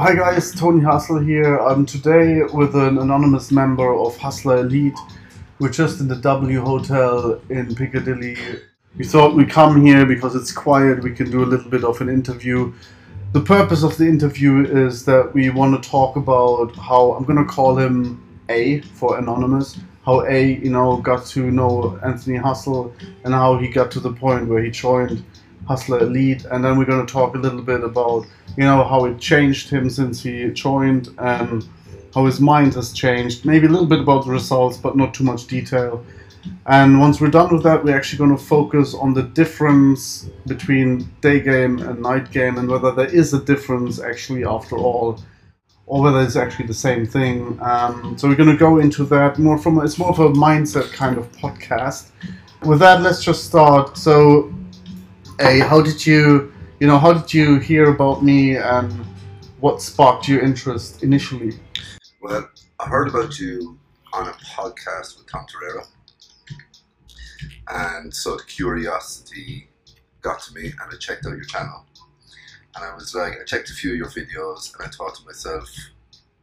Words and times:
Hi 0.00 0.14
guys, 0.14 0.50
Tony 0.52 0.80
Hustle 0.80 1.18
here. 1.18 1.58
I'm 1.58 1.84
today 1.84 2.40
with 2.54 2.74
an 2.74 2.96
anonymous 2.96 3.52
member 3.52 3.94
of 3.94 4.16
Hustler 4.16 4.60
Elite. 4.60 4.98
We're 5.58 5.68
just 5.68 6.00
in 6.00 6.08
the 6.08 6.16
W 6.16 6.64
Hotel 6.64 7.38
in 7.50 7.74
Piccadilly. 7.74 8.34
We 8.96 9.04
thought 9.04 9.34
we'd 9.34 9.50
come 9.50 9.84
here 9.84 10.06
because 10.06 10.34
it's 10.34 10.52
quiet, 10.52 11.02
we 11.02 11.12
can 11.12 11.30
do 11.30 11.44
a 11.44 11.50
little 11.52 11.70
bit 11.70 11.84
of 11.84 12.00
an 12.00 12.08
interview. 12.08 12.72
The 13.34 13.42
purpose 13.42 13.82
of 13.82 13.98
the 13.98 14.08
interview 14.08 14.64
is 14.64 15.04
that 15.04 15.34
we 15.34 15.50
want 15.50 15.82
to 15.82 15.90
talk 15.90 16.16
about 16.16 16.74
how 16.76 17.12
I'm 17.12 17.24
going 17.24 17.36
to 17.36 17.44
call 17.44 17.76
him 17.76 18.42
A 18.48 18.80
for 18.80 19.18
anonymous. 19.18 19.78
How 20.06 20.24
A, 20.24 20.54
you 20.54 20.70
know, 20.70 20.96
got 20.96 21.26
to 21.26 21.50
know 21.50 22.00
Anthony 22.02 22.38
Hustle 22.38 22.94
and 23.24 23.34
how 23.34 23.58
he 23.58 23.68
got 23.68 23.90
to 23.90 24.00
the 24.00 24.14
point 24.14 24.48
where 24.48 24.62
he 24.62 24.70
joined 24.70 25.22
Hustler 25.70 26.00
Elite, 26.00 26.44
and 26.50 26.64
then 26.64 26.76
we're 26.76 26.84
going 26.84 27.06
to 27.06 27.12
talk 27.12 27.36
a 27.36 27.38
little 27.38 27.62
bit 27.62 27.84
about 27.84 28.26
you 28.56 28.64
know 28.64 28.82
how 28.82 29.04
it 29.04 29.20
changed 29.20 29.70
him 29.70 29.88
since 29.88 30.20
he 30.20 30.50
joined 30.50 31.10
and 31.18 31.64
how 32.12 32.26
his 32.26 32.40
mind 32.40 32.74
has 32.74 32.92
changed. 32.92 33.44
Maybe 33.44 33.68
a 33.68 33.70
little 33.70 33.86
bit 33.86 34.00
about 34.00 34.24
the 34.24 34.32
results, 34.32 34.76
but 34.76 34.96
not 34.96 35.14
too 35.14 35.22
much 35.22 35.46
detail. 35.46 36.04
And 36.66 36.98
once 36.98 37.20
we're 37.20 37.30
done 37.30 37.54
with 37.54 37.62
that, 37.62 37.84
we're 37.84 37.96
actually 37.96 38.18
going 38.18 38.36
to 38.36 38.42
focus 38.42 38.94
on 38.94 39.14
the 39.14 39.22
difference 39.22 40.28
between 40.48 41.08
day 41.20 41.38
game 41.38 41.78
and 41.78 42.02
night 42.02 42.32
game, 42.32 42.58
and 42.58 42.68
whether 42.68 42.90
there 42.90 43.14
is 43.20 43.32
a 43.32 43.40
difference 43.52 44.00
actually 44.00 44.44
after 44.44 44.76
all, 44.76 45.22
or 45.86 46.02
whether 46.02 46.20
it's 46.20 46.34
actually 46.34 46.66
the 46.66 46.80
same 46.88 47.06
thing. 47.06 47.56
Um, 47.62 48.18
so 48.18 48.26
we're 48.26 48.42
going 48.42 48.56
to 48.58 48.64
go 48.68 48.80
into 48.80 49.04
that 49.04 49.38
more 49.38 49.56
from 49.56 49.80
it's 49.84 49.98
more 49.98 50.10
of 50.10 50.18
a 50.18 50.30
mindset 50.30 50.92
kind 50.92 51.16
of 51.16 51.30
podcast. 51.30 52.10
With 52.64 52.80
that, 52.80 53.02
let's 53.02 53.22
just 53.22 53.44
start. 53.44 53.96
So 53.96 54.52
Hey, 55.40 55.60
how 55.60 55.80
did 55.80 56.04
you, 56.04 56.52
you 56.80 56.86
know, 56.86 56.98
how 56.98 57.14
did 57.14 57.32
you 57.32 57.58
hear 57.60 57.88
about 57.88 58.22
me 58.22 58.56
and 58.56 58.92
what 59.60 59.80
sparked 59.80 60.28
your 60.28 60.40
interest 60.40 61.02
initially? 61.02 61.54
Well, 62.20 62.46
I 62.78 62.86
heard 62.86 63.08
about 63.08 63.38
you 63.38 63.78
on 64.12 64.28
a 64.28 64.32
podcast 64.32 65.16
with 65.16 65.30
Tom 65.32 65.46
Torero. 65.50 65.84
And 67.68 68.12
so 68.12 68.36
the 68.36 68.42
curiosity 68.42 69.70
got 70.20 70.42
to 70.42 70.54
me 70.54 70.66
and 70.66 70.92
I 70.92 70.96
checked 70.98 71.24
out 71.24 71.30
your 71.30 71.44
channel. 71.44 71.86
And 72.76 72.84
I 72.84 72.94
was 72.94 73.14
like, 73.14 73.32
I 73.40 73.44
checked 73.46 73.70
a 73.70 73.72
few 73.72 73.92
of 73.92 73.96
your 73.96 74.08
videos 74.08 74.74
and 74.74 74.86
I 74.86 74.90
thought 74.90 75.14
to 75.14 75.24
myself, 75.24 75.70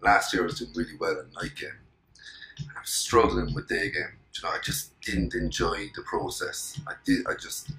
last 0.01 0.33
year 0.33 0.41
I 0.41 0.45
was 0.47 0.57
doing 0.57 0.71
really 0.73 0.97
well 0.99 1.19
in 1.19 1.31
night 1.39 1.55
game. 1.55 1.69
I 2.61 2.79
was 2.81 2.89
struggling 2.89 3.53
with 3.53 3.67
day 3.67 3.91
game. 3.91 4.17
You 4.33 4.41
know, 4.41 4.49
I 4.49 4.57
just 4.63 4.99
didn't 5.01 5.35
enjoy 5.35 5.91
the 5.95 6.01
process. 6.01 6.81
I 6.87 6.93
did, 7.05 7.27
I 7.27 7.35
just, 7.35 7.69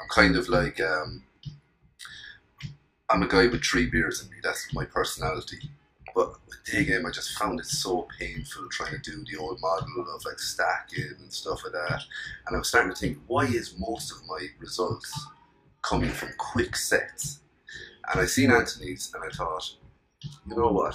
I'm 0.00 0.08
kind 0.08 0.36
of 0.36 0.48
like 0.48 0.80
um, 0.80 1.24
I'm 3.08 3.22
a 3.22 3.28
guy 3.28 3.46
with 3.46 3.64
three 3.64 3.86
beers 3.86 4.22
in 4.22 4.30
me. 4.30 4.36
That's 4.42 4.72
my 4.74 4.84
personality. 4.84 5.70
But 6.14 6.34
day 6.64 6.84
game, 6.84 7.06
I 7.06 7.10
just 7.10 7.38
found 7.38 7.60
it 7.60 7.66
so 7.66 8.08
painful 8.18 8.68
trying 8.70 8.92
to 8.92 9.10
do 9.10 9.24
the 9.30 9.38
old 9.38 9.60
model 9.60 10.06
of 10.14 10.24
like 10.24 10.38
stacking 10.38 11.14
and 11.18 11.32
stuff 11.32 11.62
like 11.62 11.72
that. 11.72 12.02
And 12.46 12.56
I 12.56 12.58
was 12.58 12.68
starting 12.68 12.92
to 12.92 12.98
think, 12.98 13.18
why 13.26 13.44
is 13.44 13.78
most 13.78 14.10
of 14.10 14.26
my 14.26 14.46
results 14.58 15.28
coming 15.82 16.10
from 16.10 16.30
quick 16.38 16.74
sets? 16.74 17.40
And 18.10 18.20
I 18.20 18.26
seen 18.26 18.50
Anthony's, 18.50 19.12
and 19.14 19.22
I 19.24 19.34
thought, 19.36 19.76
you 20.46 20.56
know 20.56 20.72
what? 20.72 20.94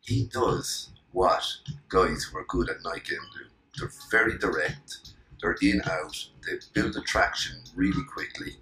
He 0.00 0.28
does 0.32 0.90
what 1.12 1.44
guys 1.88 2.24
who 2.24 2.38
are 2.38 2.46
good 2.48 2.68
at 2.68 2.82
night 2.82 3.04
game 3.04 3.18
do. 3.32 3.46
They're 3.78 3.92
very 4.10 4.38
direct 4.38 5.13
they're 5.44 5.58
in 5.60 5.82
out, 5.84 6.26
they 6.46 6.54
build 6.72 6.96
attraction 6.96 7.62
really 7.76 8.02
quickly, 8.04 8.56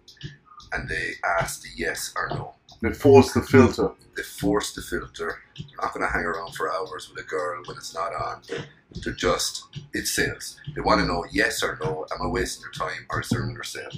and 0.72 0.88
they 0.88 1.12
ask 1.38 1.62
the 1.62 1.68
yes 1.76 2.12
or 2.16 2.28
no. 2.30 2.54
They 2.80 2.92
force 2.92 3.32
the 3.32 3.42
filter. 3.42 3.92
They 4.16 4.24
force 4.24 4.74
the 4.74 4.82
filter. 4.82 5.42
They're 5.56 5.66
not 5.80 5.94
going 5.94 6.04
to 6.04 6.12
hang 6.12 6.24
around 6.24 6.56
for 6.56 6.72
hours 6.72 7.08
with 7.08 7.24
a 7.24 7.28
girl 7.28 7.62
when 7.66 7.76
it's 7.76 7.94
not 7.94 8.12
on. 8.12 8.42
They're 9.04 9.12
just, 9.12 9.68
it 9.94 10.08
sales. 10.08 10.60
They 10.74 10.80
want 10.80 11.00
to 11.00 11.06
know 11.06 11.24
yes 11.30 11.62
or 11.62 11.78
no, 11.80 12.04
am 12.12 12.26
I 12.26 12.28
wasting 12.28 12.62
your 12.62 12.72
time 12.72 13.06
or 13.10 13.20
is 13.20 13.28
there 13.28 13.44
another 13.44 13.62
sale? 13.62 13.90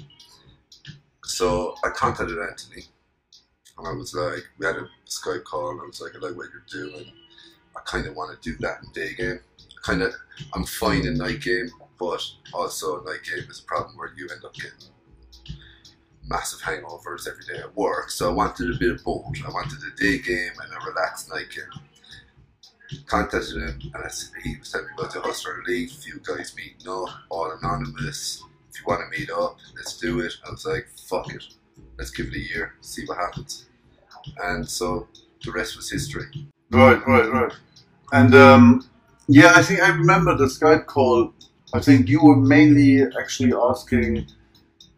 So 1.23 1.73
I 1.83 1.89
contacted 1.89 2.37
Anthony 2.37 2.83
and 3.79 3.87
I 3.87 3.93
was 3.93 4.13
like, 4.13 4.43
we 4.59 4.67
had 4.67 4.75
a 4.75 4.87
Skype 5.07 5.43
call 5.43 5.71
and 5.71 5.81
I 5.81 5.85
was 5.85 5.99
like, 5.99 6.11
I 6.15 6.19
like 6.19 6.37
what 6.37 6.49
you're 6.53 6.83
doing. 6.91 7.11
I 7.75 7.79
kind 7.81 8.05
of 8.05 8.15
want 8.15 8.39
to 8.39 8.51
do 8.51 8.55
that 8.59 8.83
in 8.83 8.91
day 8.91 9.15
game. 9.15 9.39
Kind 9.81 10.03
of, 10.03 10.13
I'm 10.53 10.65
fine 10.65 11.07
in 11.07 11.17
night 11.17 11.41
game. 11.41 11.71
But 11.97 12.21
also, 12.53 13.01
night 13.03 13.23
game 13.23 13.49
is 13.49 13.59
a 13.59 13.63
problem 13.63 13.97
where 13.97 14.11
you 14.15 14.27
end 14.31 14.43
up 14.43 14.53
getting 14.53 14.71
massive 16.27 16.59
hangovers 16.59 17.27
every 17.27 17.45
day 17.45 17.59
at 17.59 17.75
work. 17.75 18.09
So 18.09 18.29
I 18.29 18.33
wanted 18.33 18.75
a 18.75 18.77
bit 18.77 18.91
of 18.91 19.03
both. 19.03 19.25
I 19.45 19.49
wanted 19.49 19.79
a 19.79 19.95
day 19.95 20.17
game 20.19 20.51
and 20.61 20.71
a 20.71 20.85
relaxed 20.85 21.29
night 21.29 21.49
game. 21.53 21.81
Contacted 23.07 23.57
him, 23.57 23.79
and 23.93 24.03
I, 24.03 24.09
he 24.43 24.57
was 24.57 24.71
telling 24.71 24.87
me 24.87 24.93
about 24.97 25.13
the 25.13 25.21
Hustler 25.21 25.63
a 25.67 25.87
few 25.87 26.19
guys 26.23 26.55
meeting 26.55 26.87
up, 26.87 27.09
all 27.29 27.51
anonymous. 27.51 28.43
If 28.69 28.79
you 28.79 28.85
want 28.87 29.01
to 29.01 29.19
meet 29.19 29.29
up, 29.31 29.57
let's 29.75 29.97
do 29.97 30.19
it. 30.19 30.33
I 30.45 30.51
was 30.51 30.65
like, 30.65 30.87
fuck 31.07 31.33
it. 31.33 31.43
Let's 31.97 32.11
give 32.11 32.27
it 32.27 32.35
a 32.35 32.39
year, 32.39 32.75
see 32.81 33.05
what 33.05 33.17
happens. 33.17 33.65
And 34.43 34.67
so 34.67 35.07
the 35.43 35.51
rest 35.51 35.75
was 35.77 35.89
history. 35.89 36.25
Right, 36.71 37.05
right, 37.07 37.31
right. 37.31 37.53
And 38.11 38.35
um, 38.35 38.89
yeah, 39.27 39.53
I 39.55 39.63
think 39.63 39.81
I 39.81 39.89
remember 39.89 40.35
the 40.35 40.45
Skype 40.45 40.85
call 40.85 41.33
I 41.73 41.79
think 41.79 42.07
you 42.07 42.23
were 42.23 42.35
mainly 42.35 43.03
actually 43.19 43.53
asking, 43.53 44.27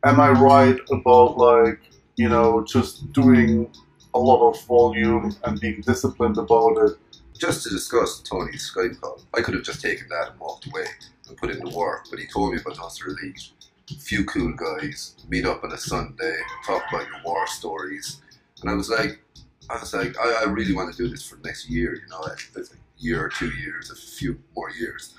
am 0.04 0.20
I 0.20 0.30
right 0.30 0.78
about 0.92 1.38
like, 1.38 1.80
you 2.18 2.30
know, 2.30 2.64
just 2.66 3.12
doing 3.14 3.72
a 4.14 4.20
lot 4.20 4.50
of 4.50 4.62
volume 4.66 5.36
and 5.44 5.60
being 5.60 5.82
disciplined 5.82 6.38
about 6.38 6.78
it? 6.78 6.98
Just 7.40 7.64
to 7.64 7.70
discuss 7.70 8.20
Tony's 8.22 8.72
Skype 8.72 9.00
call, 9.00 9.22
I 9.34 9.42
could 9.42 9.54
have 9.54 9.64
just 9.64 9.82
taken 9.82 10.08
that 10.10 10.32
and 10.32 10.40
walked 10.40 10.68
away 10.68 10.86
and 11.28 11.38
put 11.38 11.52
in 11.52 11.64
the 11.64 11.70
work, 11.76 12.08
but 12.10 12.20
he 12.20 12.26
told 12.28 12.54
me 12.54 12.60
about 12.60 12.78
Hustler 12.78 13.10
Elite. 13.10 13.52
A 13.90 13.94
few 13.96 14.26
cool 14.26 14.54
guys, 14.54 15.16
meet 15.30 15.46
up 15.46 15.64
on 15.64 15.72
a 15.72 15.78
Sunday, 15.78 16.38
talk 16.66 16.84
about 16.90 17.08
your 17.08 17.22
war 17.24 17.48
stories. 17.48 18.22
And 18.62 18.70
I 18.70 18.74
was 18.74 18.90
like, 18.90 19.22
I 19.70 19.80
was 19.80 19.94
like, 19.94 20.18
I, 20.20 20.44
I 20.44 20.44
really 20.44 20.74
want 20.74 20.94
to 20.94 20.98
do 20.98 21.10
this 21.10 21.24
for 21.24 21.36
the 21.38 21.44
next 21.44 21.70
year, 21.70 21.96
you 21.96 22.08
know, 22.10 22.20
like 22.22 22.40
a 22.56 22.64
year 22.98 23.24
or 23.24 23.30
two 23.30 23.50
years, 23.52 23.92
a 23.92 23.96
few 23.96 24.40
more 24.56 24.72
years 24.72 25.14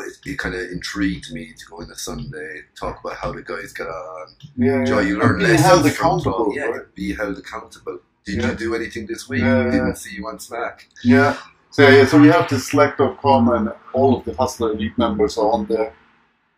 but 0.00 0.08
it, 0.08 0.32
it 0.32 0.38
kind 0.38 0.54
of 0.54 0.62
intrigued 0.70 1.32
me 1.32 1.52
to 1.52 1.66
go 1.66 1.80
in 1.80 1.90
a 1.90 1.94
Sunday, 1.94 2.62
talk 2.78 3.00
about 3.04 3.16
how 3.16 3.32
the 3.32 3.42
guys 3.42 3.72
get 3.72 3.86
on. 3.86 4.28
Yeah, 4.56 4.84
Joy, 4.84 5.00
you 5.00 5.18
learn 5.18 5.40
lessons 5.40 5.60
held 5.60 5.82
from 5.82 5.90
accountable, 5.90 6.44
Tom. 6.46 6.52
Yeah, 6.54 6.64
right? 6.64 6.94
be 6.94 7.14
held 7.14 7.38
accountable. 7.38 7.98
Did 8.24 8.36
Yeah. 8.36 8.50
you 8.50 8.56
do 8.56 8.74
anything 8.74 9.06
this 9.06 9.28
week? 9.28 9.42
Yeah. 9.42 9.64
Didn't 9.64 9.96
see 9.96 10.14
you 10.16 10.26
on 10.28 10.38
Slack. 10.38 10.88
Yeah. 11.04 11.36
So 11.70 11.88
yeah, 11.88 12.04
so 12.06 12.18
we 12.20 12.28
have 12.28 12.48
the 12.48 12.58
Slack.com 12.58 13.48
and 13.52 13.72
all 13.92 14.16
of 14.18 14.24
the 14.24 14.34
Hustler 14.34 14.72
Elite 14.72 14.96
members 14.98 15.38
are 15.38 15.50
on 15.52 15.66
there. 15.66 15.94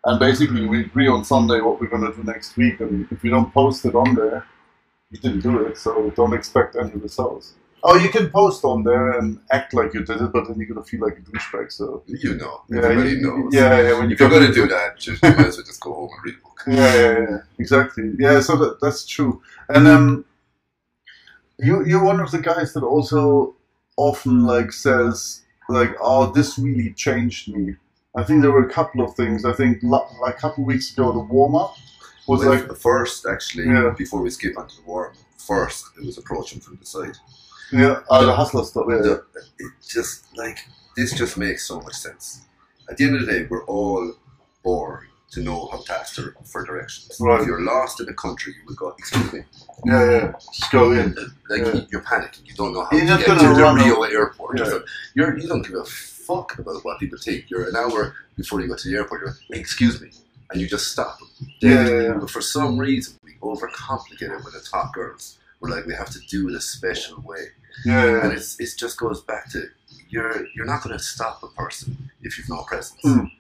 And 0.05 0.19
basically 0.19 0.67
we 0.67 0.81
agree 0.81 1.07
on 1.09 1.25
Sunday 1.25 1.61
what 1.61 1.81
we're 1.81 1.89
gonna 1.89 2.13
do 2.13 2.23
next 2.25 2.57
week 2.57 2.81
and 2.81 3.07
if 3.11 3.23
we 3.23 3.31
don't 3.31 3.53
post 3.53 3.85
it 3.85 3.95
on 3.95 4.15
there, 4.15 4.47
you 5.11 5.19
didn't 5.19 5.41
do 5.41 5.67
it, 5.67 5.77
so 5.77 6.11
don't 6.17 6.33
expect 6.33 6.75
any 6.77 6.93
results. 6.93 7.55
Oh, 7.85 7.97
you 7.97 8.11
can 8.11 8.31
post 8.31 8.65
on 8.65 8.85
there 8.85 9.19
and 9.19 9.41
act 9.51 9.75
like 9.75 9.93
you 9.95 10.05
did 10.05 10.21
it, 10.21 10.33
but 10.33 10.47
then 10.47 10.57
you're 10.59 10.69
gonna 10.69 10.85
feel 10.85 11.01
like 11.01 11.19
a 11.19 11.21
douchebag. 11.23 11.73
So 11.73 12.03
You 12.07 12.35
know, 12.35 12.63
yeah, 12.69 12.79
everybody 12.83 13.11
you- 13.11 13.21
knows. 13.23 13.53
Yeah, 13.55 13.81
yeah. 13.83 13.99
When 13.99 14.09
you 14.09 14.15
If 14.15 14.21
you're 14.21 14.31
going 14.31 14.47
to 14.47 14.53
do 14.55 14.69
that, 14.69 14.99
just, 14.99 15.23
you 15.23 15.31
might 15.31 15.47
as 15.47 15.57
well 15.57 15.67
just 15.67 15.81
go 15.81 15.93
home 15.95 16.11
and 16.15 16.25
read 16.25 16.35
a 16.39 16.43
book. 16.43 16.59
Yeah, 16.69 16.95
yeah, 16.95 17.19
yeah, 17.31 17.39
exactly. 17.59 18.15
Yeah, 18.19 18.41
so 18.41 18.57
that, 18.57 18.81
that's 18.81 19.05
true. 19.05 19.43
And 19.69 19.89
um, 19.89 20.25
you 21.59 21.85
you're 21.85 22.05
one 22.05 22.21
of 22.21 22.31
the 22.31 22.39
guys 22.39 22.73
that 22.75 22.83
also 22.83 23.55
often 23.97 24.45
like 24.45 24.73
says 24.73 25.43
like, 25.69 25.95
"Oh, 26.01 26.31
this 26.33 26.59
really 26.59 26.93
changed 26.93 27.49
me." 27.55 27.77
I 28.15 28.23
think 28.23 28.43
there 28.43 28.51
were 28.53 28.67
a 28.67 28.73
couple 28.73 29.03
of 29.05 29.15
things. 29.17 29.45
I 29.45 29.53
think 29.53 29.79
like 29.83 30.37
a 30.37 30.41
couple 30.41 30.65
of 30.65 30.69
weeks 30.69 30.93
ago, 30.93 31.13
the 31.13 31.19
warm 31.19 31.55
up 31.55 31.75
was 32.29 32.45
like, 32.45 32.69
the 32.69 32.75
first, 32.75 33.27
actually, 33.27 33.65
Yeah. 33.65 33.93
before 33.97 34.21
we 34.23 34.31
skip 34.31 34.57
onto 34.59 34.77
the 34.77 34.83
warm, 34.87 35.13
first 35.39 35.87
it 35.99 36.05
was 36.07 36.19
approaching 36.19 36.61
from 36.61 36.77
the 36.77 36.87
side. 36.87 37.17
Yeah, 37.73 38.01
uh, 38.11 38.25
the 38.27 38.35
hustler 38.35 38.65
stuff. 38.65 38.87
Yeah, 38.89 38.99
The- 38.99 39.25
it 39.59 39.73
just 39.87 40.27
like 40.37 40.59
this 40.97 41.13
just 41.13 41.37
makes 41.37 41.65
so 41.67 41.81
much 41.81 41.95
sense. 41.95 42.43
At 42.89 42.97
the 42.97 43.05
end 43.05 43.17
of 43.17 43.27
the 43.27 43.33
day, 43.33 43.47
we're 43.51 43.65
all 43.67 44.15
born 44.63 45.07
to 45.31 45.41
know 45.41 45.69
how 45.73 45.79
to 45.79 45.93
ask 45.99 46.15
for- 46.17 46.65
directions. 46.67 47.17
Right. 47.19 47.41
If 47.41 47.47
you're 47.47 47.63
lost 47.63 48.01
in 48.01 48.09
a 48.09 48.15
country, 48.15 48.53
you 48.59 48.63
would 48.67 48.77
go, 48.77 48.95
"Excuse 48.99 49.33
me," 49.33 49.45
yeah, 49.87 50.11
yeah. 50.11 50.33
Just 50.53 50.71
go 50.71 50.93
in. 50.93 51.15
like 51.49 51.63
Yeah. 51.63 51.81
you're 51.91 52.03
panicking. 52.03 52.47
You 52.47 52.55
don't 52.55 52.73
know 52.75 52.85
how 52.85 52.91
You're 52.97 53.01
to 53.07 53.07
just 53.15 53.27
get 53.27 53.39
to 53.39 53.47
the 53.49 53.55
Rio 53.55 54.03
airport. 54.03 54.59
Yeah. 54.59 54.79
You're 55.15 55.39
you 55.39 55.49
don't 55.49 55.63
give 55.67 55.77
a 55.77 55.85
fuck 55.85 56.59
about 56.59 56.85
what 56.85 56.99
people 57.01 57.19
think. 57.19 57.51
You're 57.51 57.67
an 57.69 57.77
hour 57.77 58.15
before 58.37 58.61
you 58.61 58.69
go 58.69 58.77
to 58.77 58.89
the 58.89 58.97
airport. 58.97 59.21
You're 59.23 59.37
like, 59.51 59.61
"Excuse 59.61 60.01
me," 60.01 60.11
and 60.51 60.61
you 60.61 60.67
just 60.69 60.87
stop. 60.93 61.19
Yeah, 61.61 61.89
yeah, 61.89 62.01
yeah. 62.03 62.13
But 62.21 62.31
for 62.31 62.43
some 62.43 62.77
reason, 62.79 63.15
we 63.25 63.33
overcomplicate 63.43 64.31
it 64.37 64.45
with 64.45 64.53
the 64.55 64.61
top 64.61 64.93
girls. 64.93 65.39
We're 65.63 65.71
like, 65.71 65.87
we 65.87 65.95
have 65.95 66.11
to 66.11 66.19
do 66.29 66.49
it 66.49 66.55
a 66.55 66.61
special 66.61 67.23
way. 67.23 67.47
Yeah. 67.85 68.25
And 68.25 68.33
it's, 68.33 68.61
it 68.61 68.69
just 68.77 68.99
goes 68.99 69.23
back 69.23 69.49
to 69.53 69.63
you're 70.09 70.45
you're 70.55 70.67
not 70.67 70.83
going 70.83 70.97
to 70.97 71.03
stop 71.03 71.43
a 71.43 71.49
person 71.49 72.11
if 72.21 72.37
you've 72.37 72.49
no 72.49 72.63
presence. 72.65 73.01
Mm. 73.03 73.31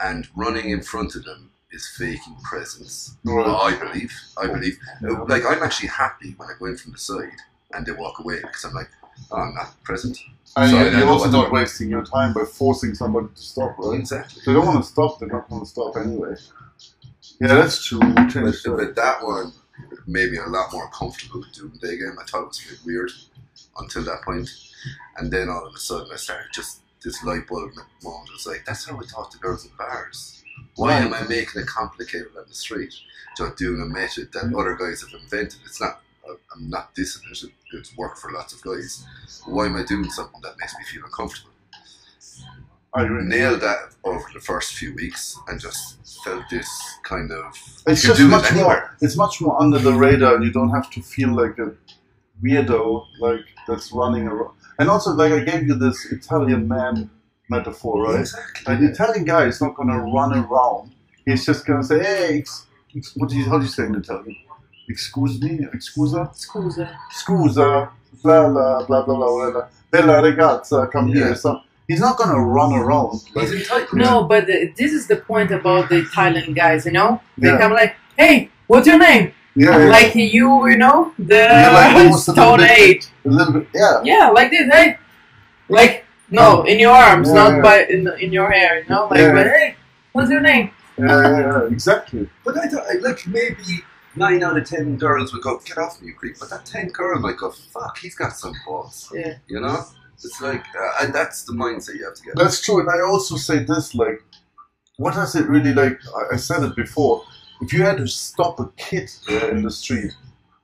And 0.00 0.28
running 0.36 0.70
in 0.70 0.82
front 0.82 1.16
of 1.16 1.24
them 1.24 1.50
is 1.72 1.88
faking 1.98 2.36
presence. 2.44 3.16
Right. 3.24 3.46
I 3.46 3.76
believe. 3.76 4.12
I 4.36 4.46
believe. 4.46 4.78
Yeah. 5.02 5.24
Like 5.26 5.44
I'm 5.46 5.62
actually 5.62 5.88
happy 5.88 6.34
when 6.36 6.48
I 6.48 6.52
go 6.58 6.66
in 6.66 6.76
from 6.76 6.92
the 6.92 6.98
side 6.98 7.40
and 7.72 7.86
they 7.86 7.92
walk 7.92 8.20
away 8.20 8.36
because 8.42 8.64
I'm 8.64 8.74
like, 8.74 8.90
Oh, 9.30 9.36
I'm 9.36 9.54
not 9.54 9.82
present. 9.82 10.18
And 10.56 10.76
I 10.76 10.98
you're 10.98 11.08
also 11.08 11.30
not 11.30 11.52
wasting 11.52 11.88
your 11.88 12.04
time 12.04 12.32
by 12.34 12.44
forcing 12.44 12.94
somebody 12.94 13.28
to 13.34 13.40
stop, 13.40 13.78
right? 13.78 14.00
Exactly. 14.00 14.40
If 14.40 14.44
they 14.44 14.52
don't 14.52 14.66
want 14.66 14.84
to 14.84 14.90
stop, 14.90 15.18
they're 15.18 15.28
not 15.28 15.48
going 15.48 15.62
to 15.62 15.66
stop 15.66 15.96
anyway. 15.96 16.34
Yeah, 17.40 17.54
that's 17.54 17.84
true. 17.84 18.00
But, 18.00 18.56
but 18.64 18.96
that 18.96 19.22
one 19.22 19.52
made 20.06 20.30
me 20.32 20.38
a 20.38 20.46
lot 20.46 20.72
more 20.72 20.90
comfortable 20.90 21.40
with 21.40 21.52
doing 21.52 21.72
the 21.72 21.86
day 21.86 21.96
game. 21.98 22.16
I 22.20 22.24
thought 22.24 22.42
it 22.42 22.48
was 22.48 22.64
a 22.64 22.72
bit 22.72 22.80
weird 22.84 23.10
until 23.78 24.04
that 24.04 24.22
point. 24.22 24.50
And 25.16 25.30
then 25.30 25.48
all 25.48 25.66
of 25.66 25.74
a 25.74 25.78
sudden 25.78 26.08
I 26.12 26.16
started 26.16 26.48
just 26.52 26.80
this 27.02 27.22
light 27.24 27.46
bulb 27.46 27.72
moment. 28.02 28.28
It 28.28 28.32
was 28.32 28.46
like, 28.46 28.64
that's 28.66 28.88
how 28.88 28.98
I 28.98 29.02
talk 29.04 29.30
to 29.30 29.38
girls 29.38 29.64
in 29.64 29.72
bars. 29.76 30.42
Why 30.76 30.98
am 30.98 31.14
I 31.14 31.22
making 31.22 31.62
it 31.62 31.66
complicated 31.66 32.28
on 32.36 32.44
the 32.46 32.54
street? 32.54 32.94
Just 33.36 33.56
doing 33.56 33.80
a 33.80 33.86
method 33.86 34.32
that 34.32 34.44
mm-hmm. 34.44 34.58
other 34.58 34.74
guys 34.74 35.02
have 35.02 35.20
invented. 35.20 35.60
It's 35.64 35.80
not, 35.80 36.02
uh, 36.28 36.34
I'm 36.54 36.68
not 36.68 36.94
dissing 36.94 37.30
it. 37.30 37.50
It's 37.72 37.96
worked 37.96 38.18
for 38.18 38.32
lots 38.32 38.52
of 38.52 38.62
guys. 38.62 39.04
Why 39.46 39.66
am 39.66 39.76
I 39.76 39.84
doing 39.84 40.10
something 40.10 40.40
that 40.42 40.58
makes 40.58 40.74
me 40.76 40.84
feel 40.84 41.04
uncomfortable? 41.04 41.50
I 42.94 43.04
agree. 43.04 43.22
Nailed 43.24 43.60
that 43.60 43.78
over 44.04 44.24
the 44.34 44.40
first 44.40 44.74
few 44.74 44.94
weeks 44.94 45.38
and 45.48 45.60
just 45.60 45.98
felt 46.24 46.42
this 46.50 46.68
kind 47.04 47.30
of. 47.30 47.44
It's 47.86 48.02
you 48.04 48.10
can 48.10 48.16
just 48.16 48.18
do 48.18 48.26
it 48.26 48.30
much 48.30 48.50
anywhere. 48.52 48.66
more. 48.66 48.96
It's 49.00 49.16
much 49.16 49.40
more 49.40 49.60
under 49.62 49.78
the 49.78 49.92
radar, 49.92 50.34
and 50.36 50.44
you 50.44 50.52
don't 50.52 50.70
have 50.70 50.90
to 50.90 51.00
feel 51.02 51.34
like 51.34 51.56
a 51.58 51.72
weirdo, 52.42 53.04
like 53.20 53.44
that's 53.68 53.92
running 53.92 54.26
around. 54.26 54.54
And 54.78 54.88
also, 54.88 55.12
like 55.14 55.32
I 55.32 55.40
gave 55.44 55.66
you 55.68 55.74
this 55.74 56.06
Italian 56.10 56.66
man 56.66 57.10
metaphor, 57.48 58.02
right? 58.02 58.20
Exactly. 58.20 58.64
Like 58.74 58.80
the 58.82 58.90
Italian 58.90 59.24
guy 59.24 59.44
is 59.46 59.60
not 59.60 59.74
going 59.76 59.88
to 59.88 59.98
run 59.98 60.32
around. 60.44 60.92
He's 61.26 61.44
just 61.46 61.66
going 61.66 61.80
to 61.82 61.86
say, 61.86 61.98
"Hey, 62.02 62.38
ex- 62.38 62.66
ex- 62.96 63.12
what 63.16 63.28
do 63.28 63.36
you, 63.36 63.44
how 63.44 63.58
do 63.58 63.64
you 63.64 63.70
say 63.70 63.84
in 63.86 63.94
Italian? 63.94 64.36
Excuse 64.88 65.40
me, 65.40 65.60
excusa, 65.72 66.34
Scusa. 66.34 66.90
scusa, 67.12 67.90
blah 68.22 68.48
blah 68.50 68.84
blah 68.86 69.02
blah 69.04 69.16
blah 69.16 69.50
blah. 69.52 69.68
Bella 69.92 70.22
ragazza, 70.22 70.90
come 70.90 71.08
Yeah. 71.08 71.26
here." 71.26 71.34
So 71.36 71.60
he's 71.90 72.00
not 72.06 72.16
going 72.16 72.30
to 72.30 72.40
run 72.40 72.72
around. 72.72 73.20
Like, 73.34 73.48
He's 73.48 73.62
entitled. 73.62 73.94
No, 74.06 74.24
but 74.32 74.46
the, 74.46 74.72
this 74.80 74.92
is 74.98 75.04
the 75.12 75.16
point 75.16 75.50
about 75.50 75.88
the 75.90 75.98
Italian 76.06 76.54
guys, 76.54 76.86
you 76.86 76.92
know? 76.92 77.20
They 77.36 77.48
Yeah. 77.48 77.58
come 77.58 77.72
like, 77.72 77.92
hey, 78.16 78.34
what's 78.68 78.86
your 78.90 78.98
name? 78.98 79.24
yeah, 79.56 79.76
yeah, 79.78 79.90
Like 79.96 80.14
you, 80.14 80.46
you 80.70 80.76
know, 80.84 81.12
the 81.18 81.34
Yeah, 81.34 81.72
like 81.72 81.96
almost 81.96 82.28
a 82.28 82.32
little 82.32 82.56
Stone 82.58 82.60
Age. 82.82 83.02
a 83.24 83.28
little 83.28 83.52
bit, 83.54 83.66
yeah. 83.74 83.94
Yeah, 84.04 84.26
like 84.38 84.50
this, 84.54 84.66
hey. 84.72 84.86
Like, 85.68 86.04
no, 86.30 86.62
in 86.72 86.78
your 86.78 86.92
arms, 87.08 87.28
Yeah, 87.28 87.34
not 87.34 87.50
yeah. 87.56 87.62
by 87.66 87.76
in, 87.94 88.00
in 88.24 88.30
your 88.38 88.48
hair, 88.50 88.72
you 88.82 88.88
know? 88.88 89.08
Like, 89.10 89.20
Yeah. 89.20 89.32
but 89.38 89.46
hey, 89.48 89.68
what's 90.12 90.30
your 90.30 90.40
name? 90.52 90.70
Yeah, 90.98 91.06
yeah, 91.06 91.40
yeah, 91.46 91.62
exactly. 91.76 92.28
But 92.44 92.54
I, 92.62 92.66
thought, 92.68 92.84
like 93.08 93.26
maybe 93.26 93.66
nine 94.16 94.42
out 94.46 94.56
of 94.60 94.64
ten 94.74 94.96
girls 95.04 95.32
would 95.32 95.42
go, 95.42 95.58
"Get 95.64 95.78
off 95.78 95.94
me, 96.00 96.08
you 96.08 96.14
creep." 96.20 96.36
But 96.38 96.50
that 96.50 96.66
ten 96.66 96.88
girl 96.98 97.18
might 97.26 97.36
oh, 97.40 97.48
go, 97.48 97.50
"Fuck, 97.74 97.94
he's 98.02 98.14
got 98.22 98.32
some 98.42 98.54
balls." 98.66 99.10
Yeah. 99.14 99.34
You 99.52 99.60
know, 99.64 99.78
it's 100.24 100.40
like, 100.40 100.64
uh, 100.78 100.92
and 101.04 101.14
that's 101.14 101.44
the 101.44 101.52
mindset 101.52 101.94
you 101.96 102.04
have 102.04 102.14
to 102.14 102.22
get. 102.22 102.36
That's 102.36 102.60
true, 102.60 102.80
and 102.80 102.88
I 102.90 103.00
also 103.00 103.36
say 103.36 103.60
this: 103.64 103.94
like, 103.94 104.22
what 104.96 105.14
does 105.14 105.34
it 105.34 105.48
really 105.48 105.72
like? 105.74 105.98
I, 106.16 106.34
I 106.34 106.36
said 106.36 106.62
it 106.62 106.76
before. 106.76 107.24
If 107.62 107.72
you 107.72 107.82
had 107.82 107.98
to 107.98 108.06
stop 108.06 108.58
a 108.60 108.70
kid 108.76 109.10
there 109.28 109.50
in 109.50 109.62
the 109.62 109.70
street, 109.70 110.12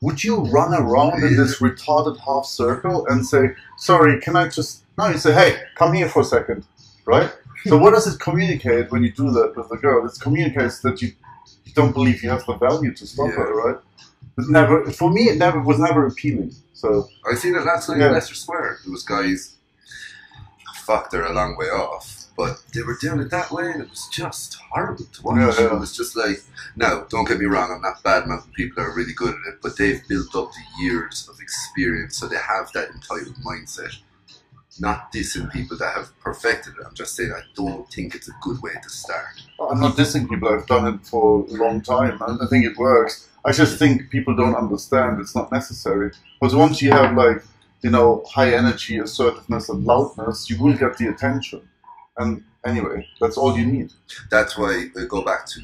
would 0.00 0.22
you 0.24 0.36
run 0.36 0.72
around 0.74 1.22
in 1.22 1.36
this 1.36 1.58
retarded 1.60 2.18
half 2.18 2.46
circle 2.46 3.06
and 3.08 3.26
say, 3.26 3.50
"Sorry, 3.78 4.20
can 4.20 4.36
I 4.36 4.48
just?" 4.48 4.84
No, 4.98 5.08
you 5.08 5.18
say, 5.18 5.32
"Hey, 5.32 5.58
come 5.74 5.92
here 5.92 6.08
for 6.08 6.20
a 6.20 6.24
second, 6.24 6.64
right? 7.04 7.30
so, 7.66 7.76
what 7.76 7.92
does 7.92 8.06
it 8.06 8.20
communicate 8.20 8.90
when 8.92 9.02
you 9.02 9.12
do 9.12 9.30
that 9.32 9.54
with 9.56 9.68
the 9.68 9.76
girl? 9.76 10.06
It 10.06 10.12
communicates 10.20 10.80
that 10.80 11.02
you, 11.02 11.12
you 11.64 11.72
don't 11.74 11.92
believe 11.92 12.22
you 12.22 12.30
have 12.30 12.46
the 12.46 12.54
value 12.54 12.94
to 12.94 13.06
stop 13.06 13.28
Yeah. 13.28 13.34
her, 13.36 13.54
right? 13.54 13.76
Never, 14.38 14.90
for 14.90 15.10
me, 15.10 15.22
it 15.28 15.38
never 15.38 15.60
was 15.60 15.78
never 15.78 16.06
appealing. 16.06 16.54
So, 16.74 17.08
I 17.30 17.34
seen 17.34 17.54
it 17.54 17.64
last 17.64 17.88
night 17.88 17.98
Yeah. 17.98 18.08
in 18.08 18.12
Leicester 18.12 18.34
Square. 18.34 18.80
There 18.84 18.92
was 18.92 19.02
guys, 19.02 19.56
fuck, 20.84 21.10
they're 21.10 21.24
a 21.24 21.32
long 21.32 21.56
way 21.56 21.66
off, 21.66 22.24
but 22.36 22.62
they 22.74 22.82
were 22.82 22.96
doing 23.00 23.20
it 23.20 23.30
that 23.30 23.50
way, 23.50 23.70
and 23.70 23.82
it 23.82 23.88
was 23.90 24.08
just 24.12 24.56
horrible 24.70 25.06
to 25.06 25.22
watch. 25.22 25.36
Yeah, 25.38 25.54
yeah. 25.64 25.72
It 25.74 25.80
was 25.80 25.96
just 25.96 26.16
like, 26.16 26.42
now, 26.76 27.06
don't 27.08 27.26
get 27.26 27.38
me 27.40 27.46
wrong, 27.46 27.70
I'm 27.72 27.80
not 27.80 28.02
bad 28.02 28.26
mouthing 28.26 28.52
people 28.52 28.82
that 28.82 28.90
are 28.90 28.94
really 28.94 29.14
good 29.14 29.30
at 29.34 29.54
it, 29.54 29.58
but 29.62 29.78
they've 29.78 30.06
built 30.06 30.34
up 30.36 30.50
the 30.52 30.84
years 30.84 31.28
of 31.32 31.40
experience, 31.40 32.16
so 32.18 32.28
they 32.28 32.36
have 32.36 32.70
that 32.72 32.90
entitled 32.90 33.36
mindset. 33.36 33.96
Not 34.78 35.10
dissing 35.10 35.50
people 35.50 35.78
that 35.78 35.94
have 35.94 36.10
perfected 36.20 36.74
it. 36.78 36.84
I'm 36.86 36.94
just 36.94 37.16
saying 37.16 37.32
I 37.32 37.40
don't 37.54 37.90
think 37.90 38.14
it's 38.14 38.28
a 38.28 38.32
good 38.42 38.60
way 38.60 38.72
to 38.82 38.90
start. 38.90 39.40
I'm 39.58 39.80
not 39.80 39.96
dissing 39.96 40.28
people. 40.28 40.50
I've 40.50 40.66
done 40.66 40.86
it 40.92 41.06
for 41.06 41.46
a 41.48 41.52
long 41.54 41.80
time. 41.80 42.20
and 42.20 42.38
I 42.42 42.46
think 42.46 42.66
it 42.66 42.76
works. 42.76 43.26
I 43.46 43.52
just 43.52 43.78
think 43.78 44.10
people 44.10 44.34
don't 44.34 44.56
understand. 44.56 45.20
It's 45.20 45.34
not 45.36 45.52
necessary. 45.52 46.10
Because 46.40 46.54
once 46.54 46.82
you 46.82 46.90
have 46.90 47.16
like, 47.16 47.42
you 47.82 47.90
know, 47.90 48.24
high 48.28 48.52
energy, 48.54 48.98
assertiveness, 48.98 49.68
and 49.68 49.84
loudness, 49.84 50.50
you 50.50 50.62
will 50.62 50.76
get 50.76 50.98
the 50.98 51.08
attention. 51.08 51.66
And 52.18 52.42
anyway, 52.64 53.06
that's 53.20 53.36
all 53.36 53.56
you 53.56 53.64
need. 53.64 53.92
That's 54.30 54.58
why 54.58 54.88
I 54.98 55.04
go 55.04 55.22
back 55.22 55.46
to 55.46 55.60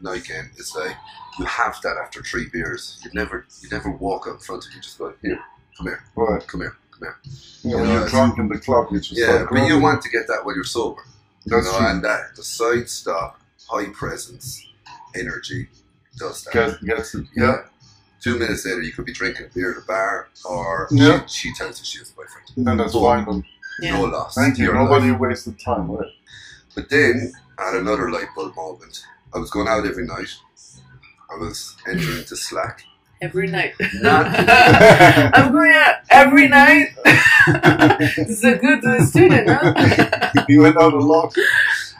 night 0.00 0.24
game. 0.24 0.50
It's 0.56 0.74
like 0.76 0.96
you 1.38 1.44
have 1.44 1.80
that 1.82 1.96
after 2.02 2.22
three 2.22 2.48
beers. 2.52 3.00
You 3.04 3.10
never 3.14 3.46
you 3.60 3.68
never 3.70 3.90
walk 3.90 4.26
up 4.26 4.42
front 4.42 4.66
of 4.66 4.74
you. 4.74 4.80
Just 4.80 4.98
go 4.98 5.14
here, 5.22 5.38
come 5.76 5.86
here, 5.86 6.04
Right. 6.16 6.46
come 6.46 6.60
here, 6.60 6.76
come 6.90 7.00
here. 7.02 7.16
Yeah, 7.62 7.76
when 7.76 7.88
Yeah, 7.88 8.00
you're 8.00 8.08
drunk 8.08 8.38
in 8.38 8.48
the 8.48 8.58
club, 8.58 8.88
you 8.90 8.98
just 8.98 9.18
Yeah, 9.20 9.32
like, 9.32 9.50
but 9.50 9.66
you 9.66 9.78
want 9.78 10.02
to 10.02 10.08
get 10.10 10.26
that 10.28 10.44
when 10.44 10.54
you're 10.54 10.64
sober. 10.64 11.02
You 11.44 11.56
That's 11.56 11.72
know, 11.72 11.78
true. 11.78 11.86
and 11.86 12.04
that 12.04 12.36
the 12.36 12.42
side 12.42 12.88
stop, 12.88 13.40
high 13.68 13.86
presence, 13.86 14.66
energy 15.14 15.68
does 16.16 16.44
that. 16.44 16.52
Get, 16.52 16.84
gets 16.96 17.14
it. 17.14 17.26
Yeah. 17.36 17.62
Two 18.20 18.38
minutes 18.38 18.64
later, 18.64 18.82
you 18.82 18.92
could 18.92 19.04
be 19.04 19.12
drinking 19.12 19.46
a 19.46 19.48
beer 19.54 19.72
at 19.72 19.78
a 19.82 19.86
bar, 19.86 20.28
or 20.44 20.86
Yeah. 20.92 21.26
she, 21.26 21.48
she 21.50 21.54
tells 21.54 21.78
you 21.80 21.84
she 21.84 21.98
has 21.98 22.10
a 22.10 22.14
boyfriend. 22.14 22.46
Then 22.56 22.76
that's 22.76 22.92
Boom. 22.92 23.02
fine. 23.04 23.24
Then. 23.24 23.44
Yeah. 23.80 23.98
No 23.98 24.04
loss. 24.04 24.34
Thank 24.34 24.58
you. 24.58 24.72
Nobody 24.72 25.10
life. 25.10 25.20
wasted 25.20 25.58
time, 25.58 25.90
right? 25.90 26.10
But 26.74 26.88
then, 26.88 27.32
I 27.58 27.66
had 27.66 27.74
another 27.80 28.10
light 28.10 28.28
bulb 28.36 28.54
moment. 28.54 29.04
I 29.34 29.38
was 29.38 29.50
going 29.50 29.66
out 29.68 29.84
every 29.86 30.06
night. 30.06 30.28
I 31.30 31.36
was 31.36 31.76
entering 31.88 32.18
into 32.18 32.36
Slack. 32.36 32.84
Every 33.22 33.46
night. 33.46 33.74
Not- 33.94 34.26
I'm 35.34 35.52
going 35.52 35.72
out 35.72 35.94
every 36.10 36.48
night. 36.48 36.88
this 38.16 38.28
is 38.30 38.44
a 38.44 38.56
good 38.56 38.82
student, 39.08 39.48
huh? 39.48 40.44
you 40.48 40.60
went 40.60 40.76
out 40.76 40.92
a 40.92 40.98
lot. 40.98 41.34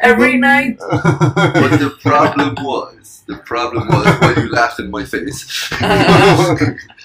Every 0.02 0.36
night. 0.36 0.78
But 0.78 1.78
the 1.78 1.96
problem 2.00 2.54
was, 2.64 3.22
the 3.26 3.38
problem 3.38 3.88
was, 3.88 4.04
why 4.20 4.34
you 4.36 4.50
laughed 4.50 4.80
in 4.80 4.90
my 4.90 5.04
face? 5.04 5.70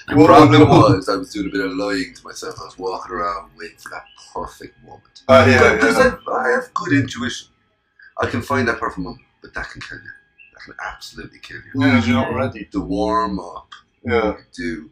The 0.08 0.16
What 0.16 0.26
problem 0.26 0.62
was- 0.68 0.92
was, 0.94 1.08
I 1.10 1.16
was 1.16 1.30
doing 1.32 1.48
a 1.48 1.50
bit 1.50 1.60
of 1.60 1.72
lying 1.74 2.14
to 2.14 2.24
myself. 2.24 2.54
I 2.60 2.64
was 2.64 2.78
walking 2.78 3.12
around 3.12 3.50
waiting 3.58 3.76
for 3.76 3.90
that 3.90 4.04
perfect 4.32 4.82
moment. 4.82 5.22
Ah, 5.28 5.44
yeah, 5.44 5.74
Because 5.74 5.98
yeah. 5.98 6.16
I, 6.26 6.32
I 6.32 6.48
have 6.52 6.72
good 6.72 6.94
intuition. 6.94 7.48
I 8.18 8.26
can 8.26 8.40
find 8.40 8.66
that 8.68 8.78
perfect 8.80 9.00
moment, 9.00 9.20
but 9.42 9.52
that 9.52 9.68
can 9.68 9.82
kill 9.82 9.98
you. 9.98 10.10
That 10.54 10.62
can 10.64 10.74
absolutely 10.82 11.40
kill 11.40 11.58
you. 11.58 11.82
Yeah, 11.82 12.02
you're 12.02 12.14
not 12.14 12.32
ready. 12.32 12.66
The 12.72 12.80
warm 12.80 13.38
up, 13.38 13.68
Yeah. 14.02 14.36
do 14.56 14.90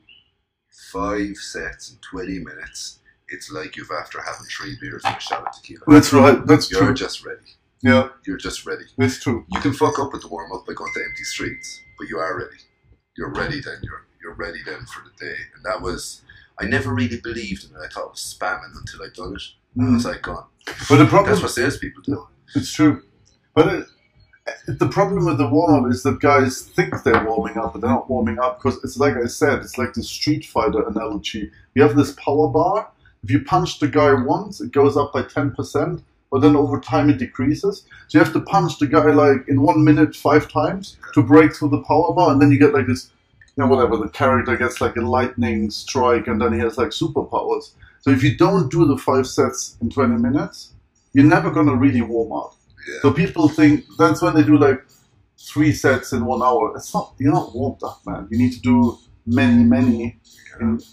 five 0.93 1.37
sets 1.37 1.93
in 1.93 1.97
20 2.11 2.41
minutes. 2.41 2.99
It's 3.29 3.51
like 3.51 3.75
you've 3.75 3.91
after 3.91 4.21
having 4.21 4.47
three 4.49 4.77
beers 4.83 5.03
and 5.07 5.17
a 5.17 5.21
shot 5.21 5.47
of 5.47 5.53
tequila. 5.57 5.81
That's 5.89 6.13
right. 6.13 6.47
That's 6.47 6.71
You're 6.71 6.83
true. 6.85 6.95
just 6.95 7.25
ready. 7.25 7.41
Yeah, 7.87 8.09
You're 8.27 8.37
just 8.37 8.67
ready. 8.67 8.83
it's 8.99 9.23
true. 9.23 9.47
You 9.53 9.61
can 9.61 9.73
fuck 9.73 10.01
up 10.01 10.13
with 10.13 10.23
the 10.23 10.29
warm 10.29 10.51
up 10.51 10.67
by 10.67 10.73
going 10.73 10.93
to 10.93 11.05
empty 11.09 11.23
streets, 11.23 11.81
but 11.97 12.09
you 12.09 12.19
are 12.19 12.37
ready. 12.37 12.57
You're 13.17 13.33
ready 13.33 13.61
then. 13.61 13.79
You're 13.83 14.07
you're 14.21 14.35
ready 14.35 14.59
then 14.67 14.85
for 14.87 15.05
the 15.05 15.25
day. 15.25 15.37
And 15.55 15.65
that 15.65 15.81
was 15.81 16.23
I 16.59 16.65
never 16.65 16.93
really 16.93 17.21
believed 17.21 17.65
in 17.65 17.77
it. 17.77 17.79
I 17.79 17.87
thought 17.87 18.07
it 18.07 18.11
was 18.11 18.37
spamming 18.37 18.77
until 18.77 19.05
I'd 19.05 19.13
done 19.13 19.37
it. 19.37 19.43
And 19.77 19.85
I 19.85 19.87
hmm. 19.87 19.95
was 19.95 20.05
like, 20.05 20.23
gone. 20.23 20.47
But 20.89 20.97
the 20.97 21.07
problem 21.07 21.31
That's 21.31 21.43
what 21.43 21.53
salespeople 21.53 22.03
do. 22.03 22.27
It's 22.57 22.73
true. 22.73 23.05
But 23.55 23.69
it, 23.69 23.87
the 24.67 24.89
problem 24.89 25.27
with 25.27 25.39
the 25.39 25.49
warm 25.49 25.85
up 25.85 25.91
is 25.91 26.03
that 26.03 26.19
guys 26.19 26.63
think 26.63 26.93
they're 27.05 27.25
warming 27.25 27.57
up, 27.57 27.73
but 27.73 27.83
they're 27.83 27.91
not 27.91 28.11
warming 28.11 28.41
up 28.41 28.61
because 28.61 28.83
it's 28.83 28.97
like 28.97 29.15
I 29.17 29.27
said, 29.27 29.61
it's 29.61 29.79
like 29.79 29.93
the 29.93 30.03
Street 30.03 30.45
Fighter 30.45 30.87
analogy. 30.89 31.53
You 31.75 31.83
have 31.83 31.95
this 31.95 32.13
power 32.13 32.49
bar. 32.49 32.91
If 33.23 33.31
you 33.31 33.45
punch 33.45 33.79
the 33.79 33.89
guy 33.89 34.13
once, 34.13 34.61
it 34.61 34.73
goes 34.73 34.97
up 34.97 35.13
by 35.13 35.23
10%, 35.23 36.03
but 36.31 36.41
then 36.41 36.57
over 36.57 36.81
time 36.81 37.11
it 37.11 37.19
decreases. 37.19 37.85
So 38.09 38.19
you 38.19 38.25
have 38.25 38.33
to 38.35 38.41
punch 38.41 38.79
the 38.79 38.87
guy 38.87 39.11
like 39.11 39.49
in 39.49 39.63
one 39.63 39.85
minute 39.85 40.15
five 40.17 40.51
times 40.51 40.97
to 41.15 41.23
break 41.23 41.55
through 41.55 41.71
the 41.71 41.83
power 41.83 42.13
bar, 42.13 42.33
and 42.33 42.41
then 42.41 42.51
you 42.51 42.59
get 42.59 42.75
like 42.75 42.87
this, 42.87 43.11
you 43.57 43.65
know, 43.65 43.71
whatever. 43.71 43.97
The 43.97 44.09
character 44.09 44.57
gets 44.57 44.81
like 44.81 44.97
a 44.97 45.03
lightning 45.03 45.71
strike, 45.71 46.27
and 46.27 46.41
then 46.41 46.53
he 46.53 46.59
has 46.61 46.79
like 46.79 46.89
superpowers. 46.89 47.73
So 48.01 48.11
if 48.11 48.23
you 48.23 48.37
don't 48.37 48.71
do 48.71 48.87
the 48.87 48.97
five 48.97 49.27
sets 49.27 49.77
in 49.81 49.91
20 49.91 50.17
minutes, 50.17 50.75
you're 51.13 51.25
never 51.25 51.51
going 51.51 51.67
to 51.67 51.75
really 51.75 52.03
warm 52.03 52.33
up. 52.33 52.55
Yeah. 52.89 53.01
So 53.03 53.13
people 53.13 53.49
think 53.49 53.85
that's 53.99 54.23
when 54.23 54.35
they 54.35 54.45
do 54.45 54.59
like 54.59 54.85
three 55.39 55.73
sets 55.73 56.13
in 56.13 56.25
one 56.25 56.43
hour. 56.43 56.73
It's 56.77 56.93
not 56.95 57.15
you're 57.19 57.33
not 57.33 57.55
warmed 57.55 57.83
up, 57.83 58.01
man. 58.07 58.29
You 58.31 58.39
need 58.39 58.53
to 58.53 58.61
do 58.61 58.99
many, 59.27 59.65
many, 59.65 60.19
and 60.61 60.81
and, 60.81 60.85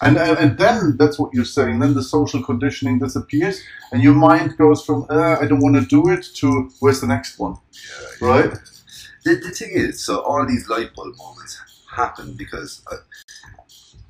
and, 0.00 0.16
and 0.18 0.58
then 0.58 0.96
that's 0.98 1.18
what 1.18 1.32
you're 1.32 1.44
saying. 1.44 1.78
Then 1.78 1.94
the 1.94 2.02
social 2.02 2.42
conditioning 2.42 2.98
disappears, 2.98 3.60
and 3.92 4.02
your 4.02 4.14
mind 4.14 4.56
goes 4.56 4.84
from 4.84 5.06
uh, 5.10 5.36
I 5.40 5.46
don't 5.46 5.60
want 5.60 5.76
to 5.76 5.86
do 5.86 6.10
it 6.10 6.26
to 6.36 6.70
where's 6.80 7.00
the 7.00 7.06
next 7.06 7.38
one, 7.38 7.56
Yeah, 8.20 8.28
right? 8.28 8.50
The, 9.24 9.36
the 9.36 9.50
thing 9.50 9.70
is, 9.72 10.04
so 10.04 10.20
all 10.20 10.46
these 10.46 10.68
light 10.68 10.94
bulb 10.94 11.16
moments 11.16 11.60
happen 11.90 12.34
because 12.36 12.82
I, 12.90 12.96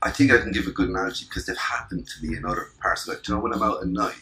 I 0.09 0.11
think 0.11 0.33
I 0.33 0.39
can 0.39 0.53
give 0.53 0.67
a 0.67 0.71
good 0.71 0.89
analogy 0.89 1.27
because 1.27 1.47
they've 1.47 1.57
happened 1.57 2.07
to 2.07 2.27
me 2.27 2.37
in 2.37 2.45
other 2.45 2.67
parts 2.81 3.03
of 3.03 3.15
life. 3.15 3.23
Do 3.23 3.33
you 3.33 3.37
know, 3.39 3.43
when 3.43 3.53
I'm 3.53 3.63
out 3.63 3.83
at 3.83 3.89
night 3.89 4.21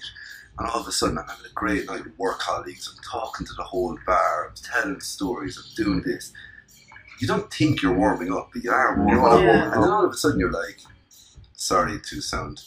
and 0.59 0.69
all 0.69 0.81
of 0.81 0.87
a 0.87 0.93
sudden 0.93 1.19
I'm 1.19 1.27
having 1.27 1.47
a 1.47 1.55
great 1.55 1.87
night 1.87 2.05
with 2.05 2.19
work 2.19 2.39
colleagues, 2.39 2.89
I'm 2.89 3.03
talking 3.03 3.47
to 3.47 3.53
the 3.55 3.63
whole 3.63 3.99
bar, 4.07 4.49
I'm 4.49 4.55
telling 4.55 5.01
stories, 5.01 5.59
I'm 5.59 5.85
doing 5.85 6.03
this. 6.03 6.33
You 7.21 7.27
don't 7.27 7.53
think 7.53 7.83
you're 7.83 7.97
warming 7.97 8.33
up, 8.33 8.51
but 8.53 8.63
you 8.63 8.71
are 8.71 8.97
warming 8.97 9.17
You 9.17 9.27
up. 9.27 9.41
And 9.75 9.83
then 9.83 9.91
all 9.91 10.05
of 10.05 10.13
a 10.13 10.17
sudden 10.17 10.39
you're 10.41 10.53
like, 10.53 10.79
sorry 11.63 12.01
to 12.01 12.21
sound 12.21 12.61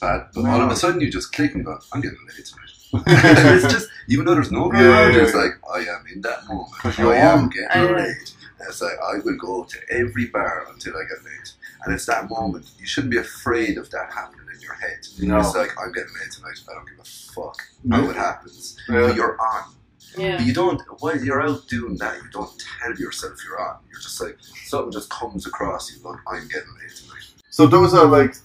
bad, 0.00 0.28
but 0.34 0.44
No. 0.44 0.50
all 0.50 0.62
of 0.62 0.70
a 0.70 0.76
sudden 0.76 1.00
you 1.00 1.10
just 1.10 1.32
click 1.32 1.54
and 1.54 1.64
go, 1.64 1.78
I'm 1.92 2.00
getting 2.00 2.18
laid 2.28 2.44
tonight. 2.46 2.74
it's 3.64 3.72
just, 3.72 3.88
even 4.08 4.24
though 4.24 4.34
there's 4.34 4.52
no 4.52 4.68
girl 4.68 4.80
Yeah, 4.80 5.00
around, 5.02 5.14
yeah, 5.14 5.22
it's 5.22 5.34
yeah. 5.34 5.40
like, 5.40 5.52
I 5.74 5.78
am 5.80 6.04
in 6.12 6.20
that 6.22 6.46
moment. 6.48 6.70
I 6.98 7.14
am 7.16 7.38
on. 7.44 7.48
getting 7.50 7.68
I- 7.70 7.90
laid. 7.90 8.30
And 8.60 8.68
it's 8.68 8.82
like, 8.82 8.94
I 9.04 9.18
will 9.24 9.36
go 9.36 9.62
to 9.64 9.76
every 9.88 10.26
bar 10.26 10.66
until 10.72 10.96
I 10.96 11.02
get 11.02 11.24
laid. 11.24 11.48
And 11.84 11.94
it's 11.94 12.06
that 12.06 12.28
moment. 12.28 12.68
You 12.80 12.86
shouldn't 12.86 13.12
be 13.12 13.18
afraid 13.18 13.78
of 13.78 13.88
that 13.90 14.12
happening 14.12 14.46
in 14.52 14.60
your 14.60 14.74
head. 14.74 14.98
No. 15.20 15.38
It's 15.38 15.54
like, 15.54 15.70
I'm 15.80 15.92
getting 15.92 16.10
laid 16.20 16.32
tonight. 16.32 16.58
I 16.68 16.74
don't 16.74 16.88
give 16.88 16.98
a 16.98 17.04
fuck 17.04 17.56
how 17.88 18.10
it 18.10 18.16
happens. 18.16 18.76
Yeah. 18.88 19.00
But 19.06 19.14
you're 19.16 19.40
on. 19.40 19.74
Yeah. 20.16 20.38
But 20.38 20.46
you 20.46 20.52
don't, 20.52 20.80
while 21.00 21.16
you're 21.22 21.40
out 21.40 21.68
doing 21.68 21.96
that, 21.98 22.16
you 22.16 22.28
don't 22.32 22.50
tell 22.80 22.96
yourself 22.96 23.34
you're 23.46 23.60
on. 23.60 23.76
You're 23.92 24.00
just 24.00 24.20
like, 24.20 24.36
something 24.64 24.90
just 24.90 25.08
comes 25.10 25.46
across 25.46 25.92
you 25.94 26.02
going, 26.02 26.18
I'm 26.26 26.48
getting 26.48 26.74
laid 26.80 26.96
tonight. 26.96 27.26
So 27.58 27.66
those 27.66 27.92
are 27.92 28.06
like, 28.06 28.36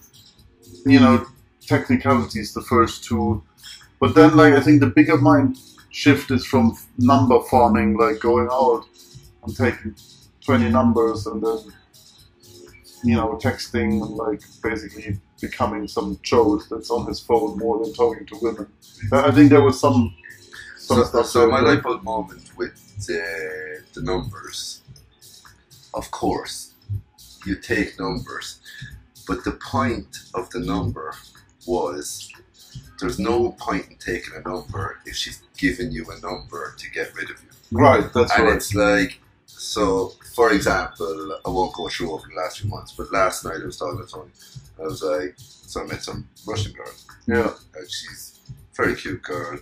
you 0.84 0.98
know, 0.98 1.24
technicalities, 1.60 2.52
the 2.52 2.62
first 2.62 3.04
two. 3.04 3.44
But 4.00 4.16
then, 4.16 4.36
like, 4.36 4.54
I 4.54 4.60
think 4.60 4.80
the 4.80 4.88
bigger 4.88 5.16
mind 5.16 5.56
shift 5.90 6.32
is 6.32 6.44
from 6.44 6.76
number 6.98 7.40
farming, 7.42 7.96
like 7.96 8.18
going 8.18 8.48
out 8.50 8.82
and 9.44 9.56
taking 9.56 9.94
20 10.44 10.68
numbers 10.68 11.28
and 11.28 11.40
then, 11.40 11.58
you 13.04 13.14
know, 13.14 13.38
texting 13.40 14.02
and 14.04 14.16
like 14.16 14.40
basically 14.64 15.20
becoming 15.40 15.86
some 15.86 16.16
chode 16.16 16.68
that's 16.68 16.90
on 16.90 17.06
his 17.06 17.20
phone 17.20 17.56
more 17.56 17.84
than 17.84 17.94
talking 17.94 18.26
to 18.26 18.36
women. 18.42 18.66
I 19.12 19.30
think 19.30 19.50
there 19.50 19.62
was 19.62 19.78
some, 19.78 20.12
some 20.76 20.96
So, 20.96 21.04
stuff. 21.04 21.26
so 21.26 21.48
my 21.48 21.60
light 21.60 21.84
bulb 21.84 22.02
moment 22.02 22.50
with 22.56 22.74
the, 23.06 23.80
the 23.92 24.02
numbers, 24.02 24.82
of 25.94 26.10
course, 26.10 26.72
you 27.46 27.54
take 27.54 28.00
numbers, 28.00 28.58
but 29.26 29.44
the 29.44 29.52
point 29.52 30.18
of 30.34 30.50
the 30.50 30.60
number 30.60 31.14
was 31.66 32.30
there's 33.00 33.18
no 33.18 33.52
point 33.52 33.86
in 33.90 33.96
taking 33.96 34.34
a 34.34 34.48
number 34.48 34.98
if 35.06 35.16
she's 35.16 35.42
giving 35.56 35.90
you 35.90 36.06
a 36.10 36.20
number 36.20 36.74
to 36.78 36.90
get 36.90 37.14
rid 37.14 37.30
of 37.30 37.42
you. 37.42 37.78
Right, 37.78 38.12
that's 38.12 38.32
and 38.36 38.44
right. 38.44 38.56
it's 38.56 38.74
like, 38.74 39.20
so 39.46 40.12
for 40.34 40.52
example, 40.52 41.38
I 41.44 41.48
won't 41.48 41.74
go 41.74 41.88
through 41.88 42.12
over 42.12 42.26
the 42.28 42.40
last 42.40 42.60
few 42.60 42.70
months, 42.70 42.92
but 42.92 43.12
last 43.12 43.44
night 43.44 43.60
I 43.62 43.66
was 43.66 43.78
talking 43.78 44.04
to 44.04 44.12
Tony. 44.12 44.30
I 44.78 44.82
was 44.82 45.02
like, 45.02 45.34
so 45.36 45.82
I 45.82 45.86
met 45.86 46.02
some 46.02 46.28
Russian 46.46 46.72
girl. 46.72 46.92
Yeah. 47.26 47.52
And 47.76 47.90
she's 47.90 48.40
a 48.48 48.76
very 48.76 48.94
cute 48.94 49.22
girl. 49.22 49.58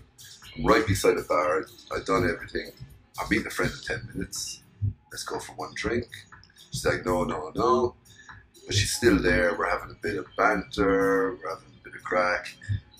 I'm 0.56 0.66
right 0.66 0.86
beside 0.86 1.16
the 1.16 1.22
bar. 1.22 1.66
I've 1.94 2.04
done 2.04 2.28
everything. 2.28 2.72
I'm 3.20 3.28
meeting 3.30 3.46
a 3.46 3.50
friend 3.50 3.70
in 3.70 3.98
10 3.98 4.08
minutes. 4.14 4.62
Let's 5.10 5.24
go 5.24 5.38
for 5.38 5.52
one 5.52 5.72
drink. 5.74 6.06
She's 6.70 6.84
like, 6.86 7.04
no, 7.04 7.24
no, 7.24 7.52
no. 7.54 7.94
But 8.66 8.74
she's 8.74 8.92
still 8.92 9.20
there. 9.20 9.54
We're 9.58 9.68
having 9.70 9.90
a 9.90 10.02
bit 10.02 10.16
of 10.16 10.26
banter. 10.36 11.36
We're 11.42 11.48
having 11.50 11.68
a 11.80 11.84
bit 11.84 11.94
of 11.94 12.02
crack. 12.04 12.54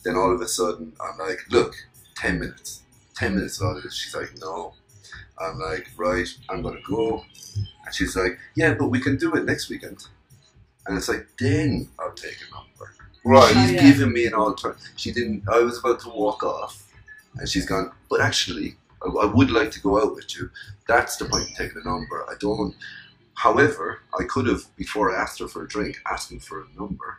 Then 0.05 0.17
all 0.17 0.33
of 0.35 0.41
a 0.41 0.49
sudden, 0.49 0.93
I'm 1.01 1.19
like, 1.19 1.39
look, 1.51 1.75
10 2.17 2.41
minutes. 2.41 2.83
10 3.17 3.35
minutes 3.37 3.61
of 3.61 3.69
all 3.69 3.81
this. 3.81 3.95
She's 3.95 4.15
like, 4.15 4.31
no. 4.41 4.75
I'm 5.39 5.59
like, 5.59 5.89
right, 5.97 6.29
I'm 6.51 6.63
going 6.63 6.77
to 6.77 6.83
go. 6.83 7.25
And 7.85 7.95
she's 7.95 8.17
like, 8.17 8.39
yeah, 8.55 8.75
but 8.75 8.89
we 8.89 9.01
can 9.01 9.17
do 9.17 9.35
it 9.35 9.45
next 9.45 9.69
weekend. 9.69 10.07
And 10.87 10.97
it's 10.99 11.09
like, 11.09 11.27
then 11.39 11.89
I'll 11.99 12.13
take 12.13 12.37
a 12.49 12.55
number. 12.55 12.95
Right. 13.25 13.53
She's 13.55 13.71
Oh, 13.71 13.75
yeah. 13.75 13.83
given 13.91 14.13
me 14.13 14.27
an 14.27 14.35
alternative. 14.35 14.83
She 14.97 15.13
didn't. 15.13 15.45
I 15.49 15.61
was 15.61 15.79
about 15.79 16.01
to 16.01 16.09
walk 16.09 16.43
off, 16.43 16.93
and 17.37 17.49
she's 17.49 17.67
gone. 17.67 17.93
But 18.11 18.21
actually, 18.21 18.75
I, 19.05 19.09
I 19.09 19.27
would 19.27 19.53
like 19.53 19.71
to 19.73 19.81
go 19.81 20.03
out 20.03 20.17
with 20.17 20.35
you. 20.37 20.51
That's 20.89 21.17
the 21.17 21.27
point 21.27 21.49
in 21.49 21.55
taking 21.55 21.81
a 21.85 21.89
number. 21.89 22.25
I 22.29 22.35
don't. 22.41 22.75
However, 23.35 24.01
I 24.19 24.25
could 24.25 24.47
have 24.47 24.65
before 24.77 25.15
I 25.15 25.21
asked 25.21 25.39
her 25.41 25.49
for 25.49 25.65
a 25.65 25.69
drink, 25.69 25.99
asked 26.07 26.25
asking 26.25 26.41
for 26.41 26.63
a 26.63 26.67
number, 26.79 27.19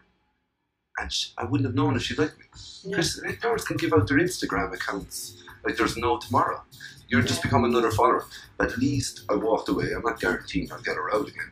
and 0.97 1.11
she, 1.11 1.31
I 1.37 1.45
wouldn't 1.45 1.67
have 1.67 1.75
known 1.75 1.95
if 1.95 2.03
she 2.03 2.15
liked 2.15 2.37
me. 2.37 2.45
Yeah. 2.83 2.97
Because 2.97 3.19
girls 3.41 3.65
can 3.65 3.77
give 3.77 3.93
out 3.93 4.07
their 4.07 4.19
Instagram 4.19 4.73
accounts 4.73 5.43
like 5.65 5.77
there's 5.77 5.97
no 5.97 6.17
tomorrow. 6.17 6.61
You're 7.07 7.21
just 7.21 7.43
become 7.43 7.63
another 7.63 7.91
follower. 7.91 8.25
At 8.59 8.77
least 8.77 9.25
I 9.29 9.35
walked 9.35 9.69
away. 9.69 9.91
I'm 9.95 10.01
not 10.01 10.19
guaranteeing 10.19 10.71
I'll 10.71 10.81
get 10.81 10.95
her 10.95 11.13
out 11.13 11.27
again, 11.27 11.51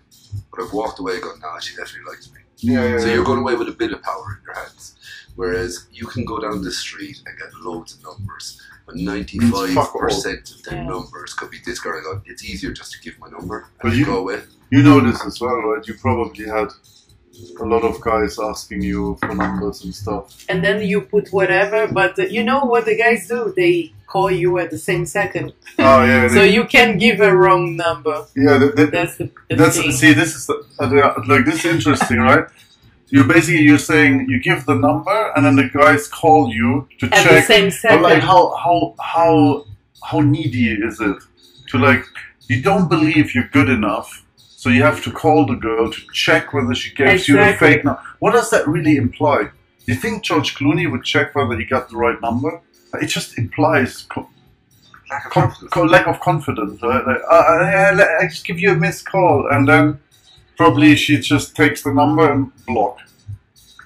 but 0.50 0.64
I've 0.64 0.74
walked 0.74 1.00
away 1.00 1.20
going, 1.20 1.40
nah, 1.40 1.60
she 1.60 1.76
definitely 1.76 2.10
likes 2.10 2.32
me. 2.32 2.40
Yeah, 2.58 2.88
yeah. 2.88 2.98
So 3.00 3.08
yeah. 3.08 3.16
you're 3.16 3.26
going 3.26 3.40
away 3.40 3.56
with 3.56 3.70
a 3.70 3.74
bit 3.74 3.92
of 3.92 4.02
power 4.02 4.40
in 4.40 4.46
your 4.46 4.56
hands. 4.56 4.96
Whereas 5.36 5.88
you 5.92 6.08
can 6.08 6.26
go 6.26 6.40
down 6.40 6.62
the 6.62 6.72
street 6.72 7.22
and 7.26 7.38
get 7.38 7.54
loads 7.62 7.96
of 7.96 8.04
numbers, 8.04 8.62
but 8.94 9.02
95% 9.02 10.56
of 10.56 10.64
the 10.64 10.72
Yeah. 10.76 10.84
numbers 10.84 11.34
could 11.34 11.50
be 11.52 11.58
this 11.66 11.80
girl. 11.80 11.98
and 11.98 12.06
go, 12.06 12.22
It's 12.26 12.44
easier 12.44 12.72
just 12.72 12.92
to 12.94 13.00
give 13.02 13.16
my 13.20 13.30
number 13.30 13.58
and 13.82 13.90
But 13.92 13.94
you- 13.98 14.06
go 14.06 14.18
away. 14.18 14.40
You 14.70 14.82
know 14.84 15.00
this 15.02 15.20
as 15.26 15.40
well, 15.42 15.58
right? 15.70 15.86
You 15.88 15.96
probably 15.96 16.46
had 16.46 16.70
a 17.60 17.66
lot 17.66 17.84
of 17.84 18.00
guys 18.02 18.38
asking 18.40 18.82
you 18.84 19.18
for 19.20 19.34
numbers 19.36 19.84
and 19.84 19.94
stuff. 19.94 20.46
And 20.50 20.64
then 20.64 20.82
you 20.92 21.02
put 21.02 21.26
whatever, 21.34 21.88
but 21.88 22.18
uh, 22.20 22.24
you 22.24 22.44
know 22.44 22.62
what 22.66 22.86
the 22.86 22.96
guys 22.96 23.28
do? 23.28 23.54
They 23.56 23.94
call 24.08 24.30
you 24.32 24.60
at 24.60 24.70
the 24.70 24.78
same 24.78 25.06
second. 25.06 25.54
Oh 25.80 26.04
yeah, 26.12 26.28
So 26.36 26.36
they- 26.36 26.54
you 26.54 26.64
can 26.66 26.98
give 26.98 27.20
a 27.20 27.36
wrong 27.36 27.76
number. 27.76 28.26
yeah. 28.36 28.58
That, 28.60 28.76
that, 28.78 28.92
That's 28.92 29.16
the, 29.18 29.30
the 29.50 29.56
that's 29.56 29.78
thing. 29.78 29.92
see. 29.92 30.14
This 30.14 30.36
is 30.36 30.46
the, 30.48 30.56
uh, 30.80 31.22
like 31.28 31.46
this 31.46 31.66
is 31.66 31.76
interesting, 31.76 32.20
right? 32.20 32.46
You 33.14 33.24
basically 33.26 33.62
you're 33.64 33.78
saying 33.94 34.28
you 34.30 34.40
give 34.42 34.66
the 34.66 34.76
number 34.76 35.18
and 35.36 35.46
then 35.46 35.56
the 35.58 35.70
guys 35.82 36.08
call 36.08 36.50
you 36.60 36.88
to 37.00 37.06
at 37.08 37.12
the 37.24 37.30
check. 37.30 37.44
same 37.46 37.66
But 37.66 37.74
second. 37.74 38.02
like 38.04 38.24
how 38.24 38.42
how 38.64 38.96
how 39.14 39.66
how 40.10 40.20
needy 40.22 40.68
is 40.88 41.00
it 41.02 41.18
to 41.70 41.78
like 41.78 42.04
you 42.48 42.62
don't 42.62 42.88
believe 42.90 43.36
you're 43.36 43.50
good 43.60 43.70
enough, 43.70 44.26
so 44.38 44.70
you 44.70 44.82
have 44.84 45.04
to 45.04 45.12
call 45.12 45.46
the 45.46 45.56
girl 45.56 45.92
to 45.92 46.02
check 46.14 46.54
whether 46.54 46.74
she 46.82 46.90
gives 46.96 47.28
you 47.28 47.36
the 47.38 47.54
fake 47.60 47.84
number. 47.86 48.02
What 48.20 48.32
does 48.32 48.50
that 48.52 48.68
really 48.68 48.96
imply? 48.98 49.40
Do 49.86 49.88
you 49.94 49.96
think 50.04 50.24
George 50.24 50.56
Clooney 50.56 50.90
would 50.92 51.04
check 51.04 51.34
whether 51.36 51.56
he 51.58 51.66
got 51.66 51.90
the 51.90 51.98
right 51.98 52.20
number? 52.22 52.62
It 53.02 53.08
just 53.08 53.38
implies 53.38 54.04
co- 54.10 54.30
Lack 55.10 55.26
of 55.26 55.32
con- 55.32 55.44
confidence. 55.50 55.72
co- 55.74 55.84
lack 55.96 56.08
of 56.08 56.20
confidence, 56.20 56.82
right? 56.84 57.06
Like, 57.08 57.22
uh, 57.30 57.34
uh, 57.52 57.60
yeah, 57.72 57.92
let- 57.96 58.10
I 58.22 58.28
just 58.28 58.46
give 58.46 58.60
you 58.60 58.72
a 58.72 58.76
missed 58.76 59.06
call, 59.06 59.48
and 59.52 59.68
then 59.68 60.00
probably 60.62 60.96
she 60.96 61.18
just 61.20 61.56
takes 61.56 61.80
the 61.84 61.94
number 62.02 62.26
and 62.32 62.52
block. 62.68 62.98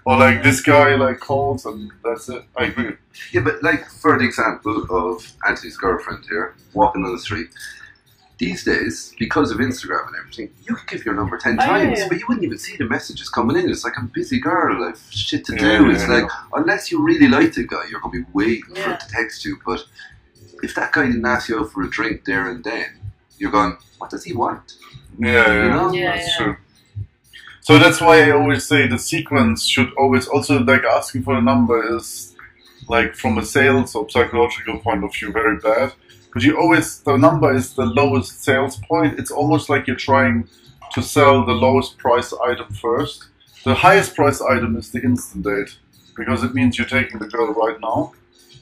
Or 0.06 0.18
like 0.18 0.44
this 0.44 0.60
guy 0.62 0.96
like 0.96 1.20
calls 1.20 1.66
and 1.66 1.92
that's 2.04 2.28
it. 2.30 2.44
I 2.58 2.66
agree. 2.66 2.94
Yeah, 3.34 3.42
but 3.48 3.64
like 3.64 3.84
for 4.02 4.18
the 4.20 4.26
example 4.26 4.76
of 4.90 5.32
Anthony's 5.48 5.78
girlfriend 5.78 6.26
here, 6.30 6.54
walking 6.74 7.04
on 7.06 7.12
the 7.14 7.20
street. 7.20 7.50
These 8.38 8.66
days, 8.66 9.14
because 9.18 9.50
of 9.52 9.60
Instagram 9.60 10.08
and 10.08 10.16
everything, 10.20 10.50
you 10.68 10.76
could 10.76 10.90
give 10.90 11.06
your 11.06 11.16
number 11.16 11.38
ten 11.38 11.54
Oh, 11.58 11.64
yeah, 11.64 11.70
times, 11.86 12.00
yeah. 12.00 12.08
but 12.10 12.18
you 12.20 12.26
wouldn't 12.28 12.44
even 12.46 12.58
see 12.58 12.76
the 12.76 12.84
messages 12.96 13.30
coming 13.30 13.56
in. 13.56 13.70
It's 13.70 13.86
like 13.86 13.98
I'm 13.98 14.08
a 14.12 14.16
busy 14.20 14.40
girl, 14.42 14.84
I've 14.84 15.00
shit 15.10 15.46
to 15.46 15.56
do. 15.56 15.66
yeah, 15.66 15.90
it's 15.94 16.02
yeah. 16.06 16.16
like 16.16 16.30
unless 16.54 16.92
you 16.92 16.98
really 17.02 17.30
like 17.30 17.54
the 17.54 17.64
guy, 17.66 17.84
you're 17.90 18.02
gonna 18.02 18.12
be 18.22 18.26
waiting 18.34 18.66
for 18.66 18.78
Yeah. 18.82 18.92
him 18.92 18.98
to 19.00 19.08
text 19.20 19.46
you. 19.46 19.54
But 19.66 19.80
if 20.62 20.76
that 20.76 20.92
guy 20.92 21.06
didn't 21.06 21.26
ask 21.26 21.48
you 21.48 21.60
out 21.62 21.72
for 21.72 21.82
a 21.84 21.90
drink 21.90 22.26
there 22.26 22.50
and 22.52 22.62
then, 22.62 22.88
you're 23.40 23.52
going, 23.52 23.78
what 24.00 24.10
does 24.10 24.26
he 24.26 24.34
want? 24.34 24.66
Yeah, 25.18 25.32
yeah, 25.32 25.64
You 25.64 25.70
know? 25.70 25.94
Yeah, 25.94 26.16
that's 26.18 26.28
yeah. 26.38 26.46
true. 26.46 26.56
So 27.66 27.80
that's 27.80 28.00
why 28.00 28.22
I 28.22 28.30
always 28.30 28.64
say 28.64 28.86
the 28.86 29.00
sequence 29.00 29.66
should 29.66 29.92
always 29.98 30.28
also 30.28 30.60
like 30.60 30.84
asking 30.84 31.24
for 31.24 31.34
a 31.34 31.42
number 31.42 31.98
is 31.98 32.36
like 32.88 33.16
from 33.16 33.40
a 33.40 33.44
sales 33.44 33.96
or 33.96 34.08
psychological 34.08 34.78
point 34.78 35.04
of 35.04 35.12
view 35.12 35.32
very 35.32 35.58
bad 35.58 35.92
because 36.26 36.46
you 36.46 36.60
always 36.60 37.00
the 37.00 37.18
number 37.18 37.52
is 37.56 37.74
the 37.74 37.88
lowest 37.88 38.44
sales 38.44 38.78
point. 38.88 39.18
It's 39.18 39.32
almost 39.32 39.68
like 39.68 39.88
you're 39.88 39.96
trying 39.96 40.48
to 40.94 41.02
sell 41.02 41.44
the 41.44 41.54
lowest 41.54 41.98
price 41.98 42.32
item 42.34 42.72
first. 42.72 43.30
The 43.64 43.74
highest 43.74 44.14
price 44.14 44.42
item 44.42 44.76
is 44.76 44.92
the 44.92 45.02
instant 45.02 45.46
date 45.46 45.76
because 46.16 46.44
it 46.44 46.54
means 46.54 46.78
you're 46.78 46.86
taking 46.86 47.18
the 47.18 47.28
girl 47.28 47.52
right 47.52 47.82
now. 47.82 48.14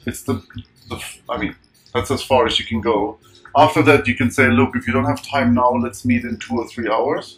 It's 0.06 0.22
the, 0.22 0.42
the 0.88 0.98
I 1.28 1.36
mean 1.36 1.54
that's 1.92 2.10
as 2.10 2.22
far 2.22 2.46
as 2.46 2.58
you 2.58 2.64
can 2.64 2.80
go. 2.80 3.18
After 3.54 3.82
that, 3.82 4.08
you 4.08 4.14
can 4.14 4.30
say, 4.30 4.48
look, 4.48 4.74
if 4.74 4.86
you 4.86 4.94
don't 4.94 5.04
have 5.04 5.22
time 5.22 5.52
now, 5.52 5.72
let's 5.74 6.06
meet 6.06 6.24
in 6.24 6.38
two 6.38 6.56
or 6.56 6.66
three 6.66 6.88
hours. 6.88 7.36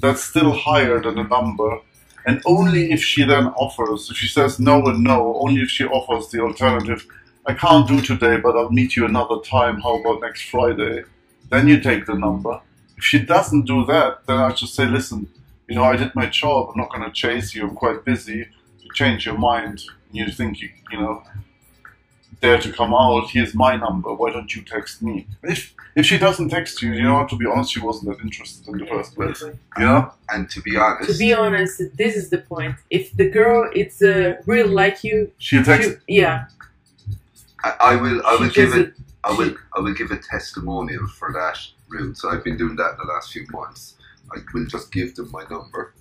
That's 0.00 0.22
still 0.22 0.52
higher 0.52 1.00
than 1.00 1.18
a 1.18 1.24
number. 1.24 1.80
And 2.26 2.42
only 2.46 2.92
if 2.92 3.02
she 3.02 3.24
then 3.24 3.46
offers, 3.48 4.10
if 4.10 4.16
she 4.16 4.28
says 4.28 4.60
no 4.60 4.84
and 4.86 5.02
no, 5.02 5.38
only 5.40 5.62
if 5.62 5.70
she 5.70 5.84
offers 5.84 6.28
the 6.28 6.40
alternative, 6.40 7.06
I 7.46 7.54
can't 7.54 7.88
do 7.88 8.00
today, 8.02 8.36
but 8.36 8.56
I'll 8.56 8.70
meet 8.70 8.96
you 8.96 9.06
another 9.06 9.40
time. 9.40 9.80
How 9.80 9.98
about 9.98 10.20
next 10.20 10.42
Friday? 10.42 11.04
Then 11.50 11.66
you 11.66 11.80
take 11.80 12.04
the 12.04 12.14
number. 12.14 12.60
If 12.98 13.04
she 13.04 13.20
doesn't 13.20 13.66
do 13.66 13.86
that, 13.86 14.26
then 14.26 14.38
I 14.38 14.52
just 14.52 14.74
say, 14.74 14.84
listen, 14.84 15.28
you 15.68 15.76
know, 15.76 15.84
I 15.84 15.96
did 15.96 16.14
my 16.14 16.26
job. 16.26 16.70
I'm 16.70 16.80
not 16.80 16.90
going 16.90 17.04
to 17.04 17.12
chase 17.12 17.54
you. 17.54 17.66
I'm 17.66 17.74
quite 17.74 18.04
busy. 18.04 18.48
You 18.80 18.92
change 18.94 19.24
your 19.24 19.38
mind. 19.38 19.82
You 20.12 20.30
think 20.30 20.60
you, 20.60 20.68
you 20.90 21.00
know, 21.00 21.22
dare 22.40 22.58
to 22.60 22.72
come 22.72 22.94
out, 22.94 23.30
here's 23.30 23.54
my 23.54 23.76
number. 23.76 24.12
Why 24.14 24.30
don't 24.30 24.54
you 24.54 24.62
text 24.62 25.02
me? 25.02 25.26
If 25.42 25.74
if 25.94 26.06
she 26.06 26.18
doesn't 26.18 26.50
text 26.50 26.80
you, 26.82 26.92
you 26.92 27.02
know, 27.02 27.26
to 27.26 27.36
be 27.36 27.46
honest, 27.46 27.72
she 27.72 27.80
wasn't 27.80 28.16
that 28.16 28.22
interested 28.24 28.68
in 28.68 28.78
the 28.78 28.86
first 28.86 29.14
place. 29.16 29.42
You 29.42 29.84
know? 29.84 30.12
And 30.28 30.48
to 30.50 30.60
be 30.62 30.76
honest, 30.76 31.10
To 31.10 31.18
be 31.18 31.34
honest, 31.34 31.82
this 31.96 32.14
is 32.16 32.30
the 32.30 32.38
point. 32.38 32.76
If 32.90 33.16
the 33.16 33.28
girl 33.28 33.68
it's 33.74 34.00
uh, 34.02 34.36
real 34.46 34.68
like 34.68 35.02
you, 35.02 35.32
She'll 35.38 35.64
text. 35.64 35.90
she- 35.90 36.14
yeah, 36.20 36.46
I, 37.64 37.74
I 37.80 37.96
will. 37.96 38.24
I 38.26 38.36
she 38.36 38.42
will 38.42 38.50
give 38.50 38.74
it. 38.74 38.94
I 39.24 39.32
will. 39.32 39.54
I 39.76 39.80
will 39.80 39.94
give 39.94 40.10
a 40.12 40.18
testimonial 40.18 41.06
for 41.08 41.32
that 41.32 41.58
route. 41.88 42.16
So 42.16 42.30
I've 42.30 42.44
been 42.44 42.56
doing 42.56 42.76
that 42.76 42.92
in 42.92 42.98
the 43.06 43.12
last 43.12 43.32
few 43.32 43.46
months. 43.50 43.94
I 44.32 44.38
will 44.54 44.66
just 44.66 44.92
give 44.92 45.14
them 45.16 45.30
my 45.32 45.44
number. 45.50 45.92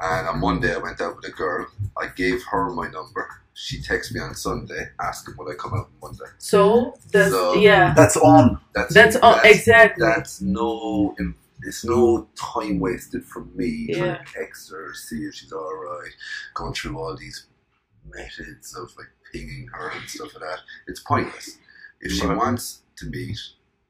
And 0.00 0.28
on 0.28 0.40
Monday, 0.40 0.74
I 0.74 0.78
went 0.78 1.00
out 1.00 1.16
with 1.16 1.24
a 1.26 1.30
girl. 1.30 1.66
I 2.00 2.06
gave 2.08 2.42
her 2.50 2.70
my 2.70 2.88
number. 2.88 3.28
She 3.54 3.78
texted 3.80 4.14
me 4.14 4.20
on 4.20 4.34
Sunday 4.34 4.88
asking 5.00 5.34
would 5.36 5.52
I 5.52 5.56
come 5.56 5.74
out 5.74 5.90
on 6.02 6.10
Monday. 6.10 6.24
So 6.38 6.94
that's 7.12 7.30
So- 7.30 7.54
yeah, 7.54 7.92
That's 7.94 8.16
on. 8.16 8.58
That's 8.74 8.94
that's 8.94 9.16
all 9.16 9.38
exactly. 9.44 10.02
That's 10.06 10.40
no. 10.40 11.14
It's 11.62 11.84
no 11.84 12.26
time 12.36 12.78
wasted 12.80 13.22
for 13.26 13.44
me 13.54 13.88
trying 13.92 14.06
Yeah. 14.06 14.16
to 14.24 14.32
text 14.32 14.70
her, 14.70 14.94
see 14.94 15.24
if 15.26 15.34
she's 15.34 15.52
all 15.52 15.74
right, 15.74 16.10
going 16.54 16.72
through 16.72 16.98
all 16.98 17.14
these 17.14 17.48
methods 18.08 18.74
of 18.74 18.90
like 18.96 19.08
pinging 19.30 19.68
her 19.74 19.90
and 19.90 20.08
stuff 20.08 20.32
like 20.34 20.42
that. 20.42 20.60
It's 20.86 21.00
pointless. 21.00 21.58
If 22.00 22.12
she 22.12 22.24
Right. 22.26 22.36
wants 22.36 22.80
to 22.96 23.06
meet, 23.06 23.38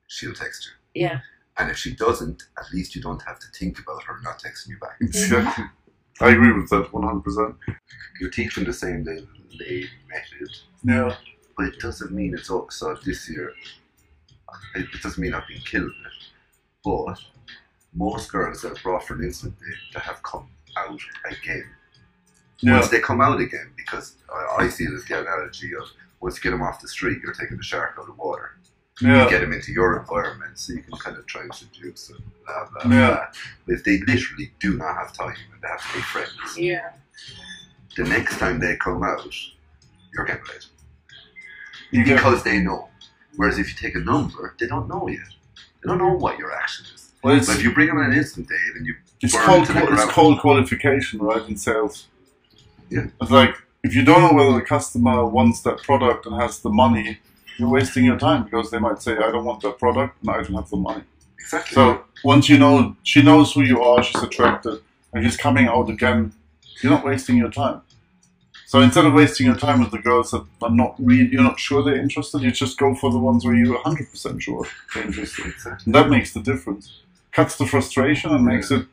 she'll 0.09 0.35
text 0.35 0.67
you. 0.67 1.03
yeah, 1.03 1.21
And 1.59 1.71
if 1.71 1.77
she 1.77 1.95
doesn't, 1.95 2.43
at 2.59 2.73
least 2.73 2.97
you 2.97 3.03
don't 3.03 3.23
have 3.23 3.39
to 3.39 3.47
think 3.57 3.79
about 3.79 4.03
her 4.05 4.19
not 4.23 4.41
texting 4.43 4.71
you 4.71 4.79
back. 4.79 4.97
Exactly. 5.01 5.65
Mm-hmm. 5.65 5.75
I 6.21 6.31
agree 6.31 6.53
with 6.53 6.69
that 6.71 6.91
100%. 6.93 7.57
You're 8.21 8.31
teaching 8.31 8.65
the 8.65 8.73
same 8.73 9.05
little 9.05 9.27
lame 9.59 9.89
method, 10.09 10.49
Yeah. 10.85 11.17
but 11.57 11.67
it 11.67 11.79
doesn't 11.81 12.13
mean 12.13 12.35
it's 12.35 12.51
up. 12.51 12.71
So 12.73 12.95
this 13.05 13.29
year, 13.31 13.55
it, 14.75 14.87
it 14.95 15.03
doesn't 15.03 15.21
mean 15.21 15.35
I've 15.35 15.49
been 15.49 15.61
killing 15.61 15.89
it. 16.07 16.25
But 16.85 17.19
most 17.95 18.31
girls 18.31 18.63
that 18.63 18.77
I've 18.77 18.83
brought 18.83 19.05
for 19.05 19.15
an 19.15 19.25
instant 19.25 19.59
date 19.59 19.95
that 19.95 20.03
have 20.03 20.23
come 20.23 20.49
out 20.77 21.01
again. 21.31 21.65
Yeah. 22.59 22.75
Once 22.79 22.89
they 22.91 23.01
come 23.01 23.21
out 23.21 23.41
again, 23.41 23.73
because 23.77 24.17
I, 24.33 24.65
I 24.65 24.69
see 24.69 24.85
it 24.85 24.93
as 24.93 25.05
the 25.07 25.21
analogy 25.21 25.75
of 25.75 25.85
once 26.21 26.37
you 26.37 26.43
get 26.43 26.51
them 26.51 26.63
off 26.63 26.81
the 26.83 26.89
street, 26.89 27.19
you're 27.23 27.33
taking 27.33 27.57
the 27.57 27.63
shark 27.63 27.95
out 27.97 28.01
of 28.03 28.07
the 28.07 28.13
water. 28.13 28.57
Yeah. 29.03 29.25
You 29.25 29.31
get 29.31 29.41
them 29.41 29.53
into 29.53 29.73
your 29.73 29.99
environment 29.99 30.59
so 30.59 30.73
you 30.75 30.83
can 30.83 30.93
kind 30.99 31.17
of 31.17 31.27
try 31.27 31.43
and 31.43 31.55
seduce 31.55 32.09
them. 32.09 32.23
Blah, 32.47 32.69
blah, 32.85 32.93
Yeah. 32.93 33.27
But 33.67 33.75
if 33.77 33.85
they 33.85 33.99
literally 34.01 34.51
do 34.61 34.77
not 34.77 34.95
have 34.97 35.13
time 35.13 35.35
and 35.53 35.63
they 35.63 35.69
have 35.69 35.81
to 35.91 35.97
make 35.97 36.05
friends, 36.07 36.59
yeah, 36.59 36.91
the 37.97 38.05
next 38.05 38.39
time 38.39 38.61
they 38.61 38.77
come 38.77 39.03
out, 39.03 39.27
you're 40.15 40.25
getting 40.27 40.45
late. 40.45 40.67
You 41.91 42.05
get, 42.05 42.17
Because 42.17 42.43
they 42.45 42.61
know. 42.61 42.89
Whereas 43.37 43.59
if 43.59 43.69
you 43.69 43.75
take 43.75 43.95
a 43.97 44.01
number, 44.01 44.55
they 44.61 44.67
don't 44.67 44.89
know 44.89 45.09
yet. 45.09 45.21
They 45.83 45.89
don't 45.89 45.99
know 45.99 46.13
what 46.15 46.39
your 46.39 46.53
action 46.53 46.87
is. 46.95 47.13
well, 47.23 47.35
it's, 47.37 47.47
But 47.47 47.57
if 47.57 47.63
you 47.65 47.73
bring 47.73 47.87
them 47.89 47.99
on 47.99 48.11
an 48.13 48.17
instant 48.17 48.49
date 48.49 48.77
and 48.77 48.87
you 48.87 48.95
it's, 49.23 49.35
burn 49.35 49.45
called, 49.47 49.67
to 49.67 49.73
the 49.73 49.79
it's 49.85 49.89
ground. 49.95 50.11
called 50.11 50.41
qualification, 50.41 51.21
right, 51.21 51.49
in 51.49 51.57
sales. 51.57 52.07
Yeah. 52.91 53.07
It's 53.21 53.31
like, 53.31 53.57
if 53.83 53.95
you 53.95 54.05
don't 54.05 54.21
know 54.21 54.33
whether 54.37 54.53
the 54.59 54.65
customer 54.65 55.25
wants 55.25 55.63
that 55.63 55.79
product 55.79 56.27
and 56.27 56.41
has 56.41 56.61
the 56.61 56.69
money, 56.71 57.19
you're 57.61 57.69
wasting 57.69 58.05
your 58.05 58.19
time 58.19 58.45
because 58.45 58.71
they 58.71 58.79
might 58.79 59.03
say, 59.03 59.13
I 59.17 59.31
don't 59.31 59.45
want 59.45 59.61
that 59.63 59.79
product 59.79 60.21
and 60.21 60.31
I 60.31 60.43
don't 60.43 60.55
have 60.55 60.71
the 60.71 60.77
money. 60.77 61.03
exactly 61.39 61.75
So 61.75 62.05
once 62.25 62.49
you 62.49 62.59
know, 62.59 62.97
she 63.03 63.23
knows 63.23 63.53
who 63.53 63.63
you 63.63 63.83
are, 63.83 64.03
she's 64.03 64.23
attracted, 64.23 64.81
and 65.13 65.25
she's 65.25 65.37
coming 65.37 65.67
out 65.67 65.89
again, 65.91 66.33
you're 66.83 66.93
not 66.93 67.05
wasting 67.05 67.37
your 67.37 67.51
time. 67.51 67.83
So 68.67 68.81
instead 68.81 69.05
of 69.05 69.15
wasting 69.15 69.47
your 69.47 69.57
time 69.57 69.81
with 69.81 69.91
the 69.91 69.99
girls 69.99 70.31
that 70.31 70.45
are 70.63 70.71
not 70.71 70.95
really, 70.99 71.29
you're 71.31 71.43
not 71.43 71.59
sure 71.59 71.83
they're 71.83 71.97
interested, 71.97 72.41
you 72.41 72.53
just 72.53 72.79
go 72.79 72.95
for 72.95 73.11
the 73.11 73.19
ones 73.19 73.45
where 73.45 73.55
you're 73.55 73.79
100% 73.79 74.41
sure 74.41 74.67
they're 74.95 75.05
interested. 75.05 75.47
Exactly. 75.47 75.85
And 75.87 75.95
that 75.95 76.09
makes 76.09 76.33
the 76.33 76.41
difference. 76.41 77.01
Cuts 77.33 77.57
the 77.57 77.67
frustration 77.67 78.31
and 78.31 78.45
makes 78.45 78.71
it, 78.71 78.87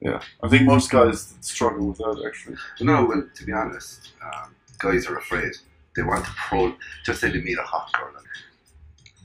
yeah. 0.00 0.22
I 0.42 0.48
think 0.48 0.62
most 0.62 0.90
guys 0.90 1.34
struggle 1.40 1.88
with 1.88 1.98
that 1.98 2.22
actually. 2.26 2.56
No, 2.80 3.04
well, 3.04 3.28
to 3.34 3.44
be 3.44 3.52
honest, 3.52 4.12
um, 4.22 4.54
guys 4.78 5.06
are 5.06 5.18
afraid. 5.18 5.52
They 5.98 6.04
want 6.04 6.24
to 6.26 6.30
pro. 6.36 6.76
Just 7.04 7.20
say 7.20 7.28
they 7.28 7.40
meet 7.40 7.58
a 7.58 7.62
hot 7.62 7.92
girl. 7.92 8.12